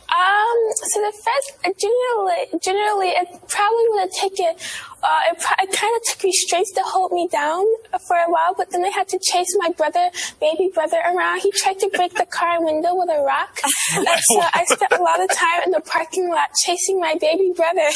Um, 0.07 0.57
so 0.87 1.01
the 1.03 1.11
first, 1.11 1.47
generally, 1.75 2.59
generally, 2.63 3.11
it 3.11 3.27
probably 3.49 3.85
would 3.91 4.07
have 4.07 4.15
taken, 4.15 4.55
uh, 5.03 5.21
it, 5.27 5.35
it 5.35 5.71
kind 5.75 5.93
of 5.95 6.01
took 6.07 6.23
me 6.23 6.31
restraints 6.31 6.71
to 6.73 6.81
hold 6.85 7.11
me 7.11 7.27
down 7.27 7.65
for 8.07 8.15
a 8.15 8.31
while, 8.31 8.53
but 8.55 8.71
then 8.71 8.85
I 8.85 8.89
had 8.89 9.09
to 9.09 9.19
chase 9.19 9.51
my 9.59 9.69
brother, 9.75 10.09
baby 10.39 10.71
brother 10.73 11.03
around. 11.03 11.41
He 11.41 11.51
tried 11.51 11.79
to 11.79 11.89
break 11.93 12.13
the 12.15 12.25
car 12.25 12.63
window 12.63 12.95
with 12.95 13.09
a 13.09 13.21
rock. 13.21 13.59
and 13.95 14.07
so 14.07 14.39
I 14.39 14.63
spent 14.65 14.93
a 14.93 15.03
lot 15.03 15.19
of 15.19 15.29
time 15.35 15.63
in 15.65 15.71
the 15.71 15.81
parking 15.81 16.29
lot 16.29 16.49
chasing 16.63 16.99
my 16.99 17.15
baby 17.19 17.51
brother. 17.55 17.83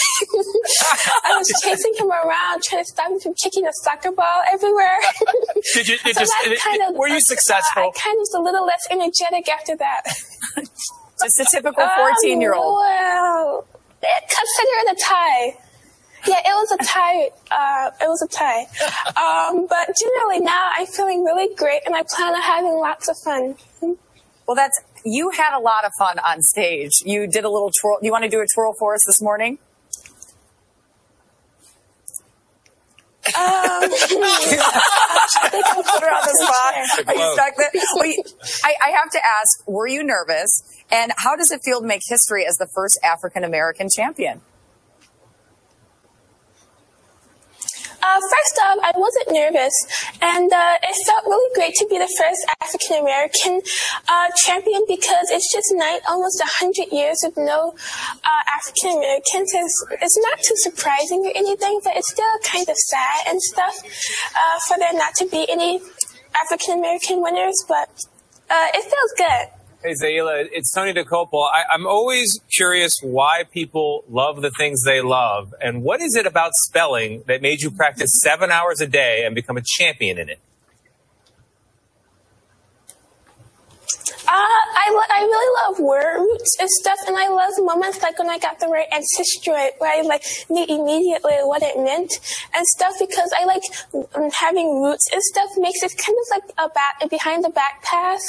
I 1.23 1.37
was 1.37 1.47
chasing 1.63 1.93
him 1.95 2.11
around, 2.11 2.63
trying 2.63 2.83
to 2.83 2.89
stop 2.91 3.11
him 3.11 3.19
from 3.19 3.33
kicking 3.35 3.65
a 3.65 3.71
soccer 3.83 4.11
ball 4.11 4.41
everywhere. 4.51 4.99
Did 5.73 5.87
you, 5.87 5.97
did 5.99 6.15
so 6.15 6.21
just, 6.21 6.63
kind 6.63 6.81
of, 6.89 6.95
were 6.95 7.07
you 7.07 7.21
successful? 7.21 7.83
Uh, 7.83 7.87
I 7.87 7.91
kind 7.95 8.15
of 8.15 8.19
was 8.19 8.33
a 8.35 8.41
little 8.41 8.65
less 8.65 8.81
energetic 8.91 9.47
after 9.47 9.75
that. 9.77 10.03
Just 11.23 11.39
a 11.39 11.45
typical 11.49 11.87
14 11.97 12.41
year 12.41 12.53
old. 12.53 12.77
Um, 12.77 12.83
well, 12.83 13.67
consider 14.01 14.75
it 14.79 14.97
a 14.97 15.01
tie. 15.01 15.57
Yeah, 16.27 16.39
it 16.39 16.53
was 16.53 16.71
a 16.71 16.83
tie. 16.83 17.29
Uh, 17.49 17.91
it 17.99 18.07
was 18.07 18.21
a 18.21 18.27
tie. 18.27 18.65
Um, 19.17 19.65
but 19.67 19.95
generally 19.97 20.39
now 20.39 20.69
I'm 20.77 20.85
feeling 20.85 21.23
really 21.23 21.53
great 21.55 21.81
and 21.85 21.95
I 21.95 22.03
plan 22.03 22.33
on 22.35 22.41
having 22.41 22.73
lots 22.73 23.09
of 23.09 23.17
fun. 23.17 23.55
Well, 24.47 24.55
that's, 24.55 24.79
you 25.03 25.31
had 25.31 25.57
a 25.57 25.59
lot 25.61 25.85
of 25.85 25.91
fun 25.97 26.19
on 26.19 26.41
stage. 26.41 27.01
You 27.05 27.25
did 27.25 27.43
a 27.43 27.49
little 27.49 27.71
twirl. 27.81 27.99
You 28.01 28.11
want 28.11 28.23
to 28.23 28.29
do 28.29 28.39
a 28.41 28.45
twirl 28.53 28.73
for 28.77 28.93
us 28.93 29.03
this 29.05 29.21
morning? 29.21 29.57
Um, 33.27 33.33
I 33.37 33.87
think 35.51 35.65
put 35.65 36.01
her 36.01 36.09
on 36.09 36.23
the 36.25 36.33
spot. 36.41 36.73
Are 37.07 37.15
you 37.15 37.33
stuck 37.33 37.55
there? 37.55 37.69
Wait, 37.95 38.17
I, 38.63 38.73
I 38.85 38.89
have 38.91 39.09
to 39.11 39.19
ask, 39.19 39.63
were 39.67 39.87
you 39.87 40.03
nervous? 40.03 40.63
And 40.91 41.11
how 41.17 41.35
does 41.35 41.51
it 41.51 41.61
feel 41.63 41.81
to 41.81 41.87
make 41.87 42.01
history 42.07 42.45
as 42.45 42.57
the 42.57 42.67
first 42.73 42.99
African 43.03 43.43
American 43.43 43.89
champion? 43.93 44.41
Uh, 48.01 48.19
first 48.19 48.55
off, 48.65 48.77
I 48.81 48.91
wasn't 48.97 49.31
nervous, 49.31 49.73
and 50.21 50.51
uh, 50.51 50.77
it 50.81 50.95
felt 51.05 51.25
really 51.25 51.53
great 51.55 51.75
to 51.75 51.87
be 51.87 51.97
the 51.97 52.09
first 52.17 52.41
African 52.61 52.97
American 53.01 53.61
uh, 54.09 54.27
champion 54.35 54.81
because 54.87 55.29
it's 55.29 55.51
just 55.53 55.69
nine, 55.73 55.99
almost 56.09 56.41
a 56.41 56.49
hundred 56.49 56.91
years 56.91 57.21
of 57.23 57.37
no 57.37 57.75
uh, 58.23 58.43
African 58.57 58.97
Americans. 58.97 59.53
It's, 59.53 59.85
it's, 60.01 60.17
not 60.21 60.39
too 60.41 60.57
surprising 60.57 61.25
or 61.25 61.33
anything, 61.35 61.79
but 61.83 61.93
it's 61.95 62.09
still 62.09 62.35
kind 62.43 62.67
of 62.67 62.75
sad 62.75 63.29
and 63.29 63.41
stuff 63.41 63.75
uh, 64.35 64.57
for 64.67 64.77
there 64.77 64.93
not 64.93 65.13
to 65.15 65.25
be 65.29 65.45
any 65.49 65.79
African 66.33 66.79
American 66.79 67.21
winners. 67.21 67.63
But 67.67 67.89
uh, 68.49 68.67
it 68.73 68.83
feels 68.83 69.13
good. 69.17 69.60
Hey, 69.83 69.95
Zaila, 69.95 70.47
it's 70.51 70.71
Tony 70.71 70.93
Dokoupil. 70.93 71.43
I, 71.51 71.63
I'm 71.73 71.87
always 71.87 72.39
curious 72.55 72.99
why 73.01 73.45
people 73.51 74.03
love 74.07 74.43
the 74.43 74.51
things 74.51 74.83
they 74.83 75.01
love. 75.01 75.55
And 75.59 75.81
what 75.81 76.01
is 76.01 76.15
it 76.15 76.27
about 76.27 76.51
spelling 76.53 77.23
that 77.25 77.41
made 77.41 77.63
you 77.63 77.71
practice 77.71 78.11
seven 78.21 78.51
hours 78.51 78.79
a 78.79 78.85
day 78.85 79.25
and 79.25 79.33
become 79.33 79.57
a 79.57 79.63
champion 79.65 80.19
in 80.19 80.29
it? 80.29 80.39
I, 84.31 84.85
I 85.11 85.21
really 85.23 85.51
love 85.63 85.79
words 85.79 86.55
and 86.59 86.69
stuff, 86.69 86.99
and 87.07 87.17
I 87.17 87.27
love 87.27 87.53
moments 87.59 88.01
like 88.01 88.17
when 88.17 88.29
I 88.29 88.39
got 88.39 88.59
the 88.59 88.67
right 88.67 88.87
ancestral, 88.91 89.55
where 89.79 89.91
I 89.91 90.01
like 90.01 90.23
knew 90.49 90.65
immediately 90.67 91.35
what 91.43 91.61
it 91.61 91.77
meant 91.77 92.19
and 92.55 92.65
stuff 92.67 92.93
because 92.99 93.31
I 93.39 93.45
like 93.45 93.63
having 94.33 94.81
roots 94.81 95.07
and 95.11 95.21
stuff 95.21 95.49
makes 95.57 95.83
it 95.83 95.93
kind 95.97 96.17
of 96.17 96.25
like 96.31 96.47
a 96.57 96.69
back 96.73 97.09
behind 97.09 97.43
the 97.43 97.49
back 97.49 97.83
pass 97.83 98.21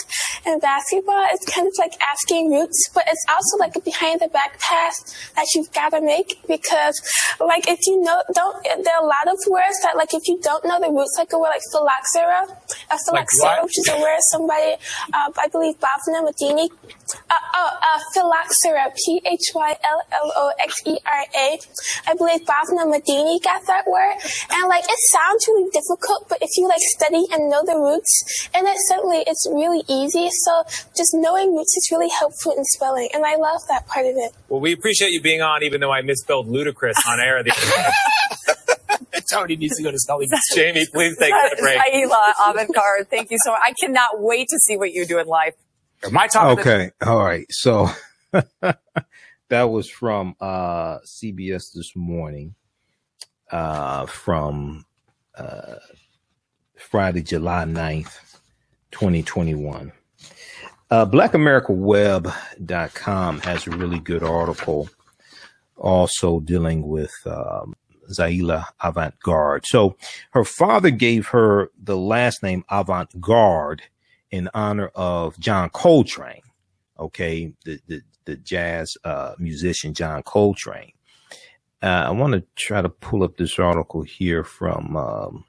in 0.47 0.59
basketball. 0.59 1.27
It's 1.33 1.47
kind 1.47 1.67
of 1.67 1.75
like 1.79 1.95
asking 2.03 2.51
roots, 2.51 2.91
but 2.95 3.05
it's 3.07 3.25
also 3.29 3.59
like 3.59 3.77
a 3.77 3.81
behind 3.81 4.21
the 4.21 4.29
back 4.29 4.59
pass 4.59 4.95
that 5.37 5.47
you've 5.55 5.73
got 5.73 5.91
to 5.91 6.01
make 6.01 6.39
because 6.49 7.01
like 7.41 7.69
if 7.69 7.79
you 7.87 8.03
know 8.03 8.23
don't 8.35 8.63
there 8.65 8.97
are 8.97 9.05
a 9.05 9.07
lot 9.07 9.29
of 9.29 9.39
words 9.49 9.79
that 9.83 9.97
like 9.97 10.15
if 10.15 10.27
you 10.27 10.39
don't 10.43 10.65
know 10.65 10.81
the 10.81 10.91
roots 10.91 11.15
like 11.19 11.33
a 11.33 11.39
word 11.39 11.51
like 11.51 11.63
phylloxera, 11.73 12.47
a 12.91 12.99
phylloxera 13.07 13.57
like 13.57 13.65
which 13.65 13.79
is 13.79 13.89
a 13.89 14.01
word 14.01 14.19
somebody 14.31 14.75
uh, 15.15 15.31
I 15.39 15.49
believe 15.49 15.79
Bhavna 15.93 16.25
Madini. 16.25 16.69
Uh, 17.29 17.35
oh, 17.55 17.71
uh, 17.83 17.99
phylloxera, 18.15 18.91
P-H-Y-L-L-O-X-E-R-A. 19.05 19.69
I 22.07 22.15
believe 22.15 22.41
Bhavna 22.47 22.87
Madini 22.87 23.43
got 23.43 23.67
that 23.67 23.87
word. 23.87 24.17
And 24.51 24.69
like, 24.69 24.85
it 24.85 24.99
sounds 25.09 25.47
really 25.49 25.71
difficult, 25.71 26.29
but 26.29 26.39
if 26.41 26.51
you 26.57 26.67
like 26.69 26.81
study 26.81 27.27
and 27.33 27.51
know 27.51 27.63
the 27.65 27.77
roots, 27.77 28.49
and 28.55 28.67
it 28.67 28.77
certainly, 28.89 29.25
it's 29.27 29.47
really 29.53 29.83
easy. 29.89 30.31
So 30.31 30.65
just 30.97 31.13
knowing 31.15 31.55
roots 31.55 31.77
is 31.77 31.91
really 31.93 32.09
helpful 32.09 32.53
in 32.57 32.65
spelling. 32.65 33.11
And 33.13 33.27
I 33.27 33.37
love 33.37 33.61
that 33.69 33.87
part 33.87 34.07
of 34.07 34.17
it. 34.17 34.33
Well, 34.49 34.61
we 34.61 34.73
appreciate 34.73 35.11
you 35.11 35.21
being 35.21 35.43
on, 35.43 35.63
even 35.63 35.81
though 35.81 35.93
I 35.93 36.01
misspelled 36.03 36.49
ludicrous 36.49 36.97
on 37.07 37.21
air. 37.21 37.43
The 37.43 37.53
Tony 39.31 39.57
needs 39.57 39.77
to 39.77 39.83
go 39.83 39.91
to 39.91 39.99
spelling. 39.99 40.29
Jamie, 40.55 40.87
please 40.93 41.19
take 41.19 41.33
a 41.33 41.57
break. 41.61 41.79
Ayla 41.79 42.33
Avant-Garde, 42.49 43.09
thank 43.11 43.31
you 43.31 43.39
so 43.43 43.53
much. 43.53 43.61
I 43.65 43.73
cannot 43.79 44.21
wait 44.21 44.49
to 44.49 44.59
see 44.59 44.77
what 44.77 44.93
you 44.93 45.07
do 45.07 45.19
in 45.19 45.27
life. 45.27 45.55
My 46.11 46.27
talk. 46.27 46.59
Okay. 46.59 46.91
All 47.05 47.19
right. 47.19 47.47
So 47.51 47.89
that 49.49 49.65
was 49.65 49.89
from 49.89 50.35
uh, 50.41 50.99
CBS 51.01 51.73
this 51.75 51.95
morning 51.95 52.55
uh, 53.51 54.07
from 54.07 54.87
uh, 55.37 55.77
Friday, 56.77 57.23
July 57.23 57.65
9th, 57.65 58.19
2021. 58.91 59.93
Uh, 60.91 61.07
BlackAmericaWeb.com 61.07 63.41
has 63.41 63.67
a 63.67 63.71
really 63.71 63.99
good 63.99 64.23
article 64.23 64.89
also 65.77 66.41
dealing 66.41 66.87
with 66.87 67.15
um, 67.27 67.75
Zaila 68.11 68.67
Avant-Garde. 68.83 69.65
So 69.67 69.97
her 70.33 70.45
father 70.45 70.91
gave 70.91 71.29
her 71.29 71.71
the 71.83 71.97
last 71.97 72.43
name 72.43 72.63
Avant-Garde 72.71 73.85
in 74.33 74.49
honor 74.55 74.89
of 74.95 75.39
John 75.39 75.71
Coltrane. 75.71 76.43
Okay, 76.99 77.53
the 77.65 77.81
the, 77.87 78.03
the 78.25 78.37
jazz 78.37 78.97
uh, 79.05 79.35
musician 79.39 79.95
John 79.95 80.23
Coltrane. 80.25 80.93
Uh, 81.83 82.05
I 82.07 82.11
want 82.11 82.33
to 82.35 82.45
try 82.57 82.81
to 82.81 82.89
pull 82.89 83.23
up 83.23 83.37
this 83.37 83.59
article 83.59 84.03
here 84.03 84.45
from 84.45 84.97
um, 84.97 85.45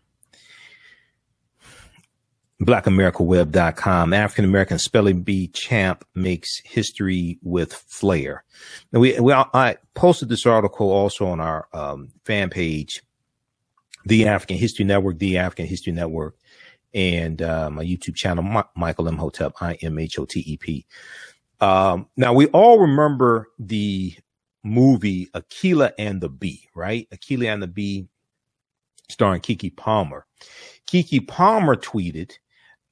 blackamericaweb.com. 2.62 4.14
African 4.14 4.46
American 4.46 4.80
spelling 4.80 5.22
bee 5.22 5.48
champ 5.48 6.06
makes 6.16 6.60
history 6.66 7.38
with 7.44 7.74
flair. 7.74 8.44
Now 8.92 9.00
we, 9.00 9.20
we 9.20 9.32
I 9.34 9.78
posted 9.94 10.30
this 10.30 10.46
article 10.46 10.90
also 10.90 11.28
on 11.28 11.40
our 11.40 11.68
um, 11.72 12.10
fan 12.26 12.50
page, 12.50 13.04
the 14.06 14.28
African 14.28 14.58
History 14.58 14.86
Network, 14.86 15.20
the 15.20 15.38
African 15.38 15.68
History 15.68 15.94
Network, 15.94 16.36
and 16.94 17.42
uh, 17.42 17.70
my 17.70 17.84
YouTube 17.84 18.16
channel, 18.16 18.44
My, 18.44 18.64
Michael 18.76 19.08
Imhotep, 19.08 19.54
I 19.62 19.76
M 19.82 20.00
H 20.00 20.20
O 20.20 20.26
T 20.26 20.42
E 20.42 20.58
P. 20.58 20.86
Um, 21.60 22.08
now 22.18 22.34
we 22.34 22.48
all 22.48 22.80
remember 22.80 23.48
the 23.58 24.16
movie 24.64 25.28
Akeelah 25.28 25.94
and 25.98 26.22
the 26.22 26.30
Bee, 26.30 26.68
right? 26.76 27.08
Akeelah 27.12 27.54
and 27.54 27.64
the 27.64 27.68
Bee, 27.68 28.08
starring 29.10 29.42
Keke 29.42 29.76
Palmer. 29.76 30.26
Keke 30.88 31.28
Palmer 31.28 31.76
tweeted, 31.76 32.34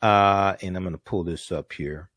uh, 0.02 0.56
and 0.62 0.76
I'm 0.76 0.84
going 0.84 0.93
to 0.93 0.99
pull 0.99 1.24
this 1.24 1.52
up 1.52 1.74
here. 1.74 2.10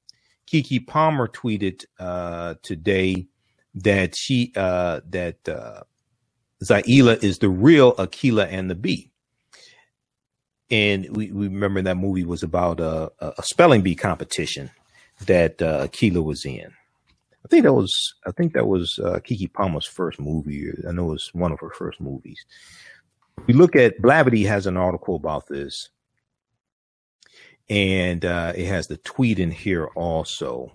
Keke 0.47 0.87
Palmer 0.87 1.29
tweeted 1.29 1.85
uh, 1.99 2.55
today 2.63 3.27
that 3.75 4.15
she 4.15 4.53
uh, 4.57 5.01
that 5.11 5.49
uh, 5.49 5.83
Zaila 6.63 7.23
is 7.23 7.39
the 7.39 7.49
real 7.49 7.95
Akeelah 7.97 8.49
and 8.51 8.71
the 8.71 8.75
Bee. 8.75 9.11
And 10.71 11.15
we, 11.17 11.31
we 11.31 11.49
remember 11.49 11.83
that 11.83 11.97
movie 11.97 12.25
was 12.25 12.43
about 12.43 12.81
a, 12.81 13.13
a 13.21 13.43
spelling 13.43 13.83
bee 13.83 13.95
competition 13.95 14.71
that 15.27 15.61
uh, 15.61 15.87
Akeelah 15.87 16.25
was 16.25 16.45
in. 16.45 16.73
I 17.45 17.49
think 17.49 17.65
that 17.65 17.75
was 17.75 18.15
I 18.27 18.31
think 18.31 18.55
that 18.55 18.67
was 18.67 18.99
uh, 18.99 19.21
Keke 19.21 19.53
Palmer's 19.53 19.87
first 19.87 20.19
movie. 20.19 20.73
I 20.89 20.93
know 20.93 21.11
it 21.11 21.13
was 21.13 21.31
one 21.35 21.53
of 21.53 21.61
her 21.61 21.71
first 21.71 22.01
movies. 22.01 22.45
We 23.47 23.53
look 23.53 23.77
at 23.77 24.01
Blavity 24.01 24.47
has 24.47 24.67
an 24.67 24.79
article 24.79 25.17
about 25.17 25.47
this, 25.49 25.91
and 27.69 28.25
uh, 28.25 28.55
it 28.57 28.67
has 28.67 28.87
the 28.87 28.97
tweet 28.97 29.39
in 29.39 29.51
here 29.51 29.87
also. 29.95 30.73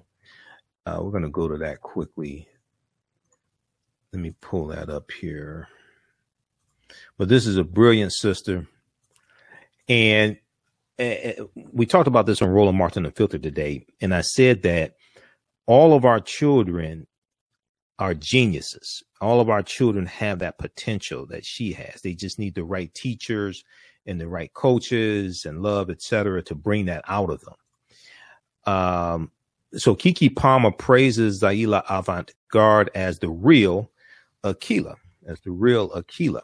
Uh, 0.86 1.00
we're 1.02 1.12
going 1.12 1.24
to 1.24 1.30
go 1.30 1.48
to 1.48 1.58
that 1.58 1.82
quickly. 1.82 2.48
Let 4.14 4.22
me 4.22 4.34
pull 4.42 4.68
that 4.68 4.90
up 4.90 5.12
here. 5.12 5.68
But 7.18 7.30
this 7.30 7.46
is 7.46 7.58
a 7.58 7.64
brilliant 7.64 8.14
sister, 8.14 8.68
and 9.90 10.38
uh, 11.00 11.44
we 11.72 11.86
talked 11.86 12.08
about 12.08 12.26
this 12.26 12.42
on 12.42 12.50
Roland 12.50 12.78
Martin 12.78 13.06
Unfiltered 13.06 13.44
today, 13.44 13.86
and 14.00 14.14
I 14.14 14.22
said 14.22 14.62
that 14.64 14.96
all 15.66 15.94
of 15.94 16.06
our 16.06 16.20
children 16.20 17.08
are 17.98 18.14
geniuses. 18.14 19.04
All 19.20 19.42
of 19.42 19.50
our 19.50 19.62
children 19.62 20.06
have 20.06 20.40
that 20.40 20.58
potential 20.58 21.26
that 21.28 21.46
she 21.46 21.74
has. 21.74 22.02
They 22.02 22.14
just 22.14 22.40
need 22.40 22.56
the 22.56 22.64
right 22.64 22.94
teachers 22.94 23.64
and 24.06 24.20
the 24.20 24.28
right 24.28 24.54
coaches 24.54 25.46
and 25.46 25.62
love, 25.62 25.90
etc., 25.90 26.42
to 26.44 26.56
bring 26.56 26.86
that 26.86 27.04
out 27.08 27.30
of 27.30 27.42
them. 27.42 28.74
Um, 28.74 29.32
so 29.74 29.96
Keke 29.96 30.36
Palmer 30.36 30.72
praises 30.72 31.42
Zaila 31.42 31.84
Avant 31.90 32.34
Garde 32.52 32.90
as 32.96 33.20
the 33.20 33.30
real 33.30 33.92
Akeelah, 34.44 34.96
as 35.28 35.40
the 35.42 35.52
real 35.52 35.90
Akeelah. 35.90 36.42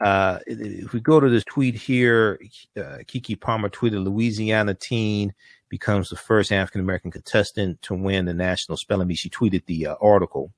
Uh, 0.00 0.38
if 0.46 0.92
we 0.92 1.00
go 1.00 1.20
to 1.20 1.30
this 1.30 1.44
tweet 1.44 1.74
here, 1.74 2.38
uh, 2.76 2.98
Keke 3.06 3.40
Palmer 3.40 3.70
tweeted 3.70 4.04
Louisiana 4.04 4.74
teen 4.74 5.32
becomes 5.68 6.10
the 6.10 6.16
first 6.16 6.52
African 6.52 6.80
American 6.80 7.10
contestant 7.10 7.80
to 7.82 7.94
win 7.94 8.26
the 8.26 8.34
national 8.34 8.76
spelling 8.76 9.08
bee. 9.08 9.14
She 9.14 9.30
tweeted 9.30 9.64
the 9.66 9.88
uh, 9.88 9.94
article, 10.00 10.52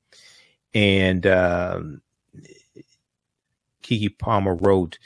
and 0.75 1.27
um, 1.27 2.03
Keke 3.83 4.19
Palmer 4.19 4.57
wrote, 4.57 4.99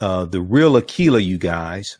uh, 0.00 0.26
"The 0.26 0.40
real 0.40 0.74
Akeelah, 0.74 1.24
you 1.24 1.38
guys." 1.38 1.96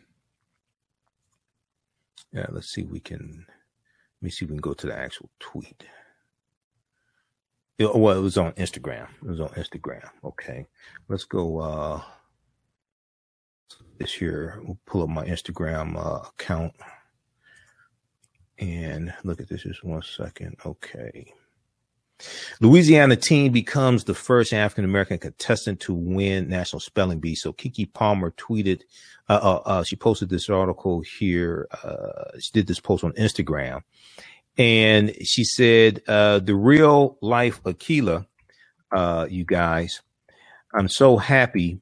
Yeah, 2.33 2.47
let's 2.51 2.69
see 2.69 2.83
if 2.83 2.91
we 2.91 3.01
can. 3.01 3.47
Let 3.49 4.23
me 4.23 4.31
see 4.31 4.45
if 4.45 4.51
we 4.51 4.57
can 4.57 4.61
go 4.61 4.75
to 4.75 4.87
the 4.87 4.97
actual 4.97 5.31
tweet. 5.39 5.85
It, 7.79 7.95
well, 7.95 8.17
it 8.17 8.23
was 8.23 8.39
on 8.39 8.53
Instagram. 8.53 9.09
It 9.23 9.29
was 9.29 9.41
on 9.41 9.51
Instagram. 9.51 10.09
Okay, 10.25 10.67
let's 11.09 11.25
go. 11.25 11.59
Uh, 11.61 12.03
this 13.99 14.13
here, 14.13 14.61
we'll 14.65 14.79
pull 14.87 15.03
up 15.03 15.09
my 15.09 15.27
Instagram 15.27 15.97
uh, 15.97 16.29
account 16.29 16.73
and 18.59 19.13
look 19.25 19.41
at 19.41 19.49
this 19.49 19.63
just 19.63 19.85
one 19.85 20.03
second. 20.03 20.57
Okay. 20.65 21.33
Louisiana 22.61 23.17
teen 23.17 23.53
becomes 23.53 24.05
the 24.05 24.15
first 24.15 24.55
African 24.55 24.85
American 24.85 25.19
contestant 25.19 25.81
to 25.81 25.93
win 25.93 26.49
National 26.49 26.81
Spelling 26.81 27.21
Bee. 27.21 27.35
So 27.35 27.53
Keke 27.53 27.93
Palmer 27.93 28.31
tweeted, 28.33 28.83
uh, 29.29 29.39
uh, 29.43 29.63
uh, 29.69 29.85
she 29.85 29.97
posted 29.97 30.31
this 30.31 30.49
article 30.49 31.03
here. 31.03 31.69
Uh, 31.85 32.39
she 32.39 32.53
did 32.53 32.67
this 32.67 32.81
post 32.81 33.05
on 33.05 33.13
Instagram, 33.13 33.83
and 34.57 35.15
she 35.23 35.45
said, 35.45 36.03
uh, 36.09 36.39
"The 36.39 36.55
real 36.55 37.19
life 37.21 37.63
Akeelah, 37.65 38.27
uh, 38.93 39.27
you 39.31 39.45
guys, 39.45 40.01
I'm 40.75 40.89
so 40.89 41.17
happy 41.17 41.81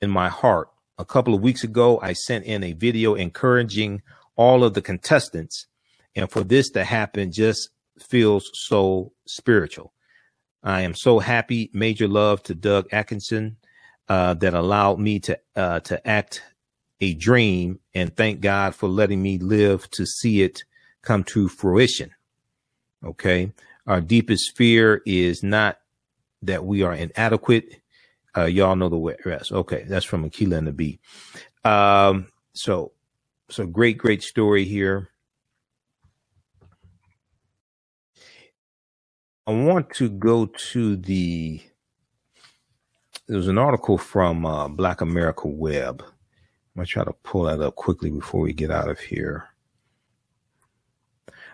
in 0.00 0.10
my 0.10 0.28
heart. 0.28 0.68
A 0.98 1.04
couple 1.04 1.34
of 1.34 1.42
weeks 1.42 1.62
ago, 1.64 2.00
I 2.02 2.12
sent 2.14 2.44
in 2.44 2.64
a 2.64 2.72
video 2.72 3.14
encouraging 3.14 4.02
all 4.36 4.64
of 4.64 4.74
the 4.74 4.82
contestants." 4.82 5.66
And 6.14 6.30
for 6.30 6.42
this 6.42 6.70
to 6.70 6.82
happen 6.82 7.30
just 7.30 7.68
feels 8.00 8.50
so 8.54 9.12
spiritual. 9.26 9.92
I 10.62 10.80
am 10.80 10.94
so 10.94 11.18
happy. 11.18 11.70
Major 11.72 12.08
love 12.08 12.42
to 12.44 12.54
Doug 12.54 12.88
Atchison 12.90 13.56
uh, 14.08 14.34
that 14.34 14.54
allowed 14.54 14.98
me 14.98 15.20
to 15.20 15.38
uh, 15.54 15.80
to 15.80 16.06
act 16.06 16.42
a 17.00 17.14
dream, 17.14 17.80
and 17.94 18.14
thank 18.16 18.40
God 18.40 18.74
for 18.74 18.88
letting 18.88 19.22
me 19.22 19.38
live 19.38 19.90
to 19.90 20.06
see 20.06 20.42
it 20.42 20.64
come 21.06 21.22
to 21.22 21.48
fruition. 21.48 22.10
Okay, 23.04 23.52
our 23.86 24.00
deepest 24.00 24.56
fear 24.56 25.00
is 25.06 25.42
not 25.42 25.78
that 26.42 26.64
we 26.64 26.82
are 26.82 26.92
inadequate. 26.92 27.80
Uh, 28.36 28.44
y'all 28.44 28.76
know 28.76 28.88
the 28.88 29.16
rest. 29.24 29.52
Okay, 29.52 29.84
that's 29.88 30.04
from 30.04 30.28
Akeelah 30.28 30.58
and 30.58 30.66
the 30.66 30.72
Bee. 30.72 30.98
Um, 31.64 32.26
so, 32.52 32.92
so 33.48 33.66
great, 33.66 33.96
great 33.96 34.22
story 34.22 34.64
here. 34.64 35.10
I 39.46 39.52
want 39.52 39.90
to 39.94 40.08
go 40.08 40.46
to 40.46 40.96
the. 40.96 41.62
There 43.28 43.36
was 43.36 43.48
an 43.48 43.58
article 43.58 43.96
from 43.96 44.44
uh, 44.44 44.68
Black 44.68 45.00
America 45.00 45.46
Web. 45.46 46.02
I'm 46.02 46.80
gonna 46.80 46.86
try 46.86 47.04
to 47.04 47.12
pull 47.22 47.44
that 47.44 47.60
up 47.60 47.76
quickly 47.76 48.10
before 48.10 48.40
we 48.40 48.52
get 48.52 48.70
out 48.70 48.88
of 48.88 48.98
here. 48.98 49.48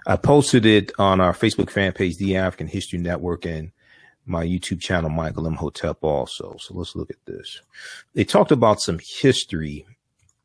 I 0.07 0.17
posted 0.17 0.67
it 0.67 0.93
on 0.99 1.21
our 1.21 1.33
Facebook 1.33 1.71
fan 1.71 1.93
page, 1.93 2.17
The 2.17 2.37
African 2.37 2.67
History 2.67 2.99
Network, 2.99 3.45
and 3.47 3.73
my 4.27 4.45
YouTube 4.45 4.81
channel, 4.81 5.11
Michael 5.11 5.47
Imhotep, 5.47 5.99
also. 6.03 6.57
So 6.59 6.75
let's 6.75 6.97
look 6.97 7.11
at 7.11 7.25
this. 7.27 7.61
They 8.15 8.25
talked 8.25 8.53
about 8.53 8.81
some 8.81 8.99
history. 9.21 9.87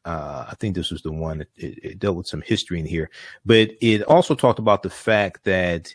Uh, 0.05 0.45
I 0.49 0.55
think 0.55 0.75
this 0.75 0.91
was 0.91 1.01
the 1.01 1.11
one 1.11 1.39
that 1.39 1.49
it, 1.55 1.79
it, 1.83 1.99
dealt 1.99 2.17
with 2.17 2.27
some 2.27 2.41
history 2.41 2.79
in 2.79 2.85
here, 2.85 3.09
but 3.45 3.71
it 3.81 4.03
also 4.03 4.35
talked 4.35 4.59
about 4.59 4.83
the 4.83 4.89
fact 4.89 5.43
that 5.43 5.93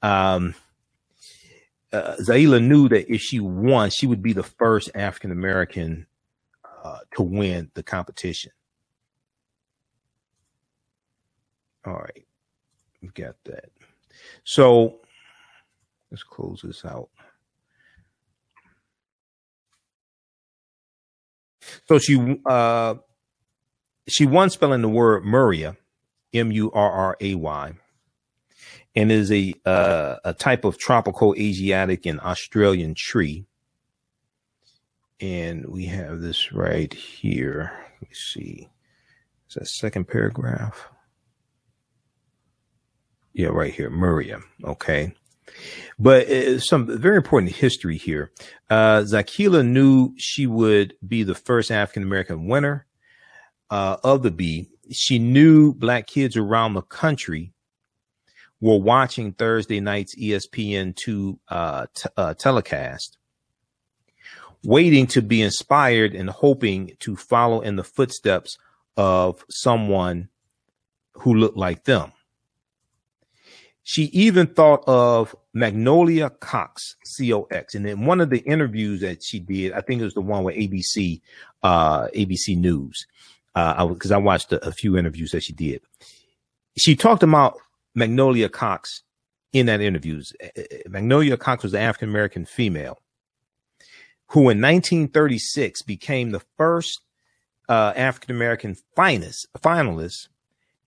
um, 0.00 0.54
uh, 1.92 2.16
Zaila 2.20 2.62
knew 2.62 2.88
that 2.88 3.12
if 3.12 3.20
she 3.20 3.40
won, 3.40 3.90
she 3.90 4.06
would 4.06 4.22
be 4.22 4.32
the 4.32 4.42
first 4.42 4.90
African 4.94 5.30
American 5.30 6.06
uh, 6.82 6.98
to 7.16 7.22
win 7.22 7.70
the 7.74 7.82
competition. 7.82 8.52
All 11.84 11.94
right, 11.94 12.24
we 13.02 13.08
got 13.08 13.34
that. 13.44 13.70
So 14.44 15.00
let's 16.10 16.22
close 16.22 16.62
this 16.62 16.84
out. 16.84 17.08
So 21.88 21.98
she 21.98 22.40
uh, 22.46 22.94
she 24.08 24.26
won 24.26 24.50
spelling 24.50 24.82
the 24.82 24.88
word 24.88 25.24
Murraya, 25.24 25.76
M 26.32 26.50
U 26.52 26.70
R 26.72 26.90
R 26.90 27.16
A 27.20 27.34
Y, 27.34 27.72
and 28.94 29.12
is 29.12 29.30
a 29.30 29.54
uh, 29.64 30.16
a 30.24 30.32
type 30.34 30.64
of 30.64 30.78
tropical 30.78 31.34
Asiatic 31.38 32.06
and 32.06 32.20
Australian 32.20 32.94
tree. 32.94 33.46
And 35.20 35.66
we 35.66 35.86
have 35.86 36.20
this 36.20 36.52
right 36.52 36.92
here. 36.92 37.72
Let 38.00 38.10
me 38.10 38.14
see. 38.14 38.68
Is 39.48 39.54
that 39.54 39.68
second 39.68 40.08
paragraph? 40.08 40.88
Yeah, 43.32 43.48
right 43.48 43.72
here, 43.72 43.90
Murraya. 43.90 44.42
Okay. 44.64 45.14
But 45.98 46.28
uh, 46.28 46.58
some 46.60 46.86
very 46.98 47.16
important 47.16 47.52
history 47.52 47.96
here. 47.96 48.32
Uh, 48.70 49.00
Zaila 49.00 49.66
knew 49.66 50.14
she 50.16 50.46
would 50.46 50.94
be 51.06 51.22
the 51.22 51.34
first 51.34 51.70
African 51.70 52.02
American 52.02 52.46
winner 52.46 52.86
uh, 53.70 53.96
of 54.04 54.22
the 54.22 54.30
bee. 54.30 54.68
She 54.90 55.18
knew 55.18 55.72
black 55.72 56.06
kids 56.06 56.36
around 56.36 56.74
the 56.74 56.82
country 56.82 57.52
were 58.60 58.78
watching 58.78 59.32
Thursday 59.32 59.80
night's 59.80 60.14
ESPN2 60.16 61.38
uh, 61.48 61.86
t- 61.94 62.08
uh, 62.16 62.34
telecast, 62.34 63.18
waiting 64.62 65.06
to 65.08 65.22
be 65.22 65.42
inspired 65.42 66.14
and 66.14 66.30
hoping 66.30 66.92
to 67.00 67.16
follow 67.16 67.60
in 67.60 67.76
the 67.76 67.84
footsteps 67.84 68.56
of 68.96 69.44
someone 69.50 70.28
who 71.14 71.34
looked 71.34 71.56
like 71.56 71.84
them. 71.84 72.12
She 73.84 74.04
even 74.04 74.46
thought 74.46 74.84
of 74.86 75.34
Magnolia 75.54 76.30
Cox, 76.30 76.96
C 77.04 77.32
O 77.32 77.48
X. 77.50 77.74
And 77.74 77.86
in 77.86 78.06
one 78.06 78.20
of 78.20 78.30
the 78.30 78.38
interviews 78.40 79.00
that 79.00 79.22
she 79.22 79.40
did, 79.40 79.72
I 79.72 79.80
think 79.80 80.00
it 80.00 80.04
was 80.04 80.14
the 80.14 80.20
one 80.20 80.44
with 80.44 80.56
ABC, 80.56 81.20
uh, 81.62 82.06
ABC 82.08 82.56
News, 82.56 83.06
uh, 83.54 83.84
because 83.86 84.12
I, 84.12 84.16
I, 84.16 84.18
watched 84.18 84.52
a, 84.52 84.64
a 84.66 84.72
few 84.72 84.96
interviews 84.96 85.32
that 85.32 85.42
she 85.42 85.52
did. 85.52 85.82
She 86.76 86.94
talked 86.94 87.22
about 87.22 87.58
Magnolia 87.94 88.48
Cox 88.48 89.02
in 89.52 89.66
that 89.66 89.80
interviews. 89.80 90.32
Magnolia 90.88 91.36
Cox 91.36 91.62
was 91.62 91.74
an 91.74 91.82
African 91.82 92.08
American 92.08 92.44
female 92.44 92.98
who 94.28 94.40
in 94.48 94.62
1936 94.62 95.82
became 95.82 96.30
the 96.30 96.40
first 96.56 97.02
uh, 97.68 97.92
African 97.94 98.34
American 98.34 98.76
finalist 98.96 100.28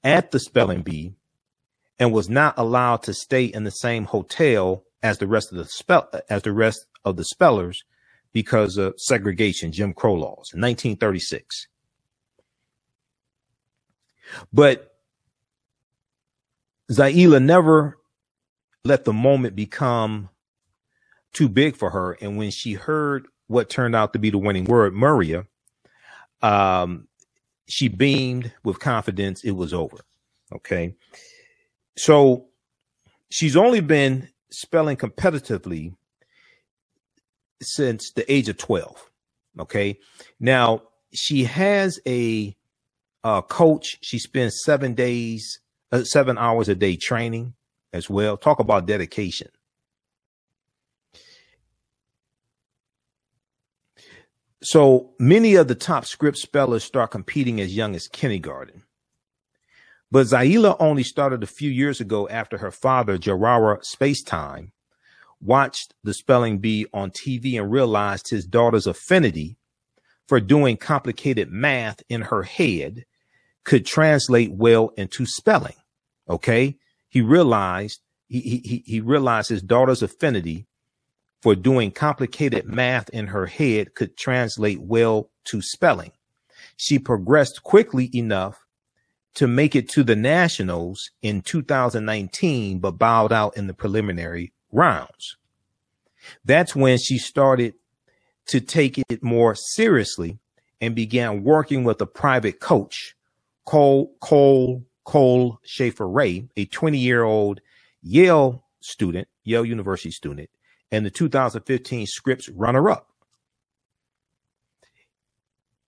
at 0.03 0.31
the 0.31 0.39
spelling 0.39 0.81
bee 0.81 1.13
and 1.99 2.11
was 2.11 2.29
not 2.29 2.53
allowed 2.57 3.03
to 3.03 3.13
stay 3.13 3.45
in 3.45 3.63
the 3.63 3.71
same 3.71 4.05
hotel 4.05 4.83
as 5.01 5.17
the 5.17 5.27
rest 5.27 5.51
of 5.51 5.57
the 5.57 5.65
spell 5.65 6.09
as 6.29 6.41
the 6.41 6.51
rest 6.51 6.85
of 7.03 7.15
the 7.15 7.23
spellers 7.23 7.83
because 8.33 8.77
of 8.77 8.93
segregation, 8.97 9.71
Jim 9.71 9.93
Crow 9.93 10.13
laws 10.13 10.51
in 10.53 10.59
1936. 10.59 11.67
But 14.51 14.91
Zaila 16.91 17.41
never 17.41 17.97
let 18.83 19.05
the 19.05 19.13
moment 19.13 19.55
become 19.55 20.29
too 21.33 21.49
big 21.49 21.75
for 21.75 21.91
her. 21.91 22.17
And 22.21 22.37
when 22.37 22.51
she 22.51 22.73
heard 22.73 23.27
what 23.47 23.69
turned 23.69 23.95
out 23.95 24.13
to 24.13 24.19
be 24.19 24.29
the 24.29 24.37
winning 24.37 24.65
word, 24.65 24.93
Murraya, 24.93 25.45
um, 26.41 27.07
she 27.67 27.87
beamed 27.87 28.51
with 28.63 28.79
confidence. 28.79 29.43
It 29.43 29.51
was 29.51 29.73
over. 29.73 29.97
Okay. 30.53 30.95
So 31.97 32.47
she's 33.29 33.55
only 33.55 33.79
been 33.79 34.29
spelling 34.51 34.97
competitively 34.97 35.95
since 37.61 38.11
the 38.11 38.31
age 38.31 38.49
of 38.49 38.57
12. 38.57 39.11
Okay. 39.59 39.99
Now 40.39 40.83
she 41.13 41.45
has 41.45 41.99
a, 42.07 42.55
coach. 43.47 43.97
She 44.01 44.19
spends 44.19 44.61
seven 44.63 44.93
days, 44.93 45.59
uh, 45.91 46.03
seven 46.03 46.37
hours 46.37 46.69
a 46.69 46.75
day 46.75 46.95
training 46.95 47.55
as 47.91 48.07
well. 48.07 48.37
Talk 48.37 48.59
about 48.59 48.85
dedication. 48.85 49.47
So 54.61 55.13
many 55.19 55.55
of 55.55 55.67
the 55.67 55.75
top 55.75 56.05
Scripps 56.05 56.41
spellers 56.41 56.83
start 56.83 57.11
competing 57.11 57.61
as 57.61 57.75
young 57.75 57.95
as 57.95 58.07
kindergarten. 58.07 58.84
But 60.11 60.27
Zaila 60.27 60.77
only 60.79 61.03
started 61.03 61.43
a 61.43 61.47
few 61.47 61.69
years 61.69 61.99
ago 61.99 62.29
after 62.29 62.57
her 62.57 62.71
father, 62.71 63.17
Jawara 63.17 63.81
Spacetime, 63.83 64.71
watched 65.41 65.93
the 66.03 66.13
spelling 66.13 66.59
bee 66.59 66.85
on 66.93 67.11
TV 67.11 67.59
and 67.59 67.71
realized 67.71 68.29
his 68.29 68.45
daughter's 68.45 68.87
affinity 68.87 69.57
for 70.27 70.39
doing 70.39 70.77
complicated 70.77 71.51
math 71.51 72.01
in 72.09 72.21
her 72.21 72.43
head 72.43 73.05
could 73.63 73.85
translate 73.85 74.51
well 74.53 74.89
into 74.97 75.25
spelling. 75.25 75.75
Okay. 76.29 76.77
He 77.09 77.21
realized 77.21 78.01
he, 78.27 78.39
he, 78.41 78.83
he 78.85 78.99
realized 79.01 79.49
his 79.49 79.61
daughter's 79.61 80.01
affinity 80.01 80.67
for 81.41 81.55
doing 81.55 81.91
complicated 81.91 82.65
math 82.65 83.09
in 83.09 83.27
her 83.27 83.45
head 83.45 83.93
could 83.93 84.17
translate 84.17 84.81
well 84.81 85.29
to 85.45 85.61
spelling. 85.61 86.11
She 86.75 86.97
progressed 86.97 87.63
quickly 87.63 88.09
enough 88.15 88.64
to 89.35 89.47
make 89.47 89.75
it 89.75 89.89
to 89.89 90.03
the 90.03 90.15
Nationals 90.15 91.11
in 91.21 91.41
2019, 91.41 92.79
but 92.79 92.93
bowed 92.93 93.31
out 93.31 93.55
in 93.57 93.67
the 93.67 93.73
preliminary 93.73 94.53
rounds. 94.71 95.37
That's 96.43 96.75
when 96.75 96.97
she 96.97 97.17
started 97.17 97.73
to 98.47 98.59
take 98.61 98.97
it 98.97 99.23
more 99.23 99.55
seriously 99.55 100.39
and 100.81 100.95
began 100.95 101.43
working 101.43 101.83
with 101.83 102.01
a 102.01 102.05
private 102.05 102.59
coach, 102.59 103.15
Cole, 103.65 104.15
Cole, 104.21 104.83
Cole 105.03 105.59
Shafer-Ray, 105.63 106.47
a 106.55 106.65
20 106.65 106.97
year 106.97 107.23
old 107.23 107.61
Yale 108.01 108.63
student, 108.81 109.27
Yale 109.43 109.65
University 109.65 110.11
student, 110.11 110.49
and 110.91 111.05
the 111.05 111.11
2015 111.11 112.07
Scripps 112.07 112.49
runner 112.49 112.89
up 112.89 113.09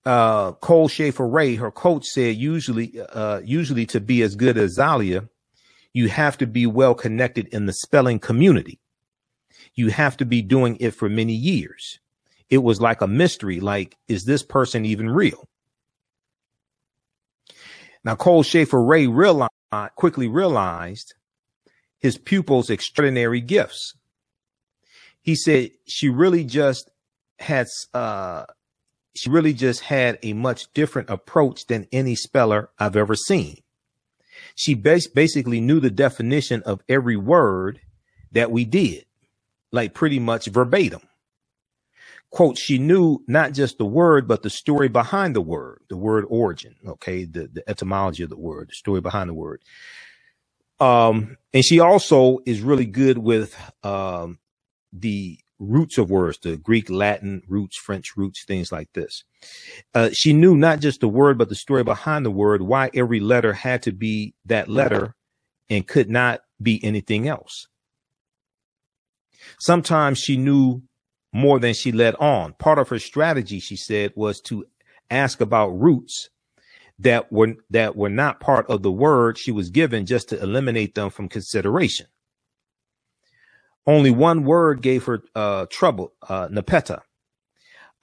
uh, 0.07 0.53
Cole 0.53 0.87
Shafer-Ray, 0.87 1.55
her 1.55 1.69
coach 1.69 2.05
said, 2.05 2.37
usually, 2.37 2.93
uh, 3.11 3.41
usually 3.43 3.85
to 3.87 3.99
be 3.99 4.21
as 4.21 4.35
good 4.35 4.57
as 4.57 4.77
Zaila, 4.77 5.27
you 5.91 6.07
have 6.07 6.37
to 6.37 6.47
be 6.47 6.65
well 6.65 6.95
connected 6.95 7.47
in 7.49 7.65
the 7.65 7.73
spelling 7.73 8.17
community. 8.17 8.79
You 9.75 9.89
have 9.89 10.15
to 10.17 10.25
be 10.25 10.41
doing 10.41 10.77
it 10.79 10.91
for 10.91 11.09
many 11.09 11.33
years. 11.33 11.99
It 12.49 12.59
was 12.59 12.79
like 12.79 13.01
a 13.01 13.07
mystery. 13.07 13.59
Like, 13.59 13.97
is 14.07 14.23
this 14.23 14.43
person 14.43 14.85
even 14.85 15.09
real? 15.09 15.49
Now, 18.05 18.15
Cole 18.15 18.43
Shafer-Ray 18.43 19.07
realized, 19.07 19.51
quickly 19.95 20.29
realized 20.29 21.15
his 21.99 22.17
pupil's 22.17 22.69
extraordinary 22.69 23.41
gifts. 23.41 23.93
He 25.21 25.35
said 25.35 25.71
she 25.85 26.07
really 26.07 26.45
just 26.45 26.89
had, 27.39 27.67
uh, 27.93 28.45
she 29.17 29.29
really 29.29 29.53
just 29.53 29.81
had 29.81 30.19
a 30.23 30.33
much 30.33 30.73
different 30.73 31.09
approach 31.09 31.67
than 31.67 31.87
any 31.91 32.15
speller 32.15 32.69
I've 32.79 32.97
ever 32.97 33.15
seen. 33.15 33.59
She 34.55 34.75
bas- 34.75 35.07
basically 35.07 35.61
knew 35.61 35.79
the 35.79 35.91
definition 35.91 36.63
of 36.63 36.81
every 36.89 37.17
word 37.17 37.81
that 38.33 38.51
we 38.51 38.65
did, 38.65 39.05
like 39.71 39.93
pretty 39.93 40.19
much 40.19 40.47
verbatim. 40.47 41.01
Quote, 42.31 42.57
she 42.57 42.77
knew 42.77 43.23
not 43.27 43.53
just 43.53 43.77
the 43.77 43.85
word, 43.85 44.27
but 44.27 44.43
the 44.43 44.49
story 44.49 44.89
behind 44.89 45.35
the 45.35 45.41
word, 45.41 45.81
the 45.89 45.97
word 45.97 46.25
origin, 46.29 46.75
okay, 46.87 47.25
the, 47.25 47.47
the 47.51 47.69
etymology 47.69 48.23
of 48.23 48.29
the 48.29 48.37
word, 48.37 48.69
the 48.69 48.75
story 48.75 49.01
behind 49.01 49.29
the 49.29 49.33
word. 49.33 49.63
Um, 50.79 51.37
and 51.53 51.65
she 51.65 51.79
also 51.79 52.39
is 52.45 52.61
really 52.61 52.85
good 52.85 53.17
with 53.17 53.57
um, 53.83 54.39
the 54.93 55.39
roots 55.59 55.97
of 55.97 56.09
words, 56.09 56.39
the 56.39 56.57
Greek, 56.57 56.89
Latin 56.89 57.41
roots, 57.47 57.77
French 57.77 58.15
roots, 58.15 58.43
things 58.45 58.71
like 58.71 58.91
this. 58.93 59.23
Uh, 59.93 60.09
she 60.13 60.33
knew 60.33 60.55
not 60.55 60.79
just 60.79 61.01
the 61.01 61.07
word, 61.07 61.37
but 61.37 61.49
the 61.49 61.55
story 61.55 61.83
behind 61.83 62.25
the 62.25 62.31
word, 62.31 62.61
why 62.61 62.89
every 62.93 63.19
letter 63.19 63.53
had 63.53 63.81
to 63.83 63.91
be 63.91 64.33
that 64.45 64.69
letter 64.69 65.15
and 65.69 65.87
could 65.87 66.09
not 66.09 66.41
be 66.61 66.83
anything 66.83 67.27
else. 67.27 67.67
Sometimes 69.59 70.19
she 70.19 70.37
knew 70.37 70.81
more 71.33 71.59
than 71.59 71.73
she 71.73 71.91
let 71.91 72.19
on. 72.19 72.53
Part 72.53 72.79
of 72.79 72.89
her 72.89 72.99
strategy, 72.99 73.59
she 73.59 73.75
said, 73.75 74.13
was 74.15 74.41
to 74.41 74.65
ask 75.09 75.41
about 75.41 75.69
roots 75.69 76.29
that 76.99 77.31
were 77.31 77.55
that 77.69 77.95
were 77.95 78.09
not 78.09 78.39
part 78.39 78.67
of 78.69 78.81
the 78.81 78.91
word 78.91 79.37
she 79.37 79.51
was 79.51 79.69
given 79.69 80.05
just 80.05 80.29
to 80.29 80.41
eliminate 80.41 80.95
them 80.95 81.09
from 81.09 81.29
consideration. 81.29 82.07
Only 83.87 84.11
one 84.11 84.43
word 84.43 84.81
gave 84.81 85.05
her 85.05 85.23
uh, 85.33 85.65
trouble, 85.69 86.11
uh, 86.27 86.49
Nepeta, 86.49 87.01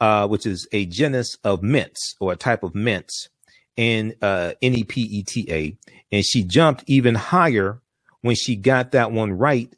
uh, 0.01 0.27
which 0.27 0.47
is 0.47 0.67
a 0.73 0.87
genus 0.87 1.37
of 1.45 1.63
mints 1.63 2.17
or 2.19 2.33
a 2.33 2.37
type 2.37 2.63
of 2.63 2.75
mints, 2.75 3.29
in 3.77 4.15
uh, 4.23 4.53
N-E-P-E-T-A. 4.63 5.77
And 6.11 6.25
she 6.25 6.43
jumped 6.43 6.85
even 6.87 7.15
higher 7.15 7.83
when 8.23 8.35
she 8.35 8.57
got 8.57 8.93
that 8.93 9.13
one 9.13 9.33
right 9.33 9.71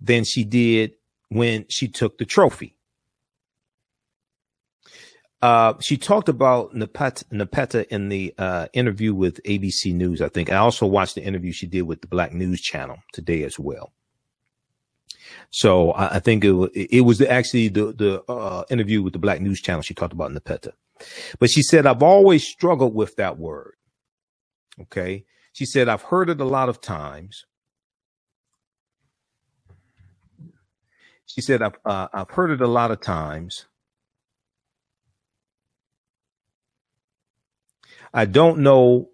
than 0.00 0.24
she 0.24 0.44
did 0.44 0.92
when 1.28 1.66
she 1.68 1.88
took 1.88 2.18
the 2.18 2.24
trophy. 2.24 2.76
Uh, 5.40 5.74
she 5.80 5.96
talked 5.96 6.28
about 6.28 6.74
Nepeta, 6.74 7.24
Nepeta 7.32 7.86
in 7.88 8.08
the 8.08 8.34
uh, 8.38 8.66
interview 8.72 9.14
with 9.14 9.42
ABC 9.44 9.94
News, 9.94 10.20
I 10.20 10.28
think. 10.28 10.50
I 10.50 10.56
also 10.56 10.86
watched 10.86 11.14
the 11.14 11.22
interview 11.22 11.52
she 11.52 11.66
did 11.66 11.82
with 11.82 12.00
the 12.00 12.08
Black 12.08 12.32
News 12.32 12.60
Channel 12.60 12.98
today 13.12 13.44
as 13.44 13.58
well. 13.58 13.92
So 15.50 15.92
I, 15.92 16.16
I 16.16 16.18
think 16.20 16.44
it, 16.44 16.52
it 16.74 17.00
was 17.02 17.20
actually 17.20 17.68
the, 17.68 17.92
the 17.92 18.22
uh, 18.30 18.64
interview 18.70 19.02
with 19.02 19.12
the 19.12 19.18
Black 19.18 19.40
News 19.40 19.60
Channel. 19.60 19.82
She 19.82 19.94
talked 19.94 20.12
about 20.12 20.30
Nepeta, 20.32 20.72
but 21.38 21.50
she 21.50 21.62
said, 21.62 21.86
I've 21.86 22.02
always 22.02 22.44
struggled 22.46 22.94
with 22.94 23.16
that 23.16 23.38
word. 23.38 23.74
Okay. 24.80 25.24
She 25.52 25.66
said, 25.66 25.88
I've 25.88 26.02
heard 26.02 26.30
it 26.30 26.40
a 26.40 26.44
lot 26.44 26.68
of 26.68 26.80
times. 26.80 27.44
She 31.26 31.40
said, 31.40 31.62
I've, 31.62 31.76
uh, 31.84 32.08
I've 32.12 32.30
heard 32.30 32.50
it 32.50 32.60
a 32.60 32.66
lot 32.68 32.90
of 32.90 33.00
times. 33.00 33.66
I 38.14 38.24
don't 38.24 38.60
know. 38.60 39.10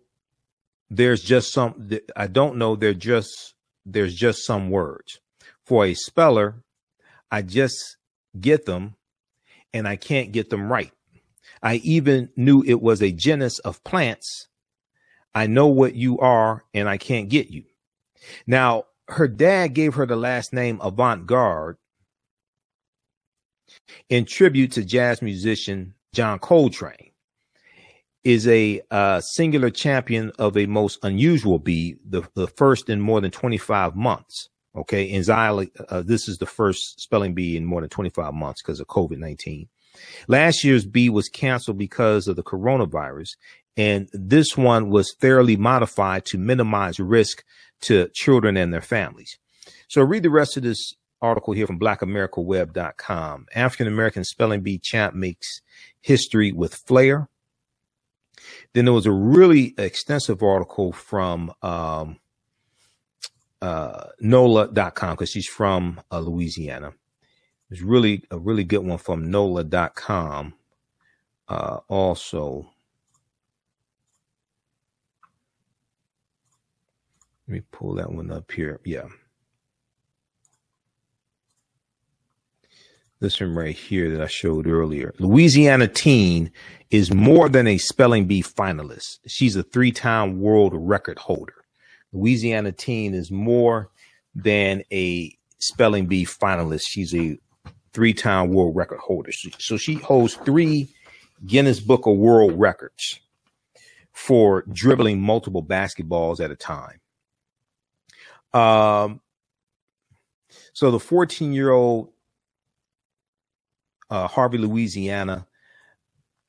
There's 0.91 1.23
just 1.23 1.53
some, 1.53 1.91
I 2.15 2.29
don't 2.29 2.57
know. 2.57 2.77
They're 2.77 2.95
just 2.95 3.55
there's 3.85 4.15
just 4.15 4.45
some 4.45 4.71
words. 4.71 5.21
For 5.65 5.87
a 5.87 5.95
speller, 5.95 6.63
I 7.31 7.43
just 7.43 7.97
get 8.39 8.67
them 8.67 8.97
and 9.73 9.89
I 9.89 9.97
can't 9.97 10.33
get 10.33 10.51
them 10.51 10.71
right. 10.71 10.93
I 11.63 11.77
even 11.77 12.29
knew 12.37 12.63
it 12.63 12.83
was 12.83 13.03
a 13.03 13.11
genus 13.11 13.59
of 13.61 13.83
plants. 13.85 14.49
I 15.35 15.47
know 15.47 15.67
what 15.67 15.95
you 15.95 16.19
are 16.19 16.65
and 16.75 16.89
I 16.89 16.99
can't 16.99 17.29
get 17.29 17.51
you. 17.51 17.65
Now, 18.47 18.85
her 19.09 19.29
dad 19.29 19.75
gave 19.75 19.95
her 19.95 20.07
the 20.07 20.17
last 20.17 20.53
name 20.53 20.79
Avant 20.81 21.27
Garde 21.27 21.77
in 24.09 24.25
tribute 24.25 24.73
to 24.73 24.85
jazz 24.85 25.23
musician 25.23 25.95
John 26.13 26.39
Coltrane. 26.39 27.11
Is 28.23 28.49
a 28.49 28.81
uh, 28.91 29.21
singular 29.21 29.69
champion 29.69 30.33
of 30.39 30.57
a 30.57 30.65
most 30.65 30.99
unusual 31.03 31.59
bee, 31.59 31.97
the, 32.09 32.23
the 32.35 32.47
first 32.47 32.89
in 32.89 32.99
more 32.99 33.21
than 33.21 33.31
25 33.31 33.95
months. 33.95 34.49
Okay. 34.77 35.13
And 35.13 35.25
Zaila, 35.25 35.71
uh, 35.89 36.03
this 36.03 36.29
is 36.29 36.39
the 36.39 36.47
first 36.47 37.01
spelling 37.01 37.35
bee 37.35 37.57
in 37.57 37.65
more 37.65 37.81
than 37.81 37.91
25 37.91 38.35
months 38.35 38.63
because 38.63 38.81
of 38.81 38.89
COVID 38.89 39.19
19. 39.19 39.69
Last 40.27 40.65
year's 40.65 40.85
bee 40.85 41.11
was 41.11 41.29
canceled 41.29 41.79
because 41.79 42.27
of 42.27 42.37
the 42.37 42.43
coronavirus. 42.43 43.37
And 43.77 44.09
this 44.13 44.57
one 44.57 44.91
was 44.91 45.15
thoroughly 45.15 45.57
modified 45.57 46.25
to 46.27 46.39
minimize 46.39 47.01
risk 47.01 47.45
to 47.83 48.09
children 48.15 48.57
and 48.57 48.73
their 48.73 48.81
families. 48.81 49.39
So 49.89 50.03
read 50.03 50.23
the 50.23 50.31
rest 50.31 50.57
of 50.57 50.63
this 50.63 50.95
article 51.21 51.55
here 51.55 51.67
from 51.67 51.79
blackamericaweb.com. 51.79 53.47
African 53.55 53.87
American 53.87 54.25
spelling 54.25 54.63
bee 54.63 54.79
champ 54.79 55.15
makes 55.15 55.61
history 56.01 56.53
with 56.53 56.75
flair. 56.75 57.29
Then 58.75 58.85
there 58.85 58.95
was 58.95 59.07
a 59.07 59.13
really 59.13 59.75
extensive 59.79 60.43
article 60.43 60.93
from 60.93 61.53
um, 61.63 62.19
uh, 63.65 64.11
NOLA.com 64.21 65.15
because 65.15 65.31
she's 65.31 65.49
from 65.49 65.99
uh, 66.13 66.19
Louisiana. 66.19 66.93
It's 67.71 67.81
really 67.81 68.23
a 68.31 68.39
really 68.39 68.63
good 68.63 68.85
one 68.85 68.99
from 68.99 69.31
NOLA.com. 69.31 70.53
Uh, 71.49 71.79
also, 71.89 72.71
let 77.49 77.55
me 77.55 77.63
pull 77.73 77.95
that 77.95 78.13
one 78.13 78.31
up 78.31 78.53
here. 78.53 78.81
Yeah. 78.85 79.09
This 83.21 83.41
one 83.41 83.55
right 83.55 83.75
here 83.75 84.11
that 84.11 84.21
I 84.21 84.27
showed 84.27 84.67
earlier. 84.67 85.15
Louisiana 85.19 85.89
teen 85.89 86.53
is 86.91 87.15
more 87.15 87.49
than 87.49 87.67
a 87.67 87.79
spelling 87.79 88.27
bee 88.27 88.43
finalist. 88.43 89.21
She's 89.27 89.57
a 89.57 89.63
three 89.63 89.91
time 89.91 90.39
world 90.39 90.75
record 90.77 91.19
holder. 91.19 91.64
Louisiana 92.15 92.73
teen 92.73 93.13
is 93.13 93.31
more 93.31 93.91
than 94.35 94.83
a 94.93 95.37
spelling 95.59 96.07
bee 96.07 96.25
finalist. 96.25 96.85
She's 96.87 97.15
a 97.15 97.39
three 97.93 98.15
time 98.15 98.51
world 98.51 98.75
record 98.75 99.01
holder. 99.01 99.33
So 99.59 99.77
she 99.77 99.95
holds 99.95 100.35
three 100.35 100.89
Guinness 101.45 101.81
Book 101.81 102.07
of 102.07 102.17
World 102.17 102.59
Records 102.59 103.21
for 104.13 104.63
dribbling 104.73 105.21
multiple 105.21 105.63
basketballs 105.63 106.41
at 106.41 106.51
a 106.53 106.57
time. 106.57 107.01
Um, 108.53 109.21
so 110.73 110.93
the 110.93 111.01
14 111.01 111.53
year 111.53 111.73
old 111.73 112.13
uh, 114.09 114.29
Harvey, 114.29 114.59
Louisiana, 114.59 115.47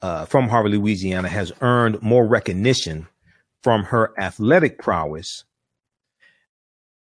uh, 0.04 0.26
from 0.26 0.48
Harvey, 0.48 0.70
Louisiana, 0.70 1.28
has 1.28 1.52
earned 1.62 2.02
more 2.04 2.28
recognition 2.28 3.08
from 3.64 3.84
her 3.86 4.14
athletic 4.20 4.78
prowess 4.78 5.44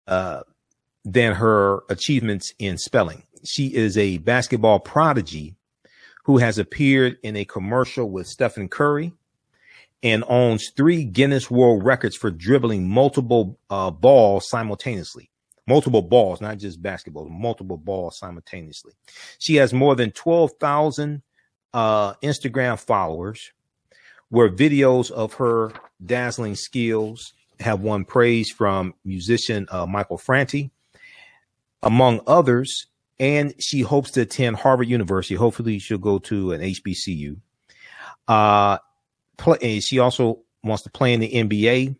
uh, 0.07 0.41
than 1.05 1.35
her 1.35 1.83
achievements 1.89 2.53
in 2.59 2.77
spelling. 2.77 3.23
She 3.43 3.67
is 3.67 3.97
a 3.97 4.19
basketball 4.19 4.79
prodigy 4.79 5.55
who 6.25 6.37
has 6.37 6.57
appeared 6.57 7.17
in 7.23 7.35
a 7.35 7.45
commercial 7.45 8.09
with 8.09 8.27
Stephen 8.27 8.69
Curry 8.69 9.13
and 10.01 10.23
owns 10.27 10.71
three 10.75 11.03
Guinness 11.03 11.51
World 11.51 11.83
Records 11.83 12.15
for 12.15 12.31
dribbling 12.31 12.89
multiple 12.89 13.59
uh, 13.69 13.91
balls 13.91 14.49
simultaneously 14.49 15.29
multiple 15.67 16.01
balls, 16.01 16.41
not 16.41 16.57
just 16.57 16.81
basketball, 16.81 17.27
multiple 17.29 17.77
balls 17.77 18.17
simultaneously. 18.17 18.93
She 19.39 19.55
has 19.55 19.73
more 19.73 19.95
than 19.95 20.11
12,000 20.11 21.21
uh, 21.73 22.13
Instagram 22.15 22.79
followers 22.79 23.51
where 24.29 24.49
videos 24.49 25.11
of 25.11 25.33
her 25.35 25.71
dazzling 26.03 26.55
skills 26.55 27.33
have 27.63 27.81
won 27.81 28.05
praise 28.05 28.49
from 28.49 28.93
musician 29.03 29.67
uh, 29.71 29.85
Michael 29.85 30.17
Franti, 30.17 30.71
among 31.81 32.21
others. 32.27 32.87
And 33.19 33.53
she 33.59 33.81
hopes 33.81 34.11
to 34.11 34.21
attend 34.21 34.57
Harvard 34.57 34.87
University. 34.87 35.35
Hopefully, 35.35 35.79
she'll 35.79 35.97
go 35.97 36.19
to 36.19 36.51
an 36.51 36.61
HBCU. 36.61 37.37
Uh, 38.27 38.79
play, 39.37 39.79
she 39.79 39.99
also 39.99 40.39
wants 40.63 40.83
to 40.83 40.89
play 40.89 41.13
in 41.13 41.19
the 41.19 41.31
NBA 41.31 41.95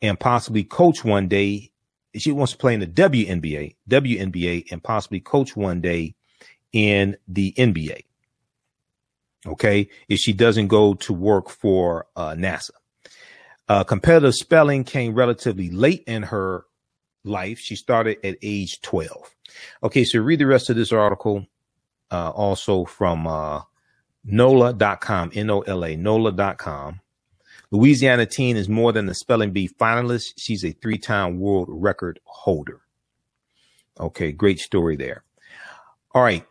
and 0.00 0.18
possibly 0.18 0.62
coach 0.62 1.04
one 1.04 1.26
day 1.26 1.72
she 2.16 2.32
wants 2.32 2.52
to 2.52 2.58
play 2.58 2.74
in 2.74 2.80
the 2.80 2.86
WNBA, 2.86 3.76
WNBA, 3.88 4.70
and 4.70 4.82
possibly 4.82 5.20
coach 5.20 5.56
one 5.56 5.80
day 5.80 6.14
in 6.72 7.16
the 7.26 7.52
NBA. 7.56 8.04
Okay, 9.46 9.88
if 10.08 10.18
she 10.18 10.32
doesn't 10.32 10.68
go 10.68 10.94
to 10.94 11.12
work 11.12 11.48
for 11.48 12.06
uh, 12.16 12.30
NASA. 12.30 12.70
Uh, 13.68 13.84
competitive 13.84 14.34
spelling 14.34 14.84
came 14.84 15.14
relatively 15.14 15.70
late 15.70 16.02
in 16.06 16.22
her 16.22 16.64
life. 17.24 17.58
She 17.58 17.76
started 17.76 18.18
at 18.24 18.38
age 18.42 18.80
12. 18.80 19.34
Okay, 19.82 20.04
so 20.04 20.20
read 20.20 20.40
the 20.40 20.46
rest 20.46 20.70
of 20.70 20.76
this 20.76 20.92
article 20.92 21.46
uh, 22.10 22.30
also 22.30 22.84
from 22.84 23.26
uh, 23.26 23.62
NOLA.com, 24.24 25.32
N 25.34 25.50
O 25.50 25.60
L 25.60 25.84
A, 25.84 25.96
NOLA.com. 25.96 27.00
Louisiana 27.70 28.24
teen 28.24 28.56
is 28.56 28.68
more 28.68 28.92
than 28.92 29.08
a 29.08 29.14
spelling 29.14 29.52
bee 29.52 29.68
finalist. 29.68 30.34
She's 30.38 30.64
a 30.64 30.72
three 30.72 30.98
time 30.98 31.38
world 31.38 31.68
record 31.70 32.18
holder. 32.24 32.80
Okay, 34.00 34.32
great 34.32 34.58
story 34.58 34.96
there. 34.96 35.24
All 36.12 36.22
right. 36.22 36.46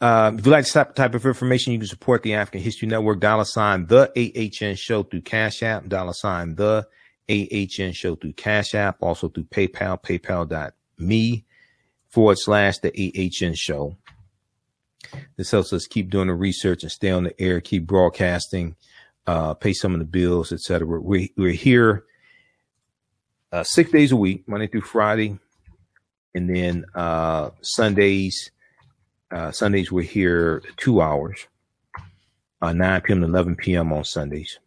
Uh, 0.00 0.32
if 0.36 0.44
you 0.44 0.52
like 0.52 0.64
this 0.64 0.72
type 0.72 1.14
of 1.14 1.24
information, 1.24 1.72
you 1.72 1.78
can 1.78 1.88
support 1.88 2.22
the 2.22 2.34
African 2.34 2.60
History 2.60 2.86
Network, 2.86 3.20
dollar 3.20 3.44
sign 3.44 3.86
the 3.86 4.10
AHN 4.16 4.74
show 4.76 5.02
through 5.02 5.22
Cash 5.22 5.62
App, 5.62 5.88
dollar 5.88 6.12
sign 6.12 6.54
the 6.54 6.86
AHN 7.28 7.92
show 7.92 8.14
through 8.14 8.34
Cash 8.34 8.74
App, 8.74 9.02
also 9.02 9.28
through 9.28 9.44
PayPal, 9.44 10.02
paypal.me 10.02 11.44
forward 12.08 12.38
slash 12.38 12.78
the 12.78 12.90
AHN 13.42 13.54
show. 13.54 13.96
This 15.36 15.50
helps 15.50 15.72
us 15.72 15.86
keep 15.86 16.10
doing 16.10 16.26
the 16.28 16.34
research 16.34 16.82
and 16.82 16.92
stay 16.92 17.10
on 17.10 17.24
the 17.24 17.40
air, 17.40 17.60
keep 17.60 17.86
broadcasting 17.86 18.76
uh, 19.26 19.54
pay 19.54 19.72
some 19.72 19.92
of 19.92 19.98
the 19.98 20.06
bills, 20.06 20.52
etc. 20.52 21.00
We, 21.00 21.32
we're 21.36 21.50
here 21.50 22.04
uh, 23.52 23.64
six 23.64 23.90
days 23.90 24.12
a 24.12 24.16
week, 24.16 24.48
Monday 24.48 24.68
through 24.68 24.82
Friday, 24.82 25.38
and 26.34 26.48
then 26.48 26.84
uh, 26.94 27.50
Sundays. 27.62 28.50
Uh, 29.30 29.50
Sundays 29.50 29.90
we're 29.90 30.02
here 30.02 30.62
two 30.76 31.00
hours, 31.00 31.46
uh, 32.62 32.72
9 32.72 33.00
p.m. 33.00 33.20
to 33.20 33.26
11 33.26 33.56
p.m. 33.56 33.92
on 33.92 34.04
Sundays. 34.04 34.58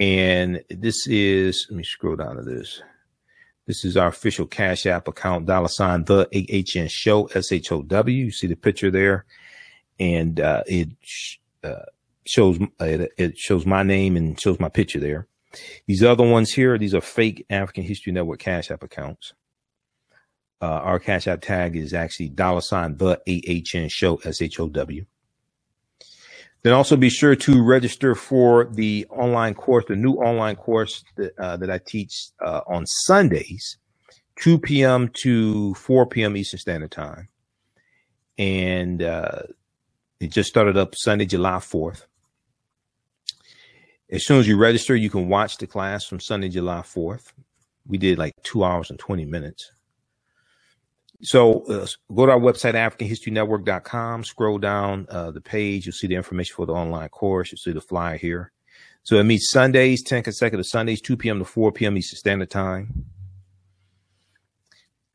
And 0.00 0.64
this 0.70 1.06
is 1.06 1.66
let 1.70 1.76
me 1.76 1.84
scroll 1.84 2.16
down 2.16 2.36
to 2.36 2.42
this. 2.42 2.82
This 3.66 3.84
is 3.84 3.96
our 3.96 4.08
official 4.08 4.46
Cash 4.46 4.86
App 4.86 5.06
account, 5.06 5.46
dollar 5.46 5.68
sign 5.68 6.04
the 6.04 6.26
AHN 6.34 6.88
show, 6.88 7.26
S 7.26 7.52
H 7.52 7.70
O 7.70 7.82
W. 7.82 8.24
You 8.24 8.32
see 8.32 8.46
the 8.46 8.56
picture 8.56 8.90
there, 8.90 9.26
and 10.00 10.40
uh, 10.40 10.62
it 10.66 10.88
uh, 11.62 11.84
shows 12.24 12.58
it, 12.80 13.12
it 13.16 13.38
shows 13.38 13.64
my 13.66 13.82
name 13.82 14.16
and 14.16 14.40
shows 14.40 14.58
my 14.58 14.68
picture 14.68 14.98
there. 14.98 15.28
These 15.86 16.02
other 16.02 16.28
ones 16.28 16.52
here, 16.52 16.78
these 16.78 16.94
are 16.94 17.00
fake 17.00 17.44
African 17.50 17.84
History 17.84 18.12
Network 18.12 18.40
Cash 18.40 18.70
App 18.70 18.82
accounts. 18.82 19.34
Uh, 20.62 20.66
our 20.66 21.00
Cash 21.00 21.26
App 21.26 21.40
tag 21.40 21.74
is 21.74 21.92
actually 21.92 22.28
dollar 22.28 22.60
sign 22.60 22.96
the 22.96 23.18
AHN 23.26 23.88
show, 23.88 24.20
S 24.24 24.40
H 24.40 24.60
O 24.60 24.68
W. 24.68 25.04
Then 26.62 26.72
also 26.72 26.96
be 26.96 27.10
sure 27.10 27.34
to 27.34 27.60
register 27.60 28.14
for 28.14 28.66
the 28.66 29.04
online 29.10 29.54
course, 29.54 29.84
the 29.88 29.96
new 29.96 30.12
online 30.12 30.54
course 30.54 31.02
that, 31.16 31.32
uh, 31.36 31.56
that 31.56 31.68
I 31.68 31.80
teach 31.84 32.28
uh, 32.40 32.60
on 32.68 32.86
Sundays, 32.86 33.78
2 34.36 34.60
p.m. 34.60 35.10
to 35.22 35.74
4 35.74 36.06
p.m. 36.06 36.36
Eastern 36.36 36.60
Standard 36.60 36.92
Time. 36.92 37.28
And 38.38 39.02
uh, 39.02 39.42
it 40.20 40.30
just 40.30 40.48
started 40.48 40.76
up 40.76 40.94
Sunday, 40.94 41.26
July 41.26 41.56
4th. 41.56 42.04
As 44.08 44.24
soon 44.24 44.38
as 44.38 44.46
you 44.46 44.56
register, 44.56 44.94
you 44.94 45.10
can 45.10 45.28
watch 45.28 45.56
the 45.58 45.66
class 45.66 46.04
from 46.04 46.20
Sunday, 46.20 46.48
July 46.48 46.82
4th. 46.82 47.32
We 47.88 47.98
did 47.98 48.18
like 48.18 48.34
two 48.44 48.62
hours 48.62 48.90
and 48.90 48.98
20 49.00 49.24
minutes. 49.24 49.72
So 51.22 51.62
uh, 51.66 51.86
go 52.12 52.26
to 52.26 52.32
our 52.32 52.40
website, 52.40 52.74
AfricanHistoryNetwork.com, 52.74 54.24
scroll 54.24 54.58
down 54.58 55.06
uh, 55.08 55.30
the 55.30 55.40
page. 55.40 55.86
You'll 55.86 55.92
see 55.92 56.08
the 56.08 56.16
information 56.16 56.54
for 56.56 56.66
the 56.66 56.72
online 56.72 57.08
course. 57.10 57.52
You'll 57.52 57.58
see 57.58 57.72
the 57.72 57.80
flyer 57.80 58.16
here. 58.16 58.52
So 59.04 59.16
it 59.18 59.24
meets 59.24 59.50
Sundays, 59.50 60.02
10 60.02 60.24
consecutive 60.24 60.66
Sundays, 60.66 61.00
2 61.00 61.16
p.m. 61.16 61.38
to 61.38 61.44
4 61.44 61.72
p.m. 61.72 61.96
Eastern 61.96 62.18
Standard 62.18 62.50
Time. 62.50 63.06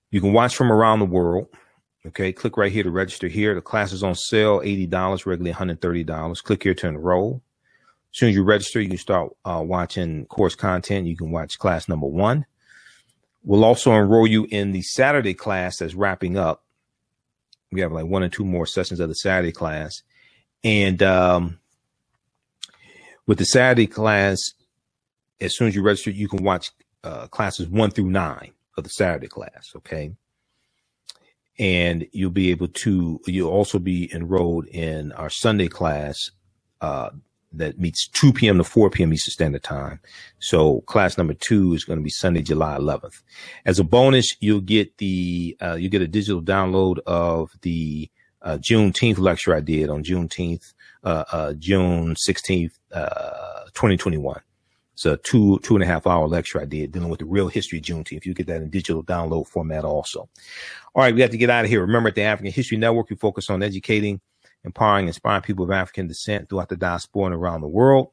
You 0.09 0.21
can 0.21 0.31
watch 0.31 0.55
from 0.55 0.71
around 0.71 0.99
the 0.99 1.05
world. 1.05 1.47
Okay, 2.05 2.31
click 2.31 2.55
right 2.55 2.71
here 2.71 2.83
to 2.83 2.91
register 2.91 3.27
here. 3.27 3.53
The 3.53 3.61
class 3.61 3.91
is 3.91 4.03
on 4.03 4.15
sale, 4.15 4.61
$80, 4.61 5.25
regularly 5.25 5.53
$130. 5.53 6.43
Click 6.43 6.63
here 6.63 6.73
to 6.75 6.87
enroll. 6.87 7.41
As 8.13 8.19
soon 8.19 8.29
as 8.29 8.35
you 8.35 8.43
register, 8.43 8.79
you 8.79 8.87
can 8.87 8.97
start 8.97 9.33
uh, 9.43 9.61
watching 9.65 10.25
course 10.27 10.55
content. 10.55 11.07
You 11.07 11.17
can 11.17 11.31
watch 11.31 11.59
class 11.59 11.89
number 11.89 12.07
one. 12.07 12.45
We'll 13.47 13.63
also 13.63 13.93
enroll 13.93 14.27
you 14.27 14.45
in 14.51 14.73
the 14.73 14.81
Saturday 14.81 15.33
class 15.33 15.77
that's 15.77 15.95
wrapping 15.95 16.37
up. 16.37 16.65
We 17.71 17.79
have 17.79 17.93
like 17.93 18.05
one 18.05 18.21
or 18.21 18.27
two 18.27 18.43
more 18.43 18.65
sessions 18.65 18.99
of 18.99 19.07
the 19.07 19.15
Saturday 19.15 19.53
class. 19.53 20.01
And 20.65 21.01
um, 21.01 21.57
with 23.25 23.37
the 23.37 23.45
Saturday 23.45 23.87
class, 23.87 24.37
as 25.39 25.55
soon 25.55 25.69
as 25.69 25.75
you 25.75 25.81
register, 25.81 26.11
you 26.11 26.27
can 26.27 26.43
watch 26.43 26.71
uh, 27.05 27.27
classes 27.27 27.69
one 27.69 27.89
through 27.89 28.09
nine 28.09 28.51
of 28.75 28.83
the 28.83 28.89
Saturday 28.89 29.29
class. 29.29 29.71
Okay. 29.77 30.11
And 31.57 32.05
you'll 32.11 32.31
be 32.31 32.51
able 32.51 32.67
to, 32.67 33.21
you'll 33.27 33.49
also 33.49 33.79
be 33.79 34.13
enrolled 34.13 34.65
in 34.67 35.13
our 35.13 35.29
Sunday 35.29 35.69
class, 35.69 36.31
uh, 36.81 37.11
that 37.53 37.79
meets 37.79 38.07
2 38.07 38.33
p.m. 38.33 38.57
to 38.57 38.63
4 38.63 38.89
p.m. 38.89 39.13
Eastern 39.13 39.31
Standard 39.31 39.63
Time. 39.63 39.99
So 40.39 40.81
class 40.81 41.17
number 41.17 41.33
two 41.33 41.73
is 41.73 41.83
going 41.83 41.99
to 41.99 42.03
be 42.03 42.09
Sunday, 42.09 42.41
July 42.41 42.77
11th. 42.77 43.21
As 43.65 43.79
a 43.79 43.83
bonus, 43.83 44.35
you'll 44.39 44.61
get 44.61 44.97
the, 44.97 45.57
uh, 45.61 45.75
you 45.75 45.89
get 45.89 46.01
a 46.01 46.07
digital 46.07 46.41
download 46.41 46.99
of 47.07 47.51
the, 47.61 48.09
uh, 48.41 48.57
Juneteenth 48.57 49.17
lecture 49.17 49.55
I 49.55 49.61
did 49.61 49.89
on 49.89 50.03
Juneteenth, 50.03 50.73
uh, 51.03 51.23
uh, 51.31 51.53
June 51.53 52.15
16th, 52.15 52.73
uh, 52.93 53.63
2021. 53.73 54.41
It's 54.93 55.05
a 55.05 55.17
two, 55.17 55.59
two 55.59 55.75
and 55.75 55.83
a 55.83 55.85
half 55.85 56.07
hour 56.07 56.27
lecture 56.27 56.59
I 56.59 56.65
did 56.65 56.91
dealing 56.91 57.09
with 57.09 57.19
the 57.19 57.25
real 57.25 57.49
history 57.49 57.77
of 57.77 57.85
Juneteenth. 57.85 58.25
You 58.25 58.33
get 58.33 58.47
that 58.47 58.63
in 58.63 58.71
digital 58.71 59.03
download 59.03 59.47
format 59.47 59.85
also. 59.85 60.27
All 60.95 61.03
right. 61.03 61.13
We 61.13 61.21
have 61.21 61.29
to 61.29 61.37
get 61.37 61.51
out 61.51 61.65
of 61.65 61.69
here. 61.69 61.81
Remember 61.81 62.09
at 62.09 62.15
the 62.15 62.23
African 62.23 62.51
History 62.51 62.77
Network, 62.77 63.11
we 63.11 63.15
focus 63.15 63.51
on 63.51 63.61
educating, 63.61 64.19
empowering, 64.67 65.07
inspiring 65.07 65.41
people 65.41 65.65
of 65.65 65.71
African 65.71 66.07
descent 66.07 66.47
throughout 66.47 66.69
the 66.69 66.77
diaspora 66.77 67.25
and 67.25 67.35
around 67.35 67.61
the 67.61 67.67
world. 67.67 68.09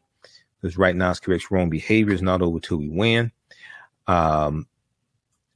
Because 0.61 0.79
right 0.79 0.97
now 0.97 1.11
it's 1.11 1.21
corrects 1.21 1.51
wrong 1.51 1.69
behaviors, 1.69 2.23
not 2.23 2.41
over 2.41 2.59
till 2.59 2.79
we 2.79 2.89
win. 2.89 3.31
Um, 4.07 4.67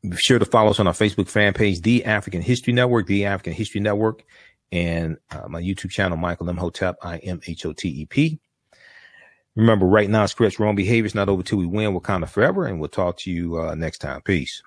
be 0.02 0.16
sure 0.16 0.38
to 0.38 0.44
follow 0.44 0.70
us 0.70 0.80
on 0.80 0.86
our 0.86 0.92
Facebook 0.92 1.28
fan 1.28 1.54
page, 1.54 1.80
The 1.80 2.04
African 2.04 2.42
History 2.42 2.74
Network, 2.74 3.06
The 3.06 3.24
African 3.24 3.54
History 3.54 3.80
Network, 3.80 4.22
and 4.70 5.16
uh, 5.30 5.48
my 5.48 5.62
YouTube 5.62 5.90
channel, 5.90 6.18
Michael 6.18 6.50
Imhotep, 6.50 6.96
I 7.02 7.18
M 7.18 7.40
H 7.46 7.64
O 7.64 7.72
T 7.72 7.88
E 7.88 8.06
P. 8.06 8.38
Remember, 9.56 9.86
right 9.86 10.08
now, 10.08 10.24
it's 10.24 10.34
correct 10.34 10.60
wrong 10.60 10.76
behaviors, 10.76 11.14
not 11.14 11.28
over 11.28 11.42
till 11.42 11.58
we 11.58 11.66
win. 11.66 11.94
We're 11.94 12.00
kind 12.00 12.22
of 12.22 12.30
forever, 12.30 12.66
and 12.66 12.78
we'll 12.78 12.88
talk 12.90 13.16
to 13.18 13.30
you 13.30 13.58
uh, 13.58 13.74
next 13.74 13.98
time. 13.98 14.20
Peace. 14.22 14.62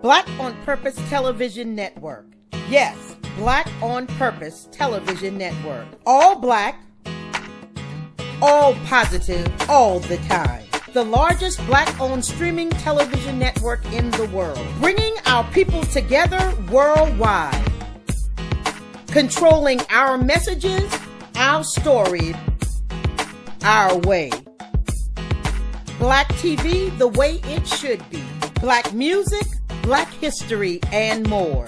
Black 0.00 0.28
on 0.38 0.54
Purpose 0.64 0.96
Television 1.08 1.74
Network. 1.74 2.26
Yes, 2.68 3.13
Black 3.36 3.68
on 3.82 4.06
Purpose 4.06 4.68
Television 4.70 5.36
Network. 5.36 5.86
All 6.06 6.38
black, 6.38 6.80
all 8.40 8.74
positive, 8.86 9.50
all 9.68 10.00
the 10.00 10.18
time. 10.28 10.64
The 10.92 11.04
largest 11.04 11.64
black 11.66 12.00
owned 12.00 12.24
streaming 12.24 12.70
television 12.70 13.38
network 13.38 13.84
in 13.92 14.10
the 14.12 14.26
world, 14.32 14.64
bringing 14.80 15.14
our 15.26 15.44
people 15.52 15.82
together 15.82 16.54
worldwide. 16.70 17.60
Controlling 19.08 19.80
our 19.90 20.16
messages 20.16 20.92
our 21.36 21.64
story, 21.64 22.34
our 23.64 23.98
way. 23.98 24.30
Black 25.98 26.28
TV 26.34 26.96
the 26.98 27.08
way 27.08 27.40
it 27.44 27.66
should 27.66 28.08
be. 28.10 28.22
Black 28.60 28.92
music, 28.92 29.46
black 29.82 30.08
history, 30.14 30.80
and 30.92 31.28
more. 31.28 31.66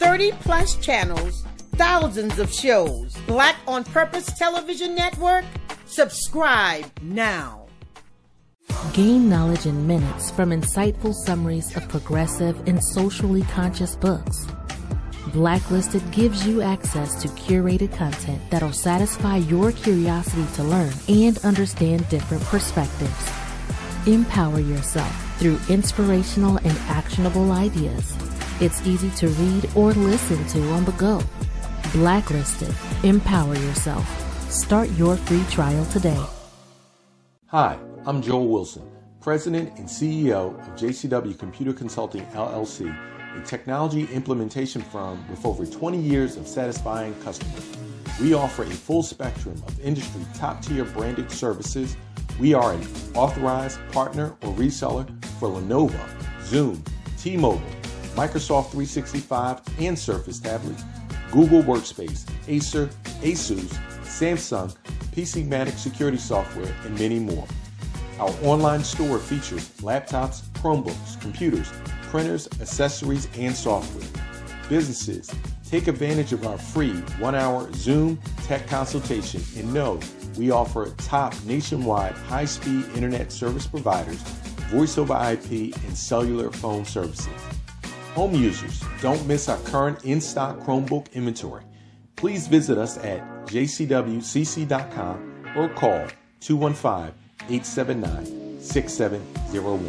30 0.00 0.32
plus 0.40 0.76
channels, 0.76 1.44
thousands 1.76 2.38
of 2.38 2.52
shows. 2.52 3.14
Black 3.26 3.56
on 3.66 3.84
Purpose 3.84 4.26
Television 4.38 4.94
Network. 4.94 5.44
Subscribe 5.86 6.86
now. 7.02 7.66
Gain 8.92 9.28
knowledge 9.28 9.66
in 9.66 9.86
minutes 9.86 10.30
from 10.30 10.50
insightful 10.50 11.14
summaries 11.14 11.76
of 11.76 11.88
progressive 11.88 12.66
and 12.66 12.82
socially 12.82 13.42
conscious 13.42 13.94
books 13.94 14.46
Blacklisted 15.32 16.10
gives 16.10 16.46
you 16.46 16.60
access 16.60 17.22
to 17.22 17.28
curated 17.28 17.96
content 17.96 18.40
that'll 18.50 18.72
satisfy 18.72 19.36
your 19.36 19.70
curiosity 19.70 20.44
to 20.54 20.64
learn 20.64 20.92
and 21.08 21.38
understand 21.38 22.08
different 22.08 22.42
perspectives. 22.44 23.30
Empower 24.06 24.58
yourself 24.58 25.38
through 25.38 25.60
inspirational 25.68 26.56
and 26.58 26.76
actionable 26.88 27.52
ideas. 27.52 28.12
It's 28.60 28.86
easy 28.86 29.10
to 29.12 29.28
read 29.28 29.70
or 29.74 29.92
listen 29.92 30.44
to 30.48 30.60
on 30.72 30.84
the 30.84 30.92
go. 30.92 31.22
Blacklisted. 31.92 32.74
Empower 33.02 33.54
yourself. 33.54 34.06
Start 34.50 34.90
your 34.90 35.16
free 35.16 35.44
trial 35.50 35.84
today. 35.86 36.22
Hi, 37.46 37.78
I'm 38.06 38.20
Joel 38.20 38.48
Wilson, 38.48 38.88
President 39.20 39.78
and 39.78 39.88
CEO 39.88 40.58
of 40.60 40.76
JCW 40.76 41.38
Computer 41.38 41.72
Consulting 41.72 42.24
LLC 42.26 42.94
a 43.36 43.40
technology 43.42 44.06
implementation 44.12 44.82
firm 44.82 45.24
with 45.28 45.44
over 45.46 45.64
20 45.64 45.98
years 45.98 46.36
of 46.36 46.46
satisfying 46.46 47.14
customers. 47.22 47.64
We 48.20 48.34
offer 48.34 48.64
a 48.64 48.70
full 48.70 49.02
spectrum 49.02 49.62
of 49.66 49.80
industry 49.80 50.22
top 50.34 50.62
tier 50.62 50.84
branded 50.84 51.30
services. 51.30 51.96
We 52.38 52.54
are 52.54 52.72
an 52.72 52.82
authorized 53.14 53.78
partner 53.92 54.36
or 54.42 54.52
reseller 54.54 55.06
for 55.38 55.48
Lenovo, 55.48 56.00
Zoom, 56.42 56.82
T 57.16 57.36
Mobile, 57.36 57.62
Microsoft 58.20 58.72
365 58.72 59.62
and 59.78 59.98
Surface 59.98 60.38
tablets, 60.38 60.84
Google 61.32 61.62
Workspace, 61.62 62.30
Acer, 62.48 62.88
Asus, 63.22 63.70
Samsung, 64.02 64.76
PCmatic 65.12 65.72
security 65.78 66.18
software, 66.18 66.70
and 66.84 66.98
many 66.98 67.18
more. 67.18 67.46
Our 68.18 68.28
online 68.42 68.84
store 68.84 69.18
features 69.18 69.70
laptops, 69.78 70.42
Chromebooks, 70.60 71.18
computers, 71.22 71.72
printers, 72.10 72.46
accessories, 72.60 73.26
and 73.38 73.56
software. 73.56 74.06
Businesses, 74.68 75.34
take 75.66 75.88
advantage 75.88 76.34
of 76.34 76.46
our 76.46 76.58
free 76.58 76.96
one 77.20 77.34
hour 77.34 77.72
Zoom 77.72 78.20
tech 78.42 78.66
consultation 78.66 79.42
and 79.56 79.72
know 79.72 79.98
we 80.36 80.50
offer 80.50 80.90
top 80.98 81.32
nationwide 81.46 82.12
high 82.12 82.44
speed 82.44 82.84
internet 82.94 83.32
service 83.32 83.66
providers, 83.66 84.20
voice 84.68 84.98
over 84.98 85.14
IP, 85.14 85.74
and 85.74 85.96
cellular 85.96 86.50
phone 86.50 86.84
services. 86.84 87.49
Home 88.14 88.34
users, 88.34 88.82
don't 89.00 89.24
miss 89.26 89.48
our 89.48 89.58
current 89.58 90.04
in 90.04 90.20
stock 90.20 90.58
Chromebook 90.58 91.12
inventory. 91.12 91.62
Please 92.16 92.48
visit 92.48 92.76
us 92.76 92.98
at 92.98 93.20
jcwcc.com 93.46 95.16
or 95.56 95.68
call 95.68 96.06
215 96.40 97.14
879 97.48 98.60
6701. 98.60 99.88